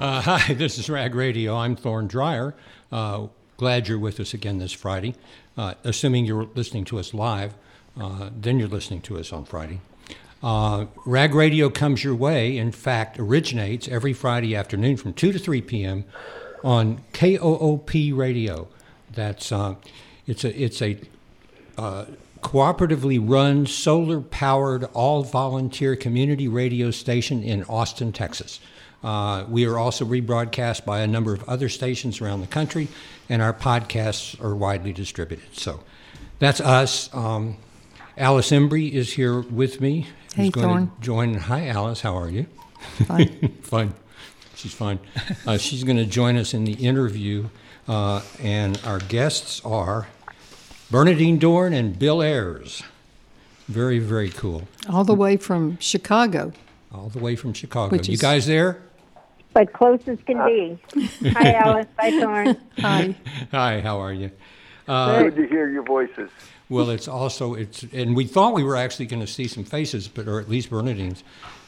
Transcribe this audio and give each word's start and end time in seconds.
Uh, 0.00 0.20
hi, 0.38 0.54
this 0.54 0.78
is 0.78 0.88
Rag 0.88 1.14
Radio. 1.14 1.54
I'm 1.54 1.76
Thorne 1.76 2.06
Dreyer. 2.06 2.54
Uh, 2.90 3.26
glad 3.58 3.86
you're 3.86 3.98
with 3.98 4.18
us 4.18 4.32
again 4.32 4.56
this 4.58 4.72
Friday. 4.72 5.14
Uh, 5.58 5.74
assuming 5.84 6.24
you're 6.24 6.48
listening 6.54 6.86
to 6.86 6.98
us 6.98 7.12
live, 7.12 7.52
uh, 8.00 8.30
then 8.34 8.58
you're 8.58 8.68
listening 8.68 9.02
to 9.02 9.18
us 9.18 9.30
on 9.30 9.44
Friday. 9.44 9.82
Uh, 10.42 10.86
Rag 11.04 11.34
Radio 11.34 11.68
comes 11.68 12.02
your 12.02 12.14
way, 12.14 12.56
in 12.56 12.72
fact, 12.72 13.18
originates 13.18 13.88
every 13.88 14.14
Friday 14.14 14.56
afternoon 14.56 14.96
from 14.96 15.12
2 15.12 15.32
to 15.32 15.38
3 15.38 15.60
p.m. 15.60 16.06
on 16.64 17.02
KOOP 17.12 18.16
Radio. 18.16 18.68
That's 19.12 19.52
uh, 19.52 19.74
it's 20.26 20.44
a 20.44 20.62
it's 20.62 20.80
a 20.80 20.98
cooperatively 22.40 23.20
run, 23.22 23.66
solar 23.66 24.22
powered, 24.22 24.84
all 24.94 25.24
volunteer 25.24 25.94
community 25.94 26.48
radio 26.48 26.90
station 26.90 27.42
in 27.42 27.64
Austin, 27.64 28.12
Texas. 28.12 28.60
Uh, 29.02 29.44
we 29.48 29.64
are 29.66 29.78
also 29.78 30.04
rebroadcast 30.04 30.84
by 30.84 31.00
a 31.00 31.06
number 31.06 31.32
of 31.32 31.48
other 31.48 31.68
stations 31.68 32.20
around 32.20 32.40
the 32.40 32.46
country, 32.46 32.88
and 33.28 33.40
our 33.40 33.52
podcasts 33.54 34.38
are 34.44 34.54
widely 34.54 34.92
distributed. 34.92 35.54
So 35.56 35.80
that's 36.38 36.60
us. 36.60 37.12
Um, 37.14 37.56
Alice 38.18 38.50
Embree 38.50 38.92
is 38.92 39.14
here 39.14 39.40
with 39.40 39.80
me. 39.80 40.06
Hey, 40.34 40.44
who's 40.44 40.50
going 40.50 40.66
Thorne. 40.68 40.86
to 40.96 41.00
join. 41.00 41.34
Hi, 41.34 41.68
Alice. 41.68 42.02
How 42.02 42.16
are 42.16 42.28
you? 42.28 42.46
Fine. 43.06 43.56
fine. 43.62 43.94
She's 44.54 44.74
fine. 44.74 44.98
Uh, 45.46 45.56
she's 45.56 45.84
going 45.84 45.96
to 45.96 46.04
join 46.04 46.36
us 46.36 46.52
in 46.52 46.64
the 46.64 46.74
interview, 46.74 47.48
uh, 47.88 48.20
and 48.42 48.78
our 48.84 48.98
guests 48.98 49.62
are 49.64 50.08
Bernardine 50.90 51.38
Dohrn 51.40 51.72
and 51.72 51.98
Bill 51.98 52.20
Ayers. 52.22 52.82
Very, 53.68 53.98
very 53.98 54.28
cool. 54.30 54.68
All 54.90 55.04
the 55.04 55.14
way 55.14 55.38
from 55.38 55.78
Chicago. 55.78 56.52
All 56.92 57.08
the 57.08 57.20
way 57.20 57.36
from 57.36 57.54
Chicago. 57.54 57.96
Which 57.96 58.08
you 58.08 58.14
is- 58.14 58.20
guys 58.20 58.46
there? 58.46 58.82
But 59.52 59.72
close 59.72 60.00
as 60.06 60.18
can 60.26 60.44
be. 60.46 60.78
Hi, 61.32 61.52
Alice. 61.54 61.86
Hi, 61.98 62.20
Thorne. 62.20 62.56
Hi. 62.78 63.14
Hi, 63.50 63.80
how 63.80 63.98
are 63.98 64.12
you? 64.12 64.30
Uh, 64.86 65.24
Good 65.24 65.36
to 65.36 65.46
hear 65.46 65.68
your 65.68 65.82
voices. 65.82 66.30
Well, 66.68 66.90
it's 66.90 67.08
also 67.08 67.54
it's, 67.54 67.82
and 67.92 68.14
we 68.14 68.24
thought 68.26 68.54
we 68.54 68.62
were 68.62 68.76
actually 68.76 69.06
going 69.06 69.20
to 69.20 69.26
see 69.26 69.48
some 69.48 69.64
faces, 69.64 70.06
but 70.06 70.28
or 70.28 70.40
at 70.40 70.48
least 70.48 70.70
Bernardine's. 70.70 71.24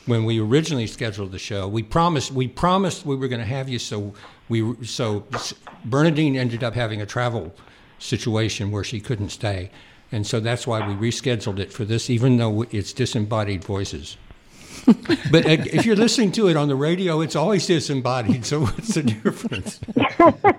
When 0.06 0.24
we 0.24 0.40
originally 0.40 0.88
scheduled 0.88 1.30
the 1.30 1.38
show, 1.38 1.68
we 1.68 1.82
promised 1.82 2.32
we 2.32 2.48
promised 2.48 3.06
we 3.06 3.14
were 3.14 3.28
going 3.28 3.40
to 3.40 3.46
have 3.46 3.68
you. 3.68 3.78
So 3.78 4.14
we 4.48 4.74
so 4.84 5.24
Bernardine 5.84 6.36
ended 6.36 6.64
up 6.64 6.74
having 6.74 7.00
a 7.00 7.06
travel 7.06 7.54
situation 7.98 8.72
where 8.72 8.82
she 8.82 9.00
couldn't 9.00 9.30
stay, 9.30 9.70
and 10.10 10.26
so 10.26 10.40
that's 10.40 10.66
why 10.66 10.86
we 10.86 10.94
rescheduled 10.94 11.60
it 11.60 11.72
for 11.72 11.84
this, 11.84 12.10
even 12.10 12.36
though 12.36 12.62
it's 12.70 12.92
disembodied 12.92 13.62
voices. 13.62 14.16
but 15.30 15.46
uh, 15.46 15.50
if 15.72 15.86
you're 15.86 15.96
listening 15.96 16.32
to 16.32 16.48
it 16.48 16.56
on 16.56 16.68
the 16.68 16.74
radio, 16.74 17.20
it's 17.20 17.36
always 17.36 17.66
disembodied. 17.66 18.44
So 18.44 18.60
what's 18.62 18.94
the 18.94 19.02
difference? 19.02 19.80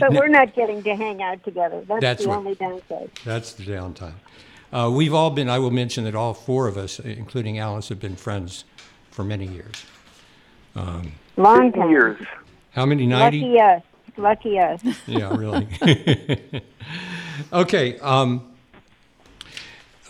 But 0.00 0.12
we're 0.12 0.28
not 0.28 0.54
getting 0.54 0.82
to 0.82 0.94
hang 0.96 1.22
out 1.22 1.42
together. 1.44 1.82
That's, 1.86 2.00
That's 2.00 2.22
the 2.22 2.28
what- 2.28 2.38
only 2.38 2.54
downside. 2.56 3.10
That's 3.24 3.52
the 3.52 3.64
downtime. 3.64 4.14
Uh, 4.72 4.90
we've 4.92 5.14
all 5.14 5.30
been, 5.30 5.48
I 5.48 5.58
will 5.60 5.70
mention 5.70 6.04
that 6.04 6.14
all 6.14 6.34
four 6.34 6.66
of 6.66 6.76
us, 6.76 6.98
including 6.98 7.58
Alice, 7.58 7.88
have 7.88 8.00
been 8.00 8.16
friends 8.16 8.64
for 9.10 9.24
many 9.24 9.46
years. 9.46 9.84
Long 11.36 11.72
time. 11.72 11.90
years. 11.90 12.20
How 12.72 12.84
many? 12.86 13.06
90? 13.06 13.40
Lucky 13.40 13.60
us. 13.60 13.82
Lucky 14.16 14.58
us. 14.58 14.80
Yeah, 15.06 15.34
really. 15.36 15.68
okay. 17.52 17.98
Um, 18.00 18.52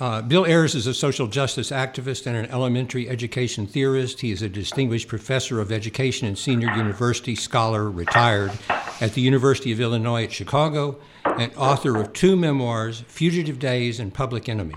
uh, 0.01 0.23
Bill 0.23 0.47
Ayers 0.47 0.75
is 0.75 0.87
a 0.87 0.95
social 0.95 1.27
justice 1.27 1.71
activist 1.71 2.27
and 2.27 2.37
an 2.37 2.47
elementary 2.51 3.09
education 3.09 3.67
theorist. 3.67 4.21
He 4.21 4.31
is 4.31 4.43
a 4.43 4.49
distinguished 4.49 5.09
professor 5.09 5.61
of 5.61 5.73
education 5.73 6.29
and 6.29 6.39
senior 6.39 6.73
university 6.77 7.35
scholar, 7.35 7.91
retired 7.91 8.53
at 9.01 9.15
the 9.15 9.21
University 9.21 9.73
of 9.73 9.81
Illinois 9.81 10.25
at 10.25 10.33
Chicago, 10.33 11.01
and 11.25 11.53
author 11.57 11.97
of 11.97 12.13
two 12.13 12.37
memoirs, 12.37 13.01
Fugitive 13.09 13.59
Days 13.59 13.99
and 13.99 14.15
Public 14.15 14.49
Enemy. 14.49 14.77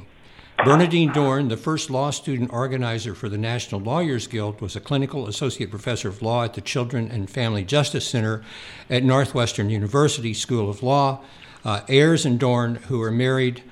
Bernardine 0.64 1.12
Dohrn, 1.12 1.50
the 1.50 1.58
first 1.58 1.90
law 1.90 2.12
student 2.12 2.52
organizer 2.54 3.16
for 3.16 3.30
the 3.30 3.38
National 3.38 3.82
Lawyers 3.82 4.28
Guild, 4.28 4.62
was 4.62 4.76
a 4.76 4.80
clinical 4.80 5.28
associate 5.28 5.70
professor 5.70 6.10
of 6.10 6.22
law 6.22 6.44
at 6.44 6.54
the 6.54 6.62
Children 6.62 7.10
and 7.10 7.30
Family 7.30 7.64
Justice 7.64 8.08
Center 8.08 8.44
at 8.90 9.04
Northwestern 9.04 9.70
University 9.70 10.34
School 10.34 10.70
of 10.70 10.84
Law. 10.84 11.22
Uh, 11.64 11.82
Ayers 11.90 12.26
and 12.26 12.40
Dohrn, 12.40 12.78
who 12.86 13.02
are 13.02 13.12
married, 13.12 13.64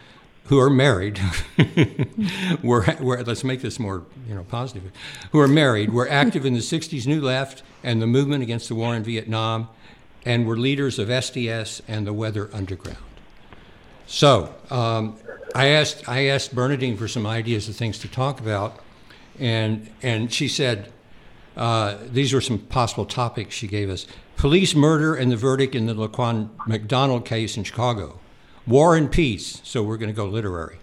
who 0.49 0.59
are 0.59 0.69
married, 0.69 1.21
let's 2.63 3.43
make 3.43 3.61
this 3.61 3.79
more 3.79 4.03
you 4.27 4.33
know 4.33 4.43
positive. 4.49 4.91
Who 5.31 5.39
are 5.39 5.47
married, 5.47 5.93
were 5.93 6.09
active 6.09 6.43
in 6.43 6.53
the 6.53 6.59
'60s 6.59 7.05
New 7.05 7.21
Left 7.21 7.61
and 7.83 8.01
the 8.01 8.07
movement 8.07 8.41
against 8.41 8.67
the 8.67 8.73
war 8.73 8.95
in 8.95 9.03
Vietnam, 9.03 9.69
and 10.25 10.47
were 10.47 10.57
leaders 10.57 10.97
of 10.97 11.07
SDS 11.07 11.81
and 11.87 12.07
the 12.07 12.13
Weather 12.13 12.49
Underground. 12.51 12.97
So 14.07 14.55
um, 14.71 15.17
I 15.53 15.67
asked 15.67 16.09
I 16.09 16.25
asked 16.25 16.55
Bernardine 16.55 16.97
for 16.97 17.07
some 17.07 17.27
ideas 17.27 17.69
of 17.69 17.75
things 17.75 17.99
to 17.99 18.07
talk 18.07 18.39
about, 18.39 18.79
and 19.39 19.87
and 20.01 20.33
she 20.33 20.47
said 20.47 20.91
uh, 21.57 21.97
these 22.11 22.33
were 22.33 22.41
some 22.41 22.57
possible 22.57 23.05
topics 23.05 23.53
she 23.53 23.67
gave 23.67 23.87
us: 23.87 24.07
police 24.35 24.73
murder 24.73 25.13
and 25.13 25.31
the 25.31 25.37
verdict 25.37 25.75
in 25.75 25.85
the 25.85 25.93
Laquan 25.93 26.49
McDonald 26.65 27.23
case 27.23 27.55
in 27.55 27.63
Chicago, 27.63 28.19
war 28.69 28.95
and 28.95 29.11
peace. 29.11 29.61
So 29.65 29.83
we're 29.83 29.97
going 29.97 30.09
to 30.09 30.15
go 30.15 30.25
literary. 30.25 30.77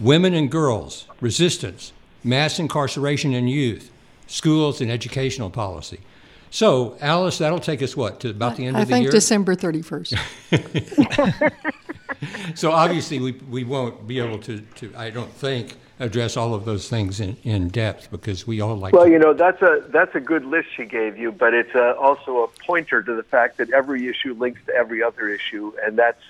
Women 0.00 0.32
and 0.34 0.50
girls, 0.50 1.06
resistance, 1.20 1.92
mass 2.24 2.58
incarceration 2.58 3.34
in 3.34 3.48
youth, 3.48 3.90
schools 4.26 4.80
and 4.80 4.90
educational 4.90 5.50
policy. 5.50 6.00
So, 6.50 6.96
Alice, 7.02 7.36
that'll 7.38 7.58
take 7.58 7.82
us 7.82 7.94
what 7.94 8.20
to 8.20 8.30
about 8.30 8.56
the 8.56 8.64
end 8.64 8.76
I 8.76 8.82
of 8.82 8.88
the 8.88 8.94
year. 8.94 8.96
I 8.96 9.00
think 9.00 9.04
year. 9.04 9.12
December 9.12 9.54
31st. 9.54 11.52
So 12.54 12.72
obviously, 12.72 13.20
we, 13.20 13.32
we 13.50 13.64
won't 13.64 14.06
be 14.06 14.18
able 14.18 14.38
to, 14.40 14.60
to, 14.60 14.92
I 14.96 15.10
don't 15.10 15.30
think, 15.32 15.76
address 16.00 16.36
all 16.36 16.54
of 16.54 16.64
those 16.64 16.88
things 16.88 17.20
in, 17.20 17.36
in 17.44 17.68
depth 17.68 18.10
because 18.10 18.46
we 18.46 18.60
all 18.60 18.76
like 18.76 18.92
Well, 18.92 19.04
to. 19.04 19.10
you 19.10 19.18
know 19.18 19.34
that's 19.34 19.60
a 19.62 19.84
that's 19.88 20.14
a 20.14 20.20
good 20.20 20.44
list 20.44 20.68
she 20.76 20.84
gave 20.84 21.18
you, 21.18 21.32
but 21.32 21.54
it's 21.54 21.74
uh 21.74 21.94
also 21.94 22.44
a 22.44 22.48
pointer 22.66 23.02
to 23.02 23.14
the 23.14 23.22
fact 23.22 23.58
that 23.58 23.70
every 23.70 24.06
issue 24.06 24.34
links 24.34 24.60
to 24.66 24.74
every 24.74 25.02
other 25.02 25.28
issue, 25.28 25.72
and 25.84 25.98
that's 25.98 26.22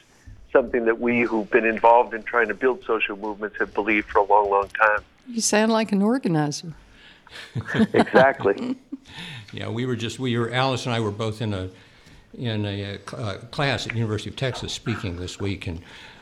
something 0.53 0.85
that 0.87 1.01
we 1.01 1.23
who've 1.23 1.51
been 1.51 1.67
involved 1.67 2.15
in 2.15 2.23
trying 2.23 2.49
to 2.49 2.55
build 2.55 2.83
social 2.85 3.17
movements 3.17 3.57
have 3.59 3.75
believed 3.75 4.09
for 4.09 4.21
a 4.21 4.25
long, 4.25 4.51
long 4.51 4.69
time. 4.69 5.01
You 5.27 5.41
sound 5.41 5.73
like 5.73 5.93
an 5.93 6.03
organizer. 6.03 6.75
Exactly. 7.93 8.77
Yeah, 9.53 9.69
we 9.69 9.87
were 9.87 9.97
just, 9.97 10.19
we 10.19 10.37
were, 10.37 10.53
Alice 10.53 10.85
and 10.87 10.95
I 10.95 11.01
were 11.01 11.11
both 11.11 11.41
in 11.41 11.55
a, 11.55 11.71
in 12.37 12.67
a 12.67 12.99
uh, 13.13 13.17
uh, 13.17 13.39
class 13.51 13.87
at 13.87 13.95
University 13.95 14.29
of 14.29 14.37
Texas 14.37 14.73
speaking 14.73 15.17
this 15.17 15.41
week, 15.41 15.67
and 15.67 15.81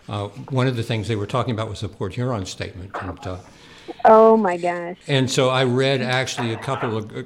uh, 0.08 0.28
one 0.50 0.68
of 0.68 0.76
the 0.76 0.82
things 0.84 1.08
they 1.08 1.16
were 1.16 1.26
talking 1.26 1.52
about 1.52 1.68
was 1.68 1.80
the 1.80 1.88
Port 1.88 2.14
Huron 2.14 2.46
statement. 2.46 2.90
And, 3.00 3.26
uh, 3.26 3.38
Oh, 4.04 4.36
my 4.36 4.56
gosh. 4.56 4.96
And 5.06 5.30
so 5.30 5.48
I 5.48 5.64
read 5.64 6.02
actually 6.02 6.52
a 6.52 6.58
couple 6.58 6.96
of 6.96 7.12
uh, 7.12 7.22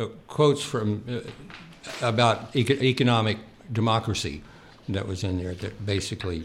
uh, 0.00 0.04
uh, 0.04 0.08
quotes 0.26 0.62
from 0.62 1.04
uh, 1.08 2.06
about 2.06 2.54
eco- 2.54 2.74
economic 2.74 3.38
democracy 3.72 4.42
that 4.92 5.06
was 5.06 5.24
in 5.24 5.38
there 5.42 5.54
that 5.54 5.84
basically 5.86 6.44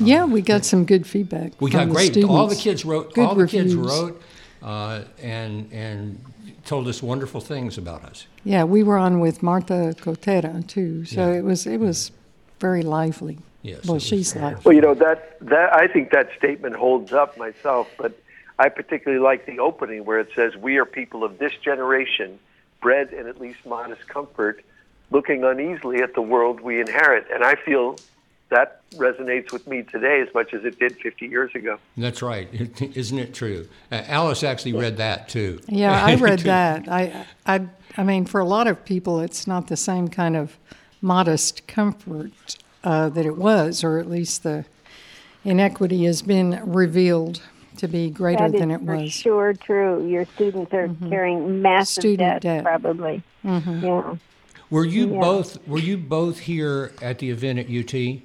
Yeah, 0.00 0.24
we 0.24 0.42
got 0.42 0.64
some 0.64 0.84
good 0.84 1.06
feedback. 1.06 1.52
We 1.60 1.70
from 1.70 1.80
got 1.80 1.88
the 1.88 2.10
great. 2.12 2.24
All 2.24 2.46
the 2.46 2.54
kids 2.56 2.84
wrote. 2.84 3.14
Good 3.14 3.26
all 3.26 3.34
the 3.34 3.46
kids 3.48 3.74
wrote, 3.74 4.20
uh, 4.62 5.02
and 5.20 5.68
and 5.72 6.20
told 6.64 6.86
us 6.86 7.02
wonderful 7.02 7.40
things 7.40 7.78
about 7.78 8.04
us. 8.04 8.26
Yeah, 8.44 8.64
we 8.64 8.82
were 8.82 8.98
on 8.98 9.20
with 9.20 9.42
Martha 9.42 9.94
Cotera 9.98 10.66
too, 10.66 11.04
so 11.04 11.30
Yeah. 11.32 11.38
it 11.38 11.44
was 11.44 11.66
it 11.66 11.80
was 11.80 12.12
very 12.60 12.82
lively. 12.82 13.38
Yes, 13.62 13.84
well, 13.86 13.98
she's 13.98 14.32
very- 14.32 14.44
lively. 14.46 14.62
Well, 14.64 14.74
you 14.74 14.80
know 14.82 14.94
that 14.94 15.36
that 15.40 15.74
I 15.74 15.88
think 15.88 16.10
that 16.10 16.28
statement 16.38 16.76
holds 16.76 17.12
up 17.12 17.36
myself, 17.36 17.88
but 17.98 18.12
I 18.58 18.68
particularly 18.68 19.22
like 19.22 19.46
the 19.46 19.58
opening 19.58 20.04
where 20.04 20.20
it 20.20 20.28
says, 20.36 20.56
"We 20.56 20.76
are 20.78 20.84
people 20.84 21.24
of 21.24 21.38
this 21.38 21.52
generation, 21.60 22.38
bred 22.80 23.12
in 23.12 23.26
at 23.26 23.40
least 23.40 23.66
modest 23.66 24.06
comfort, 24.08 24.62
looking 25.10 25.44
uneasily 25.44 26.02
at 26.02 26.14
the 26.14 26.22
world 26.22 26.60
we 26.60 26.80
inherit." 26.80 27.26
And 27.32 27.44
I 27.44 27.54
feel 27.56 27.96
that 28.50 28.80
resonates 28.94 29.52
with 29.52 29.66
me 29.66 29.82
today 29.82 30.22
as 30.26 30.32
much 30.34 30.54
as 30.54 30.64
it 30.64 30.78
did 30.78 30.96
50 30.96 31.26
years 31.26 31.54
ago. 31.54 31.78
That's 31.98 32.22
right, 32.22 32.48
isn't 32.96 33.18
it 33.18 33.34
true? 33.34 33.68
Uh, 33.92 34.02
Alice 34.06 34.42
actually 34.42 34.72
read 34.72 34.96
that 34.96 35.28
too. 35.28 35.60
Yeah, 35.68 35.92
I 36.04 36.14
read 36.28 36.38
that. 36.40 36.88
I, 36.88 37.26
I, 37.46 37.66
I 37.98 38.02
mean, 38.04 38.24
for 38.24 38.40
a 38.40 38.46
lot 38.46 38.66
of 38.66 38.84
people, 38.86 39.20
it's 39.20 39.46
not 39.46 39.66
the 39.66 39.76
same 39.76 40.08
kind 40.08 40.34
of 40.36 40.56
modest 41.02 41.66
comfort 41.66 42.56
uh, 42.82 43.10
that 43.10 43.26
it 43.26 43.36
was, 43.36 43.84
or 43.84 43.98
at 43.98 44.08
least 44.08 44.42
the 44.44 44.64
inequity 45.44 46.04
has 46.04 46.22
been 46.22 46.60
revealed 46.64 47.42
to 47.76 47.86
be 47.86 48.10
greater 48.10 48.48
That 48.48 48.54
is 48.54 48.60
than 48.60 48.70
it 48.70 48.80
for 48.84 48.96
was. 48.96 49.12
sure 49.12 49.52
true. 49.52 50.06
Your 50.06 50.24
students 50.34 50.72
are 50.72 50.88
carrying 51.08 51.62
massive 51.62 52.02
Student 52.02 52.42
debt, 52.42 52.42
debt. 52.42 52.64
probably. 52.64 53.22
Yeah. 53.44 54.16
Were 54.70 54.84
you 54.84 55.14
Yeah. 55.14 55.20
both 55.20 55.66
Were 55.66 55.78
you 55.78 55.96
both 55.96 56.40
here 56.40 56.92
at 57.00 57.18
the 57.18 57.30
event 57.30 57.58
at 57.58 57.66
UT, 57.70 58.22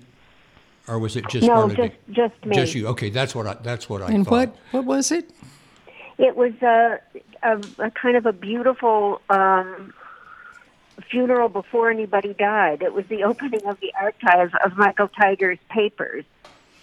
or 0.87 0.99
was 0.99 1.15
it 1.15 1.27
just 1.29 1.47
No, 1.47 1.67
Bernadette? 1.67 1.93
just 2.07 2.31
just 2.33 2.45
me. 2.45 2.55
Just 2.55 2.75
you. 2.75 2.87
Okay, 2.87 3.09
that's 3.09 3.33
what 3.33 3.47
I. 3.47 3.53
That's 3.61 3.89
what 3.89 4.01
I 4.01 4.11
And 4.11 4.25
thought. 4.25 4.31
what 4.31 4.55
what 4.71 4.85
was 4.85 5.11
it? 5.11 5.29
It 6.17 6.35
was 6.35 6.53
a, 6.61 6.99
a, 7.41 7.57
a 7.79 7.91
kind 7.91 8.17
of 8.17 8.25
a 8.25 8.33
beautiful 8.33 9.21
um, 9.29 9.93
funeral 11.09 11.49
before 11.49 11.89
anybody 11.89 12.33
died. 12.33 12.81
It 12.83 12.93
was 12.93 13.05
the 13.07 13.23
opening 13.23 13.65
of 13.65 13.79
the 13.79 13.91
archives 13.99 14.53
of 14.63 14.77
Michael 14.77 15.07
Tigar's 15.07 15.59
papers. 15.69 16.23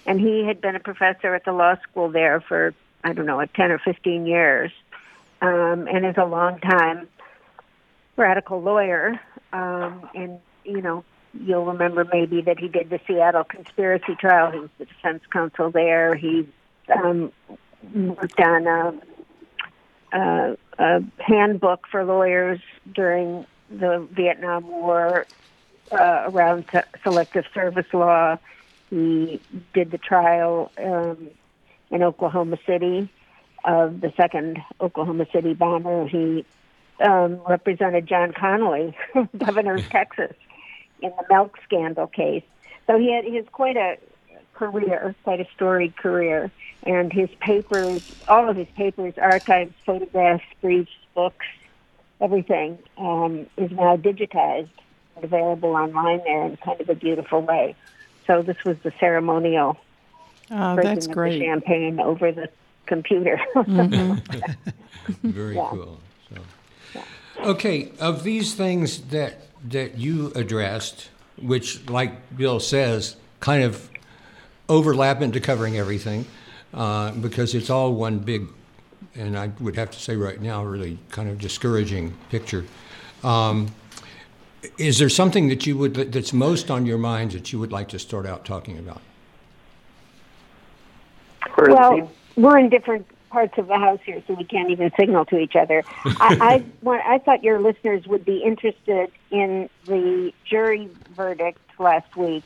And 0.07 0.19
he 0.21 0.45
had 0.45 0.61
been 0.61 0.75
a 0.75 0.81
professor 0.81 1.35
at 1.35 1.45
the 1.45 1.53
law 1.53 1.77
school 1.89 2.09
there 2.09 2.41
for, 2.41 2.75
I 3.05 3.13
don't 3.13 3.27
know, 3.27 3.45
10 3.45 3.71
or 3.71 3.79
15 3.79 4.27
years, 4.27 4.73
um, 5.43 5.87
and 5.87 6.05
is 6.05 6.17
a 6.17 6.25
long 6.25 6.59
time 6.59 7.07
radical 8.17 8.61
lawyer. 8.61 9.21
Um, 9.53 10.09
and, 10.15 10.39
you 10.65 10.81
know, 10.81 11.05
you'll 11.33 11.67
remember 11.67 12.05
maybe 12.13 12.43
that 12.43 12.59
he 12.59 12.69
did 12.69 12.91
the 12.91 13.01
Seattle 13.07 13.45
conspiracy 13.45 14.15
trial. 14.19 14.51
He 14.51 14.59
was 14.59 14.71
the 14.79 14.85
defense 14.87 15.23
counsel 15.33 15.71
there. 15.71 16.15
He 16.15 16.49
um, 16.93 17.33
worked 17.95 18.41
on 18.41 18.67
a, 18.67 20.17
a, 20.17 20.57
a 20.79 21.01
handbook 21.19 21.87
for 21.91 22.05
lawyers 22.05 22.61
during 22.95 23.47
the 23.71 24.07
Vietnam 24.13 24.69
War 24.69 25.27
uh, 25.93 26.25
around 26.27 26.65
se- 26.73 26.85
selective 27.03 27.45
service 27.55 27.87
law. 27.93 28.39
He 28.91 29.41
did 29.73 29.93
the 29.93 29.99
trial 29.99 30.73
um, 30.79 31.31
in 31.91 32.03
Oklahoma 32.03 32.59
City 32.67 33.09
of 33.65 34.01
the 34.01 34.13
second 34.17 34.59
Oklahoma 34.81 35.27
City 35.33 35.55
bomber. 35.55 36.09
He 36.09 36.45
um, 37.01 37.41
represented 37.49 38.07
John 38.07 38.33
Connally, 38.33 38.95
governor 39.39 39.77
of 39.77 39.85
Texas, 39.91 40.35
in 41.03 41.11
the 41.11 41.25
milk 41.35 41.57
scandal 41.65 42.07
case. 42.07 42.45
So 42.87 42.99
he 42.99 43.13
had 43.15 43.25
he 43.25 43.37
has 43.37 43.47
quite 43.53 43.77
a 43.77 43.97
career, 44.55 45.15
quite 45.25 45.41
a 45.41 45.47
storied 45.55 45.97
career, 45.97 46.51
and 46.85 47.13
his 47.13 47.29
papers, 47.41 48.03
all 48.29 48.49
of 48.49 48.57
his 48.57 48.69
papers, 48.77 49.15
archives, 49.21 49.73
photographs, 49.87 50.45
briefs, 50.61 50.91
books, 51.15 51.47
everything 52.21 52.79
um, 52.99 53.47
is 53.57 53.71
now 53.71 53.97
digitized 53.97 54.71
and 55.17 55.25
available 55.25 55.71
online 55.71 56.21
there 56.25 56.47
in 56.47 56.57
kind 56.65 56.81
of 56.81 56.89
a 56.89 56.95
beautiful 56.95 57.41
way. 57.41 57.75
So 58.27 58.43
this 58.43 58.57
was 58.65 58.77
the 58.85 58.93
ceremonial 59.01 59.77
Oh, 60.53 60.75
drinking 60.75 60.95
that's 60.95 61.07
of 61.07 61.11
the 61.11 61.15
great. 61.15 61.41
champagne 61.41 62.01
over 62.01 62.33
the 62.33 62.49
computer. 62.87 63.39
Very 65.23 65.55
Yeah. 65.57 65.71
cool. 65.71 66.01
So, 66.29 66.41
okay, 67.45 67.93
of 68.01 68.25
these 68.25 68.55
things 68.55 69.01
that 69.09 69.43
that 69.69 69.99
you 69.99 70.33
addressed, 70.35 71.11
which, 71.37 71.89
like 71.89 72.37
Bill 72.37 72.61
says, 72.61 73.17
kind 73.41 73.63
of 73.63 73.91
overlap 74.69 75.21
into 75.21 75.41
covering 75.41 75.77
everything, 75.77 76.25
uh, 76.73 77.13
because 77.13 77.55
it's 77.55 77.69
all 77.69 77.93
one 77.93 78.19
big, 78.21 78.47
and 79.15 79.37
I 79.37 79.51
would 79.61 79.77
have 79.77 79.91
to 79.91 80.01
say 80.01 80.17
right 80.17 80.41
now, 80.41 80.65
really 80.65 80.99
kind 81.11 81.29
of 81.29 81.39
discouraging 81.39 82.17
picture. 82.31 82.65
Um, 83.23 83.75
is 84.79 84.99
there 84.99 85.09
something 85.09 85.49
that 85.49 85.67
you 85.67 85.77
would 85.77 85.95
that's 85.95 86.33
most 86.33 86.71
on 86.71 86.87
your 86.87 86.99
mind 86.99 87.33
that 87.33 87.53
you 87.53 87.59
would 87.59 87.73
like 87.73 87.89
to 87.89 87.99
start 87.99 88.27
out 88.27 88.45
talking 88.45 88.79
about? 88.79 89.01
Well, 91.59 92.11
we're 92.37 92.59
in 92.59 92.69
different 92.69 93.07
parts 93.31 93.55
of 93.57 93.69
the 93.69 93.79
house 93.79 94.01
here, 94.05 94.23
so 94.27 94.35
we 94.35 94.45
can't 94.45 94.71
even 94.71 94.91
signal 94.99 95.25
to 95.27 95.39
each 95.39 95.55
other. 95.61 95.83
I, 96.05 96.65
I, 96.87 97.15
I 97.15 97.19
thought 97.19 97.43
your 97.43 97.61
listeners 97.61 98.05
would 98.07 98.25
be 98.25 98.43
interested 98.45 99.11
in 99.31 99.69
the 99.87 100.33
jury 100.49 100.91
verdict 101.17 101.59
last 101.79 102.17
week 102.17 102.45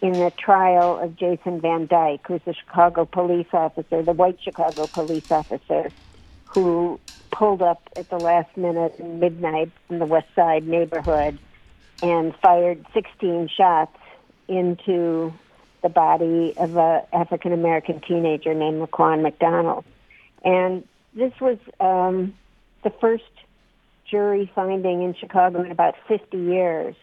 in 0.00 0.18
the 0.18 0.30
trial 0.38 0.98
of 1.02 1.16
Jason 1.16 1.60
Van 1.60 1.86
Dyke, 1.86 2.20
who's 2.26 2.40
the 2.46 2.54
Chicago 2.54 3.04
police 3.04 3.48
officer, 3.52 4.02
the 4.02 4.12
white 4.12 4.38
Chicago 4.42 4.86
police 4.86 5.24
officer, 5.30 5.92
who 6.44 7.00
pulled 7.36 7.62
up 7.62 7.82
at 7.96 8.08
the 8.10 8.18
last 8.18 8.56
minute 8.56 8.94
in 8.98 9.20
midnight 9.20 9.72
in 9.90 9.98
the 9.98 10.06
West 10.06 10.28
Side 10.34 10.66
neighborhood 10.66 11.38
and 12.00 12.32
fired 12.40 12.84
16 12.94 13.48
shots 13.56 13.96
into 14.48 15.32
the 15.82 15.88
body 15.88 16.54
of 16.56 16.76
a 16.76 17.02
African 17.12 17.52
American 17.52 18.00
teenager 18.00 18.54
named 18.54 18.80
Laquan 18.80 19.22
McDonald. 19.22 19.84
And 20.44 20.86
this 21.14 21.32
was 21.40 21.58
um, 21.80 22.34
the 22.84 22.90
first 22.90 23.24
jury 24.10 24.50
finding 24.54 25.02
in 25.02 25.14
Chicago 25.14 25.62
in 25.62 25.70
about 25.70 25.94
50 26.06 26.36
years 26.36 26.94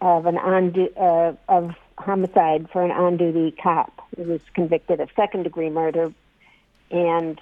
of 0.00 0.26
an 0.26 0.36
on 0.36 0.88
uh, 0.96 1.32
of 1.48 1.74
homicide 1.98 2.68
for 2.70 2.84
an 2.84 2.90
on-duty 2.90 3.52
cop 3.62 4.06
who 4.16 4.24
was 4.24 4.40
convicted 4.54 5.00
of 5.00 5.08
second-degree 5.16 5.70
murder 5.70 6.12
and 6.90 7.40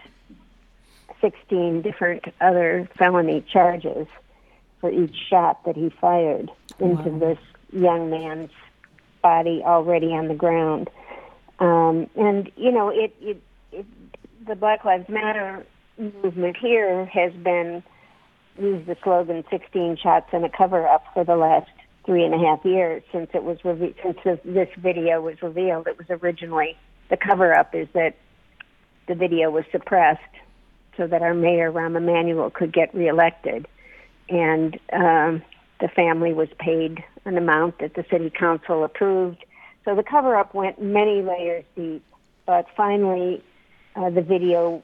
16 1.21 1.83
different 1.83 2.25
other 2.41 2.89
felony 2.97 3.41
charges 3.41 4.07
for 4.81 4.91
each 4.91 5.17
shot 5.29 5.65
that 5.65 5.77
he 5.77 5.91
fired 6.01 6.51
into 6.79 7.11
this 7.19 7.39
young 7.73 8.11
man's 8.11 8.51
body 9.23 9.63
already 9.65 10.09
on 10.09 10.29
the 10.29 10.35
ground. 10.35 10.89
Um, 11.59 12.09
and 12.17 12.51
you 12.57 12.71
know, 12.71 12.91
it, 12.91 13.15
it, 13.21 13.43
it 13.73 13.87
the 14.47 14.55
Black 14.55 14.85
Lives 14.85 15.09
Matter 15.09 15.65
movement 15.99 16.57
here 16.57 17.07
has 17.07 17.33
been 17.33 17.83
used 18.59 18.87
the 18.87 18.97
slogan 19.03 19.45
16 19.51 19.97
shots 19.97 20.29
and 20.33 20.45
a 20.45 20.49
cover 20.49 20.87
up 20.87 21.05
for 21.13 21.25
the 21.25 21.37
last 21.37 21.71
three 22.05 22.25
and 22.25 22.35
a 22.35 22.39
half 22.39 22.65
years 22.65 23.03
since 23.11 23.31
it 23.33 23.43
was 23.43 23.59
reve- 23.65 23.95
since 24.03 24.19
this, 24.25 24.39
this 24.45 24.69
video 24.79 25.21
was 25.21 25.41
revealed. 25.43 25.87
It 25.87 25.97
was 25.99 26.07
originally 26.11 26.77
the 27.11 27.17
cover 27.17 27.55
up 27.55 27.75
is 27.75 27.89
that 27.95 28.17
the 29.09 29.15
video 29.15 29.51
was 29.51 29.65
suppressed 29.73 30.21
so 30.97 31.07
that 31.07 31.23
our 31.23 31.35
mayor 31.35 31.73
Rahm 31.73 31.97
Emanuel 31.97 32.51
could 32.51 32.73
get 32.73 32.95
reelected, 32.95 33.67
and 34.29 34.79
um, 34.93 35.43
the 35.81 35.89
family 35.89 36.33
was 36.33 36.49
paid 36.59 37.03
an 37.25 37.37
amount 37.37 37.79
that 37.81 37.95
the 37.95 38.05
city 38.11 38.31
council 38.31 38.85
approved. 38.85 39.45
So 39.85 39.95
the 39.95 40.05
cover 40.05 40.37
up 40.37 40.55
went 40.55 40.81
many 40.81 41.21
layers 41.21 41.65
deep, 41.75 42.05
but 42.47 42.67
finally 42.77 43.43
uh, 43.97 44.11
the 44.11 44.23
video, 44.23 44.83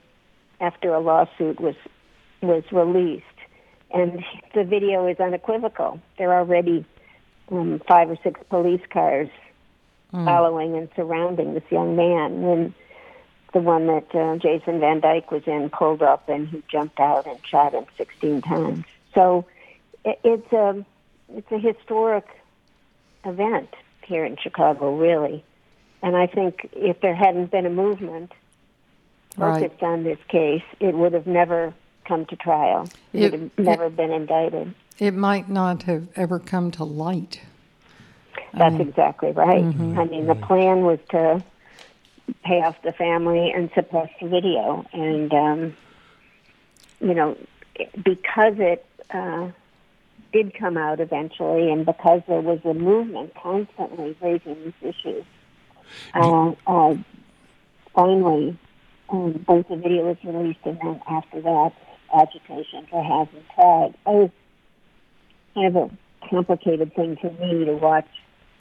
after 0.61 0.93
a 0.95 1.01
lawsuit, 1.01 1.61
was 1.61 1.77
was 2.43 2.65
released, 2.73 3.25
and 3.91 4.25
the 4.55 4.65
video 4.65 5.07
is 5.07 5.19
unequivocal. 5.19 6.01
There 6.17 6.33
are 6.33 6.41
already 6.41 6.87
um, 7.51 7.81
five 7.87 8.11
or 8.11 8.17
six 8.23 8.41
police 8.49 8.83
cars 8.91 9.29
following 10.12 10.77
and 10.77 10.89
surrounding 10.97 11.55
this 11.55 11.62
young 11.71 11.95
man 11.97 12.43
when 12.43 12.75
the 13.53 13.61
one 13.61 13.87
that 13.87 14.15
uh, 14.15 14.37
Jason 14.37 14.81
Van 14.81 15.01
Dyke 15.01 15.31
was 15.31 15.43
in 15.47 15.71
pulled 15.71 16.03
up 16.03 16.29
and 16.29 16.49
he 16.49 16.62
jumped 16.69 17.01
out 17.01 17.27
and 17.27 17.39
shot 17.45 17.75
him 17.75 17.85
16 17.97 18.43
times. 18.43 18.85
So 19.15 19.47
it, 20.05 20.19
it's 20.23 20.53
a 20.53 20.85
it's 21.33 21.51
a 21.53 21.59
historic 21.59 22.27
event 23.25 23.73
here 24.05 24.25
in 24.25 24.37
Chicago, 24.37 24.97
really. 24.97 25.45
And 26.02 26.17
I 26.17 26.26
think 26.26 26.71
if 26.73 27.00
there 27.00 27.14
hadn't 27.14 27.50
been 27.50 27.67
a 27.67 27.71
movement 27.71 28.33
Right. 29.37 29.63
focused 29.63 29.83
on 29.83 30.05
this 30.05 30.19
case, 30.29 30.63
it 30.81 30.95
would 30.95 31.13
have 31.13 31.27
never 31.27 31.73
come 32.05 32.27
to 32.27 32.37
trial. 32.37 32.89
It, 33.13 33.23
It- 33.23 33.33
would 33.33 33.41
have 33.41 33.59
never 33.59 33.91
been 33.91 34.11
indicted. 34.13 34.75
It 34.99 35.15
might 35.15 35.49
not 35.49 35.85
have 35.85 36.09
ever 36.15 36.39
come 36.39 36.71
to 36.73 36.85
light. 36.85 37.41
That's 38.53 38.81
exactly 38.81 39.31
right. 39.33 39.65
I 39.65 40.05
mean, 40.05 40.27
the 40.27 40.35
plan 40.35 40.83
was 40.83 40.99
to 41.11 41.43
pay 42.45 42.61
off 42.63 42.81
the 42.83 42.93
family 42.93 43.51
and 43.51 43.71
suppress 43.75 44.11
the 44.21 44.29
video, 44.29 44.85
and 44.93 45.33
um, 45.33 45.77
you 47.01 47.15
know, 47.15 47.37
because 48.05 48.55
it 48.59 48.85
uh, 49.11 49.49
did 50.33 50.53
come 50.55 50.77
out 50.77 51.01
eventually, 51.01 51.71
and 51.71 51.87
because 51.87 52.23
there 52.29 52.41
was 52.41 52.59
a 52.65 52.75
movement 52.75 53.35
constantly 53.35 54.17
raising 54.21 54.57
these 54.65 54.95
issues, 54.95 55.25
uh, 56.15 56.53
uh, 56.67 56.95
finally, 57.95 58.59
um, 59.11 59.45
both 59.47 59.69
the 59.69 59.76
video 59.76 60.07
was 60.07 60.17
released, 60.25 60.61
and 60.64 60.79
then 60.83 61.00
after 61.09 61.40
that, 61.40 61.73
agitation 62.14 62.87
for 62.90 63.02
having 63.02 63.45
tried. 63.55 63.95
It 64.07 64.07
was 64.07 64.31
kind 65.55 65.76
of 65.76 65.90
a 65.90 66.29
complicated 66.29 66.95
thing 66.95 67.17
to 67.17 67.31
me 67.31 67.64
to 67.64 67.75
watch 67.75 68.09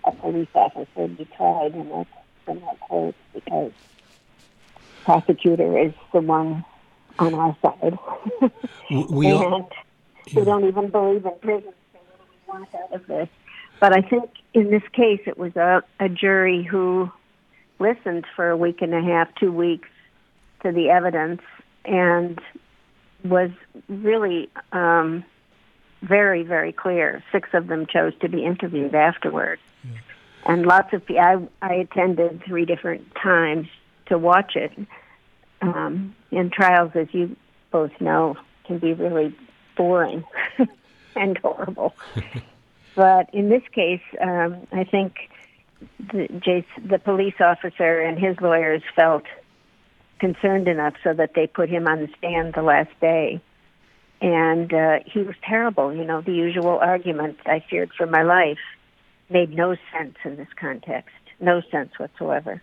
a 0.05 0.11
police 0.11 0.47
officer 0.53 1.07
be 1.07 1.25
tried 1.37 1.73
in 1.73 1.91
a 1.91 2.05
criminal 2.45 2.77
court 2.81 3.15
because 3.33 3.71
prosecutor 5.03 5.77
is 5.77 5.93
the 6.13 6.21
one 6.21 6.63
on 7.17 7.33
our 7.33 7.55
side. 7.61 7.97
We 9.09 9.31
all, 9.31 9.55
and 9.55 10.35
we 10.35 10.45
don't 10.45 10.65
even 10.65 10.89
believe 10.89 11.25
in 11.25 11.33
prison, 11.41 11.73
so 11.93 11.99
what 11.99 12.17
do 12.17 12.25
we 12.31 12.59
want 12.59 12.75
out 12.75 12.93
of 12.93 13.07
this? 13.07 13.29
But 13.79 13.97
I 13.97 14.01
think 14.01 14.31
in 14.53 14.71
this 14.71 14.83
case 14.93 15.21
it 15.25 15.37
was 15.37 15.55
a, 15.55 15.83
a 15.99 16.09
jury 16.09 16.63
who 16.63 17.11
listened 17.79 18.25
for 18.35 18.49
a 18.49 18.57
week 18.57 18.81
and 18.81 18.93
a 18.93 19.01
half, 19.01 19.33
two 19.35 19.51
weeks 19.51 19.87
to 20.63 20.71
the 20.71 20.89
evidence 20.89 21.41
and 21.85 22.39
was 23.23 23.51
really 23.87 24.49
um, 24.71 25.23
very, 26.01 26.43
very 26.43 26.71
clear. 26.71 27.23
Six 27.31 27.49
of 27.53 27.67
them 27.67 27.85
chose 27.85 28.13
to 28.21 28.29
be 28.29 28.45
interviewed 28.45 28.95
afterwards. 28.95 29.61
And 30.45 30.65
lots 30.65 30.93
of 30.93 31.05
people, 31.05 31.21
I, 31.21 31.37
I 31.61 31.73
attended 31.75 32.43
three 32.45 32.65
different 32.65 33.13
times 33.15 33.67
to 34.07 34.17
watch 34.17 34.55
it. 34.55 34.71
Um, 35.61 36.15
and 36.31 36.51
trials, 36.51 36.91
as 36.95 37.07
you 37.11 37.35
both 37.71 37.91
know, 37.99 38.37
can 38.65 38.79
be 38.79 38.93
really 38.93 39.35
boring 39.75 40.23
and 41.15 41.37
horrible. 41.39 41.93
but 42.95 43.29
in 43.33 43.49
this 43.49 43.63
case, 43.73 44.01
um, 44.21 44.65
I 44.71 44.85
think 44.85 45.29
the, 45.99 46.27
Jason, 46.39 46.87
the 46.87 46.99
police 46.99 47.35
officer 47.39 47.99
and 47.99 48.17
his 48.17 48.39
lawyers 48.39 48.81
felt 48.95 49.25
concerned 50.19 50.67
enough 50.67 50.93
so 51.03 51.13
that 51.13 51.31
they 51.35 51.47
put 51.47 51.69
him 51.69 51.87
on 51.87 51.99
the 52.01 52.09
stand 52.17 52.53
the 52.53 52.61
last 52.61 52.91
day. 52.99 53.41
And 54.21 54.73
uh, 54.73 54.99
he 55.05 55.21
was 55.21 55.35
terrible. 55.47 55.93
You 55.93 56.03
know, 56.03 56.21
the 56.21 56.33
usual 56.33 56.77
argument 56.79 57.37
I 57.45 57.63
feared 57.69 57.91
for 57.97 58.05
my 58.05 58.23
life 58.23 58.59
made 59.29 59.55
no 59.55 59.75
sense 59.93 60.15
in 60.25 60.35
this 60.35 60.49
context, 60.59 61.15
no 61.39 61.61
sense 61.71 61.91
whatsoever. 61.97 62.61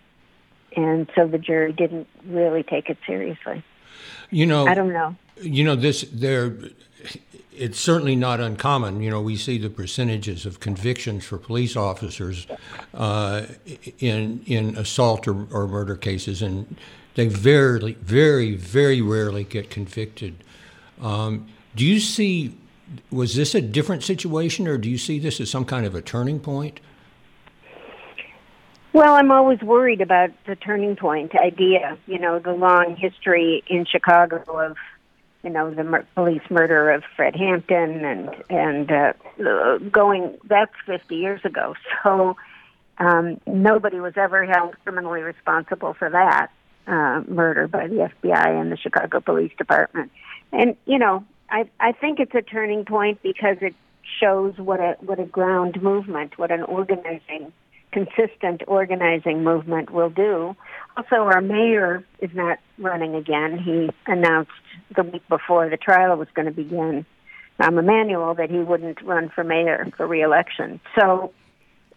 And 0.75 1.09
so 1.15 1.27
the 1.27 1.37
jury 1.39 1.73
didn't 1.73 2.07
really 2.25 2.61
take 2.61 2.89
it 2.89 2.97
seriously. 3.07 3.63
You 4.29 4.45
know, 4.45 4.67
I 4.67 4.73
don't 4.73 4.93
know. 4.93 5.15
You 5.41 5.63
know, 5.63 5.75
this 5.75 6.05
there. 6.13 6.53
It's 7.53 7.79
certainly 7.79 8.15
not 8.15 8.39
uncommon. 8.39 9.01
You 9.01 9.09
know, 9.09 9.21
we 9.21 9.35
see 9.35 9.57
the 9.57 9.69
percentages 9.69 10.45
of 10.45 10.59
convictions 10.59 11.25
for 11.25 11.39
police 11.39 11.75
officers 11.75 12.45
uh, 12.93 13.47
in 13.97 14.43
in 14.45 14.77
assault 14.77 15.27
or, 15.27 15.47
or 15.51 15.67
murder 15.67 15.95
cases, 15.95 16.43
and 16.43 16.75
they 17.17 17.27
very, 17.27 17.93
very, 17.93 18.55
very 18.55 19.01
rarely 19.01 19.43
get 19.43 19.71
convicted. 19.71 20.35
Um, 21.01 21.47
do 21.75 21.83
you 21.83 21.99
see? 21.99 22.55
Was 23.11 23.35
this 23.35 23.55
a 23.55 23.61
different 23.61 24.03
situation, 24.03 24.67
or 24.67 24.77
do 24.77 24.87
you 24.87 24.99
see 24.99 25.17
this 25.19 25.41
as 25.41 25.49
some 25.49 25.65
kind 25.65 25.85
of 25.85 25.95
a 25.95 26.01
turning 26.01 26.39
point? 26.39 26.79
Well, 28.93 29.15
I'm 29.15 29.31
always 29.31 29.59
worried 29.61 29.99
about 29.99 30.29
the 30.45 30.55
turning 30.55 30.95
point 30.95 31.33
idea. 31.35 31.97
You 32.05 32.19
know, 32.19 32.37
the 32.37 32.53
long 32.53 32.95
history 32.95 33.63
in 33.67 33.85
Chicago 33.85 34.43
of, 34.47 34.77
you 35.43 35.49
know, 35.49 35.73
the 35.73 35.83
mur- 35.83 36.07
police 36.13 36.43
murder 36.51 36.91
of 36.91 37.03
Fred 37.15 37.35
Hampton 37.35 38.05
and 38.05 38.29
and 38.51 38.91
uh, 38.91 39.79
going. 39.91 40.37
That's 40.43 40.73
50 40.85 41.15
years 41.15 41.41
ago. 41.43 41.73
So 42.03 42.37
um, 42.99 43.41
nobody 43.47 43.99
was 43.99 44.13
ever 44.17 44.45
held 44.45 44.75
criminally 44.83 45.21
responsible 45.21 45.95
for 45.95 46.09
that 46.11 46.51
uh, 46.87 47.21
murder 47.27 47.67
by 47.67 47.87
the 47.87 48.09
FBI 48.23 48.61
and 48.61 48.71
the 48.71 48.77
Chicago 48.77 49.19
Police 49.19 49.51
Department. 49.57 50.11
And 50.51 50.75
you 50.85 50.97
know, 50.97 51.25
I 51.49 51.69
I 51.79 51.91
think 51.91 52.19
it's 52.19 52.33
a 52.33 52.41
turning 52.41 52.85
point 52.85 53.21
because 53.21 53.57
it 53.61 53.75
shows 54.19 54.57
what 54.57 54.79
a 54.79 54.95
what 55.01 55.19
a 55.19 55.25
ground 55.25 55.81
movement, 55.81 56.37
what 56.37 56.51
an 56.51 56.63
organizing 56.63 57.51
consistent 57.91 58.61
organizing 58.67 59.43
movement 59.43 59.89
will 59.91 60.09
do. 60.09 60.55
Also, 60.95 61.15
our 61.15 61.41
mayor 61.41 62.03
is 62.19 62.29
not 62.33 62.59
running 62.77 63.15
again. 63.15 63.57
He 63.57 63.89
announced 64.05 64.51
the 64.95 65.03
week 65.03 65.27
before 65.29 65.69
the 65.69 65.77
trial 65.77 66.17
was 66.17 66.27
going 66.33 66.47
to 66.47 66.51
begin, 66.51 67.05
um, 67.59 67.77
Emanuel, 67.77 68.35
that 68.35 68.49
he 68.49 68.59
wouldn't 68.59 69.01
run 69.01 69.29
for 69.29 69.43
mayor 69.43 69.91
for 69.95 70.05
reelection. 70.05 70.79
So, 70.97 71.33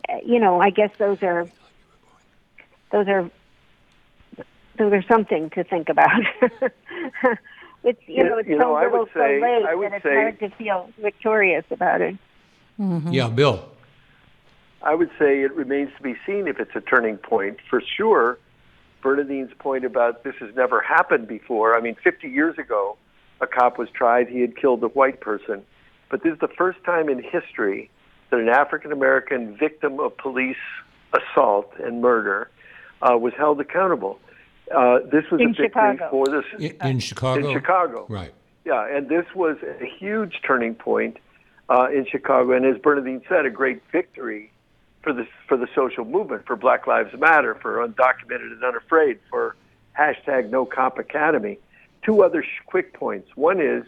uh, 0.09 0.18
you 0.25 0.38
know, 0.38 0.61
I 0.61 0.70
guess 0.70 0.90
those 0.99 1.23
are 1.23 1.47
those 2.92 3.09
are 3.09 3.30
those 4.80 4.90
there's 4.90 5.08
something 5.08 5.50
to 5.50 5.62
think 5.64 5.88
about. 5.88 6.22
it's 7.84 8.00
you 8.06 8.25
know 8.25 8.38
it's 8.38 8.49
you 8.49 8.56
so 8.56 8.62
know, 8.62 8.75
I 8.75 8.84
little 8.84 9.00
would 9.00 9.08
say, 9.14 9.40
late 9.40 9.64
I 9.66 9.75
would 9.75 9.92
that 9.92 9.96
it's 9.96 10.02
say, 10.04 10.14
hard 10.14 10.38
to 10.40 10.50
feel 10.50 10.90
victorious 11.00 11.64
about 11.70 12.00
it. 12.00 12.16
Yeah, 12.78 13.28
Bill. 13.28 13.68
I 14.82 14.94
would 14.94 15.10
say 15.18 15.42
it 15.42 15.54
remains 15.54 15.90
to 15.99 16.02
be 16.02 16.14
seen 16.26 16.49
if 16.49 16.58
it's 16.58 16.75
a 16.75 16.80
turning 16.80 17.18
point. 17.18 17.58
For 17.68 17.82
sure, 17.82 18.38
Bernardine's 19.02 19.52
point 19.58 19.84
about 19.84 20.25
this 20.25 20.34
has 20.40 20.54
never 20.54 20.80
happened 20.80 21.28
before. 21.28 21.76
I 21.76 21.82
mean, 21.82 21.96
50 22.02 22.28
years 22.28 22.56
ago, 22.56 22.96
a 23.42 23.46
cop 23.46 23.76
was 23.76 23.90
tried. 23.90 24.28
He 24.28 24.40
had 24.40 24.56
killed 24.56 24.82
a 24.82 24.88
white 24.88 25.20
person. 25.20 25.62
But 26.08 26.22
this 26.22 26.32
is 26.32 26.38
the 26.40 26.49
first 26.49 26.82
time 26.84 27.10
in 27.10 27.22
history 27.22 27.90
that 28.30 28.40
an 28.40 28.49
African 28.49 28.92
American 28.92 29.54
victim 29.58 30.00
of 30.00 30.16
police 30.16 30.56
assault 31.12 31.70
and 31.78 32.00
murder 32.00 32.50
uh, 33.02 33.18
was 33.18 33.34
held 33.37 33.60
accountable. 33.60 34.18
Uh, 34.74 35.00
this 35.10 35.24
was 35.30 35.40
In 35.40 35.48
a 35.48 35.52
victory 35.52 35.68
Chicago. 35.68 36.08
for 36.10 36.26
this 36.28 36.44
In, 36.58 36.88
in 36.88 36.98
Chicago. 37.00 37.48
in 37.48 37.54
Chicago. 37.54 38.06
Right. 38.08 38.32
Yeah, 38.64 38.86
and 38.86 39.08
this 39.08 39.26
was 39.34 39.56
a 39.62 39.84
huge 39.86 40.40
turning 40.46 40.74
point 40.74 41.16
uh, 41.68 41.88
in 41.92 42.06
Chicago, 42.06 42.52
and 42.52 42.64
as 42.64 42.78
Bernardine 42.78 43.22
said, 43.28 43.46
a 43.46 43.50
great 43.50 43.82
victory 43.90 44.52
for 45.02 45.12
the 45.12 45.26
for 45.48 45.56
the 45.56 45.66
social 45.74 46.04
movement, 46.04 46.46
for 46.46 46.56
Black 46.56 46.86
Lives 46.86 47.12
Matter, 47.18 47.54
for 47.54 47.86
Undocumented 47.86 48.52
and 48.52 48.62
Unafraid, 48.62 49.18
for 49.30 49.56
hashtag 49.98 50.50
No 50.50 50.64
Cop 50.66 50.98
Academy. 50.98 51.58
Two 52.02 52.22
other 52.22 52.42
sh- 52.42 52.46
quick 52.66 52.92
points. 52.92 53.28
One 53.34 53.60
is 53.60 53.84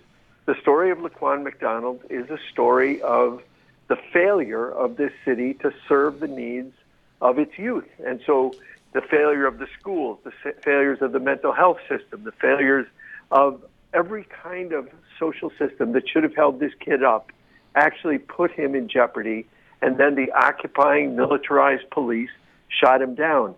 the 0.47 0.55
story 0.61 0.91
of 0.91 0.99
Laquan 0.99 1.43
McDonald 1.45 2.01
is 2.11 2.29
a 2.31 2.39
story 2.51 3.01
of 3.03 3.43
the 3.89 3.97
failure 4.13 4.71
of 4.71 4.97
this 4.97 5.13
city 5.25 5.55
to 5.55 5.73
serve 5.89 6.19
the 6.21 6.29
needs 6.29 6.75
of 7.21 7.39
its 7.39 7.57
youth, 7.59 7.89
and 8.05 8.21
so 8.27 8.55
the 8.93 9.01
failure 9.01 9.47
of 9.47 9.59
the 9.59 9.67
schools, 9.79 10.19
the 10.25 10.33
failures 10.63 10.99
of 11.01 11.13
the 11.13 11.21
mental 11.21 11.53
health 11.53 11.79
system, 11.89 12.25
the 12.25 12.33
failures 12.33 12.87
of 13.31 13.63
every 13.95 14.27
kind 14.43 14.73
of 14.73 14.89
social 15.19 15.51
system 15.59 15.93
that 15.93 16.09
should 16.09 16.23
have 16.23 16.35
held 16.35 16.61
this 16.61 16.73
kid 16.81 17.03
up 17.03 17.33
actually 17.75 18.19
put 18.19 18.51
him 18.51 18.75
in 18.75 18.89
jeopardy, 18.89 19.47
and 19.81 19.99
then 19.99 20.15
the 20.15 20.31
occupying 20.33 21.17
militarized 21.17 21.89
police 21.91 22.31
shot 22.69 23.01
him 23.01 23.15
down. 23.15 23.55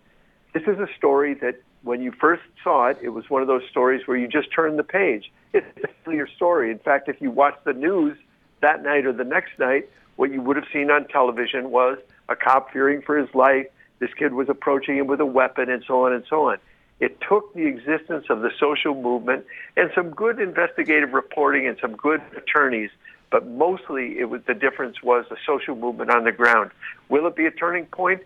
This 0.52 0.62
is 0.64 0.78
a 0.78 0.88
story 0.96 1.34
that 1.34 1.60
when 1.82 2.00
you 2.00 2.12
first 2.12 2.42
saw 2.62 2.86
it, 2.86 2.98
it 3.02 3.10
was 3.10 3.28
one 3.28 3.42
of 3.42 3.48
those 3.48 3.62
stories 3.70 4.06
where 4.06 4.16
you 4.16 4.28
just 4.28 4.52
turned 4.54 4.78
the 4.78 4.84
page. 4.84 5.32
It's 5.52 5.66
a 5.82 5.88
familiar 6.02 6.26
story. 6.28 6.70
In 6.70 6.78
fact, 6.78 7.08
if 7.08 7.20
you 7.20 7.30
watched 7.30 7.64
the 7.64 7.72
news 7.72 8.16
that 8.60 8.82
night 8.82 9.04
or 9.04 9.12
the 9.12 9.24
next 9.24 9.58
night, 9.58 9.88
what 10.16 10.30
you 10.32 10.40
would 10.40 10.56
have 10.56 10.66
seen 10.72 10.90
on 10.90 11.06
television 11.08 11.70
was 11.70 11.98
a 12.28 12.36
cop 12.36 12.72
fearing 12.72 13.02
for 13.02 13.18
his 13.18 13.32
life. 13.34 13.66
This 14.04 14.12
kid 14.12 14.34
was 14.34 14.50
approaching 14.50 14.98
him 14.98 15.06
with 15.06 15.18
a 15.22 15.24
weapon 15.24 15.70
and 15.70 15.82
so 15.86 16.04
on 16.04 16.12
and 16.12 16.24
so 16.28 16.50
on. 16.50 16.58
It 17.00 17.22
took 17.26 17.54
the 17.54 17.64
existence 17.66 18.26
of 18.28 18.42
the 18.42 18.50
social 18.60 18.94
movement 18.94 19.46
and 19.78 19.90
some 19.94 20.10
good 20.10 20.38
investigative 20.38 21.14
reporting 21.14 21.66
and 21.66 21.78
some 21.80 21.96
good 21.96 22.20
attorneys, 22.36 22.90
but 23.30 23.46
mostly 23.46 24.18
it 24.18 24.28
was 24.28 24.42
the 24.46 24.52
difference 24.52 25.02
was 25.02 25.24
the 25.30 25.38
social 25.46 25.74
movement 25.74 26.10
on 26.10 26.24
the 26.24 26.32
ground. 26.32 26.70
Will 27.08 27.26
it 27.26 27.34
be 27.34 27.46
a 27.46 27.50
turning 27.50 27.86
point? 27.86 28.20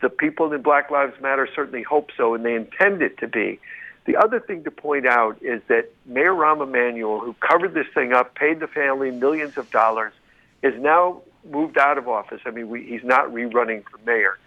The 0.00 0.08
people 0.08 0.50
in 0.50 0.62
Black 0.62 0.90
Lives 0.90 1.20
Matter 1.20 1.46
certainly 1.54 1.82
hope 1.82 2.08
so, 2.16 2.32
and 2.32 2.42
they 2.42 2.54
intend 2.54 3.02
it 3.02 3.18
to 3.18 3.28
be. 3.28 3.60
The 4.06 4.16
other 4.16 4.40
thing 4.40 4.64
to 4.64 4.70
point 4.70 5.06
out 5.06 5.36
is 5.42 5.60
that 5.68 5.90
Mayor 6.06 6.32
Rahm 6.32 6.62
Emanuel, 6.62 7.20
who 7.20 7.34
covered 7.34 7.74
this 7.74 7.88
thing 7.92 8.14
up, 8.14 8.34
paid 8.34 8.60
the 8.60 8.66
family 8.66 9.10
millions 9.10 9.58
of 9.58 9.70
dollars, 9.70 10.14
is 10.62 10.72
now 10.80 11.20
moved 11.50 11.76
out 11.76 11.98
of 11.98 12.08
office. 12.08 12.40
I 12.46 12.50
mean, 12.50 12.70
we, 12.70 12.86
he's 12.86 13.04
not 13.04 13.30
rerunning 13.30 13.84
for 13.90 13.98
mayor. 14.06 14.38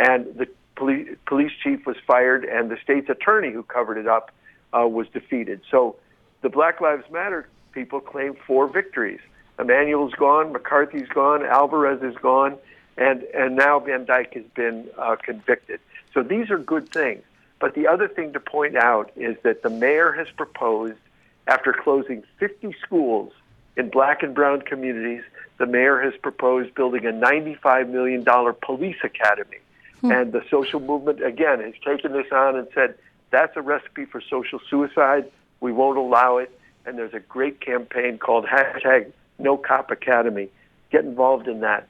And 0.00 0.34
the 0.34 0.48
police, 0.76 1.14
police 1.26 1.52
chief 1.62 1.84
was 1.84 1.96
fired, 2.06 2.44
and 2.44 2.70
the 2.70 2.78
state's 2.82 3.10
attorney 3.10 3.52
who 3.52 3.62
covered 3.62 3.98
it 3.98 4.08
up 4.08 4.30
uh, 4.72 4.88
was 4.88 5.06
defeated. 5.08 5.60
So 5.70 5.96
the 6.40 6.48
Black 6.48 6.80
Lives 6.80 7.04
Matter 7.12 7.46
people 7.72 8.00
claim 8.00 8.34
four 8.46 8.66
victories. 8.66 9.20
Emanuel's 9.58 10.14
gone, 10.14 10.52
McCarthy's 10.52 11.08
gone, 11.08 11.44
Alvarez 11.44 12.02
is 12.02 12.16
gone, 12.22 12.56
and, 12.96 13.22
and 13.34 13.56
now 13.56 13.78
Van 13.78 14.06
Dyke 14.06 14.32
has 14.32 14.44
been 14.54 14.88
uh, 14.96 15.16
convicted. 15.22 15.80
So 16.14 16.22
these 16.22 16.50
are 16.50 16.58
good 16.58 16.88
things. 16.88 17.22
But 17.60 17.74
the 17.74 17.86
other 17.86 18.08
thing 18.08 18.32
to 18.32 18.40
point 18.40 18.74
out 18.74 19.12
is 19.16 19.36
that 19.42 19.62
the 19.62 19.68
mayor 19.68 20.12
has 20.12 20.28
proposed, 20.30 20.98
after 21.46 21.74
closing 21.74 22.24
50 22.38 22.74
schools 22.82 23.32
in 23.76 23.90
black 23.90 24.22
and 24.22 24.34
brown 24.34 24.62
communities, 24.62 25.22
the 25.58 25.66
mayor 25.66 26.00
has 26.00 26.14
proposed 26.22 26.74
building 26.74 27.04
a 27.04 27.12
$95 27.12 27.90
million 27.90 28.24
police 28.62 28.96
academy. 29.04 29.58
And 30.02 30.32
the 30.32 30.42
social 30.50 30.80
movement, 30.80 31.22
again, 31.22 31.60
has 31.60 31.74
taken 31.84 32.12
this 32.12 32.30
on 32.32 32.56
and 32.56 32.66
said, 32.74 32.94
that's 33.30 33.56
a 33.56 33.62
recipe 33.62 34.06
for 34.06 34.20
social 34.20 34.60
suicide. 34.68 35.30
We 35.60 35.72
won't 35.72 35.98
allow 35.98 36.38
it. 36.38 36.58
And 36.86 36.96
there's 36.98 37.14
a 37.14 37.20
great 37.20 37.60
campaign 37.60 38.18
called 38.18 38.46
hashtag 38.46 39.12
No 39.38 39.56
Cop 39.56 39.90
Academy. 39.90 40.48
Get 40.90 41.04
involved 41.04 41.46
in 41.46 41.60
that. 41.60 41.86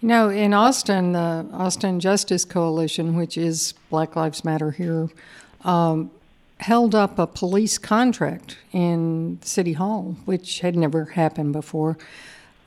You 0.00 0.08
know, 0.08 0.28
in 0.28 0.52
Austin, 0.52 1.12
the 1.12 1.46
Austin 1.52 2.00
Justice 2.00 2.44
Coalition, 2.44 3.16
which 3.16 3.38
is 3.38 3.72
Black 3.88 4.14
Lives 4.16 4.44
Matter 4.44 4.72
here, 4.72 5.08
um, 5.64 6.10
held 6.58 6.94
up 6.94 7.18
a 7.18 7.26
police 7.26 7.78
contract 7.78 8.58
in 8.72 9.38
City 9.42 9.74
Hall, 9.74 10.16
which 10.24 10.60
had 10.60 10.76
never 10.76 11.06
happened 11.06 11.52
before, 11.52 11.96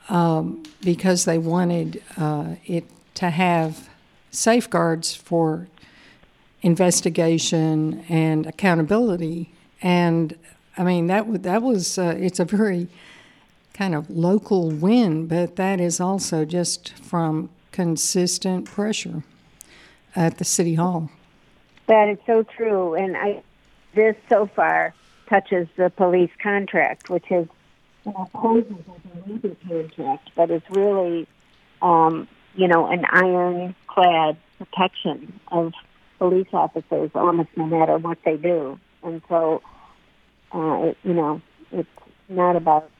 um, 0.08 0.62
because 0.82 1.24
they 1.24 1.38
wanted 1.38 2.02
uh, 2.16 2.54
it 2.66 2.84
to 3.14 3.30
have 3.30 3.89
safeguards 4.30 5.14
for 5.14 5.68
investigation 6.62 8.04
and 8.08 8.46
accountability. 8.46 9.52
And 9.82 10.36
I 10.76 10.84
mean, 10.84 11.06
that, 11.08 11.42
that 11.42 11.62
was, 11.62 11.98
uh, 11.98 12.14
it's 12.18 12.38
a 12.38 12.44
very 12.44 12.88
kind 13.74 13.94
of 13.94 14.10
local 14.10 14.70
win, 14.70 15.26
but 15.26 15.56
that 15.56 15.80
is 15.80 16.00
also 16.00 16.44
just 16.44 16.92
from 16.98 17.48
consistent 17.72 18.66
pressure 18.66 19.22
at 20.14 20.38
the 20.38 20.44
city 20.44 20.74
hall. 20.74 21.10
That 21.86 22.08
is 22.08 22.18
so 22.26 22.42
true, 22.42 22.94
and 22.94 23.16
I 23.16 23.42
this 23.94 24.14
so 24.28 24.46
far 24.46 24.94
touches 25.28 25.66
the 25.76 25.90
police 25.90 26.30
contract, 26.42 27.10
which 27.10 27.30
is, 27.30 27.48
you 28.04 28.12
know, 28.12 28.28
poses 28.32 28.70
as 28.70 29.24
a 29.26 29.30
labor 29.30 29.56
contract, 29.66 30.30
but 30.36 30.50
it's 30.50 30.68
really, 30.70 31.26
um, 31.82 32.28
you 32.54 32.68
know, 32.68 32.86
an 32.86 33.04
ironclad 33.10 34.36
protection 34.58 35.40
of 35.48 35.72
police 36.18 36.48
officers 36.52 37.10
almost 37.14 37.48
no 37.56 37.66
matter 37.66 37.96
what 37.98 38.18
they 38.24 38.36
do. 38.36 38.78
And 39.02 39.22
so, 39.28 39.62
uh, 40.52 40.88
it, 40.88 40.98
you 41.02 41.14
know, 41.14 41.40
it's 41.72 41.88
not 42.28 42.56
about 42.56 42.90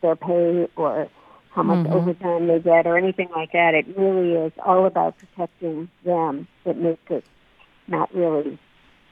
their 0.00 0.16
pay 0.16 0.68
or 0.76 1.08
how 1.50 1.62
much 1.62 1.86
overtime 1.88 2.46
they 2.46 2.60
get 2.60 2.86
or 2.86 2.96
anything 2.96 3.28
like 3.34 3.52
that. 3.52 3.74
It 3.74 3.86
really 3.96 4.32
is 4.32 4.52
all 4.64 4.86
about 4.86 5.18
protecting 5.18 5.90
them. 6.04 6.46
It 6.64 6.76
makes 6.76 7.10
it 7.10 7.24
not 7.88 8.14
really 8.14 8.58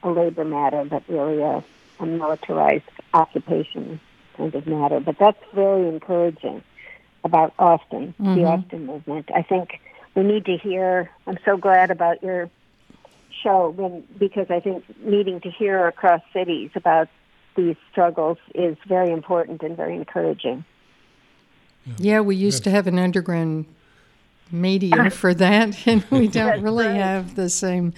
a 0.03 0.09
labor 0.09 0.45
matter, 0.45 0.83
but 0.85 1.03
really 1.07 1.41
a, 1.41 1.63
a 1.99 2.05
militarized 2.05 2.85
occupation 3.13 3.99
kind 4.37 4.55
of 4.55 4.65
matter. 4.65 4.99
But 4.99 5.17
that's 5.19 5.41
very 5.53 5.87
encouraging 5.87 6.63
about 7.23 7.53
Austin, 7.59 8.13
the 8.17 8.23
mm-hmm. 8.23 8.45
Austin 8.45 8.85
movement. 8.85 9.29
I 9.33 9.41
think 9.41 9.79
we 10.15 10.23
need 10.23 10.45
to 10.45 10.57
hear. 10.57 11.09
I'm 11.27 11.37
so 11.45 11.57
glad 11.57 11.91
about 11.91 12.21
your 12.23 12.49
show 13.43 13.69
when, 13.69 14.03
because 14.17 14.49
I 14.49 14.59
think 14.59 14.83
needing 15.03 15.39
to 15.41 15.49
hear 15.49 15.87
across 15.87 16.21
cities 16.33 16.71
about 16.75 17.09
these 17.55 17.75
struggles 17.91 18.37
is 18.55 18.77
very 18.87 19.11
important 19.11 19.61
and 19.63 19.75
very 19.75 19.95
encouraging. 19.95 20.63
Yeah, 21.97 22.21
we 22.21 22.35
used 22.35 22.63
to 22.65 22.69
have 22.69 22.87
an 22.87 22.99
underground 22.99 23.65
media 24.51 25.09
for 25.11 25.33
that, 25.33 25.75
and 25.87 26.03
we 26.09 26.27
don't 26.27 26.61
really 26.61 26.87
right. 26.87 26.95
have 26.95 27.35
the 27.35 27.49
same. 27.49 27.93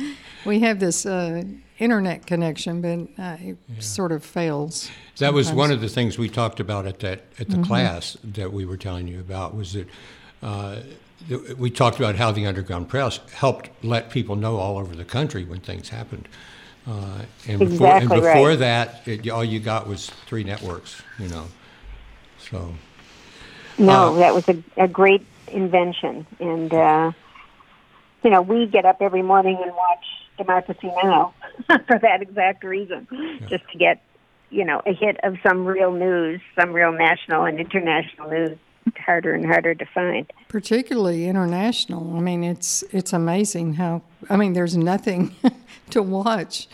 We 0.46 0.60
have 0.62 0.80
this 0.80 1.06
uh, 1.06 1.44
internet 1.80 2.26
connection, 2.26 2.82
but 2.82 3.22
uh, 3.22 3.38
it 3.40 3.58
sort 3.80 4.12
of 4.12 4.24
fails. 4.24 4.90
That 5.18 5.34
was 5.34 5.52
one 5.52 5.72
of 5.72 5.82
the 5.82 5.90
things 5.90 6.18
we 6.18 6.30
talked 6.30 6.60
about 6.60 6.86
at 6.86 7.00
that 7.00 7.22
at 7.40 7.50
the 7.50 7.62
class 7.64 8.18
that 8.24 8.52
we 8.52 8.66
were 8.66 8.78
telling 8.78 9.08
you 9.08 9.20
about 9.20 9.56
was 9.56 9.74
that 9.74 9.88
uh, 10.42 10.80
th- 11.28 11.58
we 11.58 11.70
talked 11.70 11.98
about 11.98 12.16
how 12.16 12.32
the 12.32 12.46
underground 12.46 12.90
press 12.90 13.20
helped 13.34 13.70
let 13.84 14.10
people 14.10 14.36
know 14.36 14.58
all 14.58 14.78
over 14.78 14.96
the 14.96 15.06
country 15.06 15.46
when 15.46 15.60
things 15.60 15.90
happened. 15.90 16.28
Uh, 16.86 17.22
and 17.48 17.60
before, 17.60 17.88
and 17.88 18.10
before 18.10 18.50
right. 18.50 18.60
that, 18.60 19.08
it, 19.08 19.30
all 19.30 19.44
you 19.44 19.60
got 19.60 19.88
was 19.88 20.10
three 20.26 20.44
networks, 20.44 21.02
you 21.18 21.30
know. 21.30 21.46
So 22.40 22.74
No, 23.78 24.16
Uh, 24.16 24.20
that 24.20 24.34
was 24.34 24.50
a, 24.50 24.62
a 24.76 24.88
great 24.88 25.26
invention, 25.54 26.26
and 26.40 26.74
uh, 26.74 27.12
you 28.24 28.30
know 28.30 28.42
we 28.42 28.66
get 28.68 28.86
up 28.86 29.02
every 29.02 29.22
morning 29.22 29.58
and 29.62 29.72
watch 29.72 30.06
Democracy 30.38 30.92
Now 31.04 31.34
for 31.68 32.00
that 32.00 32.22
exact 32.22 32.64
reason, 32.64 33.08
just 33.50 33.64
to 33.72 33.78
get 33.78 34.02
you 34.50 34.66
know 34.66 34.82
a 34.86 34.94
hit 34.94 35.18
of 35.24 35.38
some 35.44 35.66
real 35.66 35.92
news, 35.92 36.42
some 36.60 36.74
real 36.74 36.92
national 36.92 37.46
and 37.46 37.60
international 37.60 38.30
news. 38.30 38.58
It's 38.86 38.98
harder 38.98 39.34
and 39.34 39.46
harder 39.46 39.74
to 39.74 39.86
find. 39.86 40.30
particularly 40.50 41.26
international. 41.28 42.18
I 42.18 42.20
mean, 42.20 42.44
it's 42.44 42.84
it's 42.92 43.14
amazing 43.14 43.76
how. 43.76 44.02
I 44.30 44.36
mean, 44.36 44.52
there's 44.54 44.76
nothing 44.76 45.34
to 45.92 46.02
watch, 46.02 46.68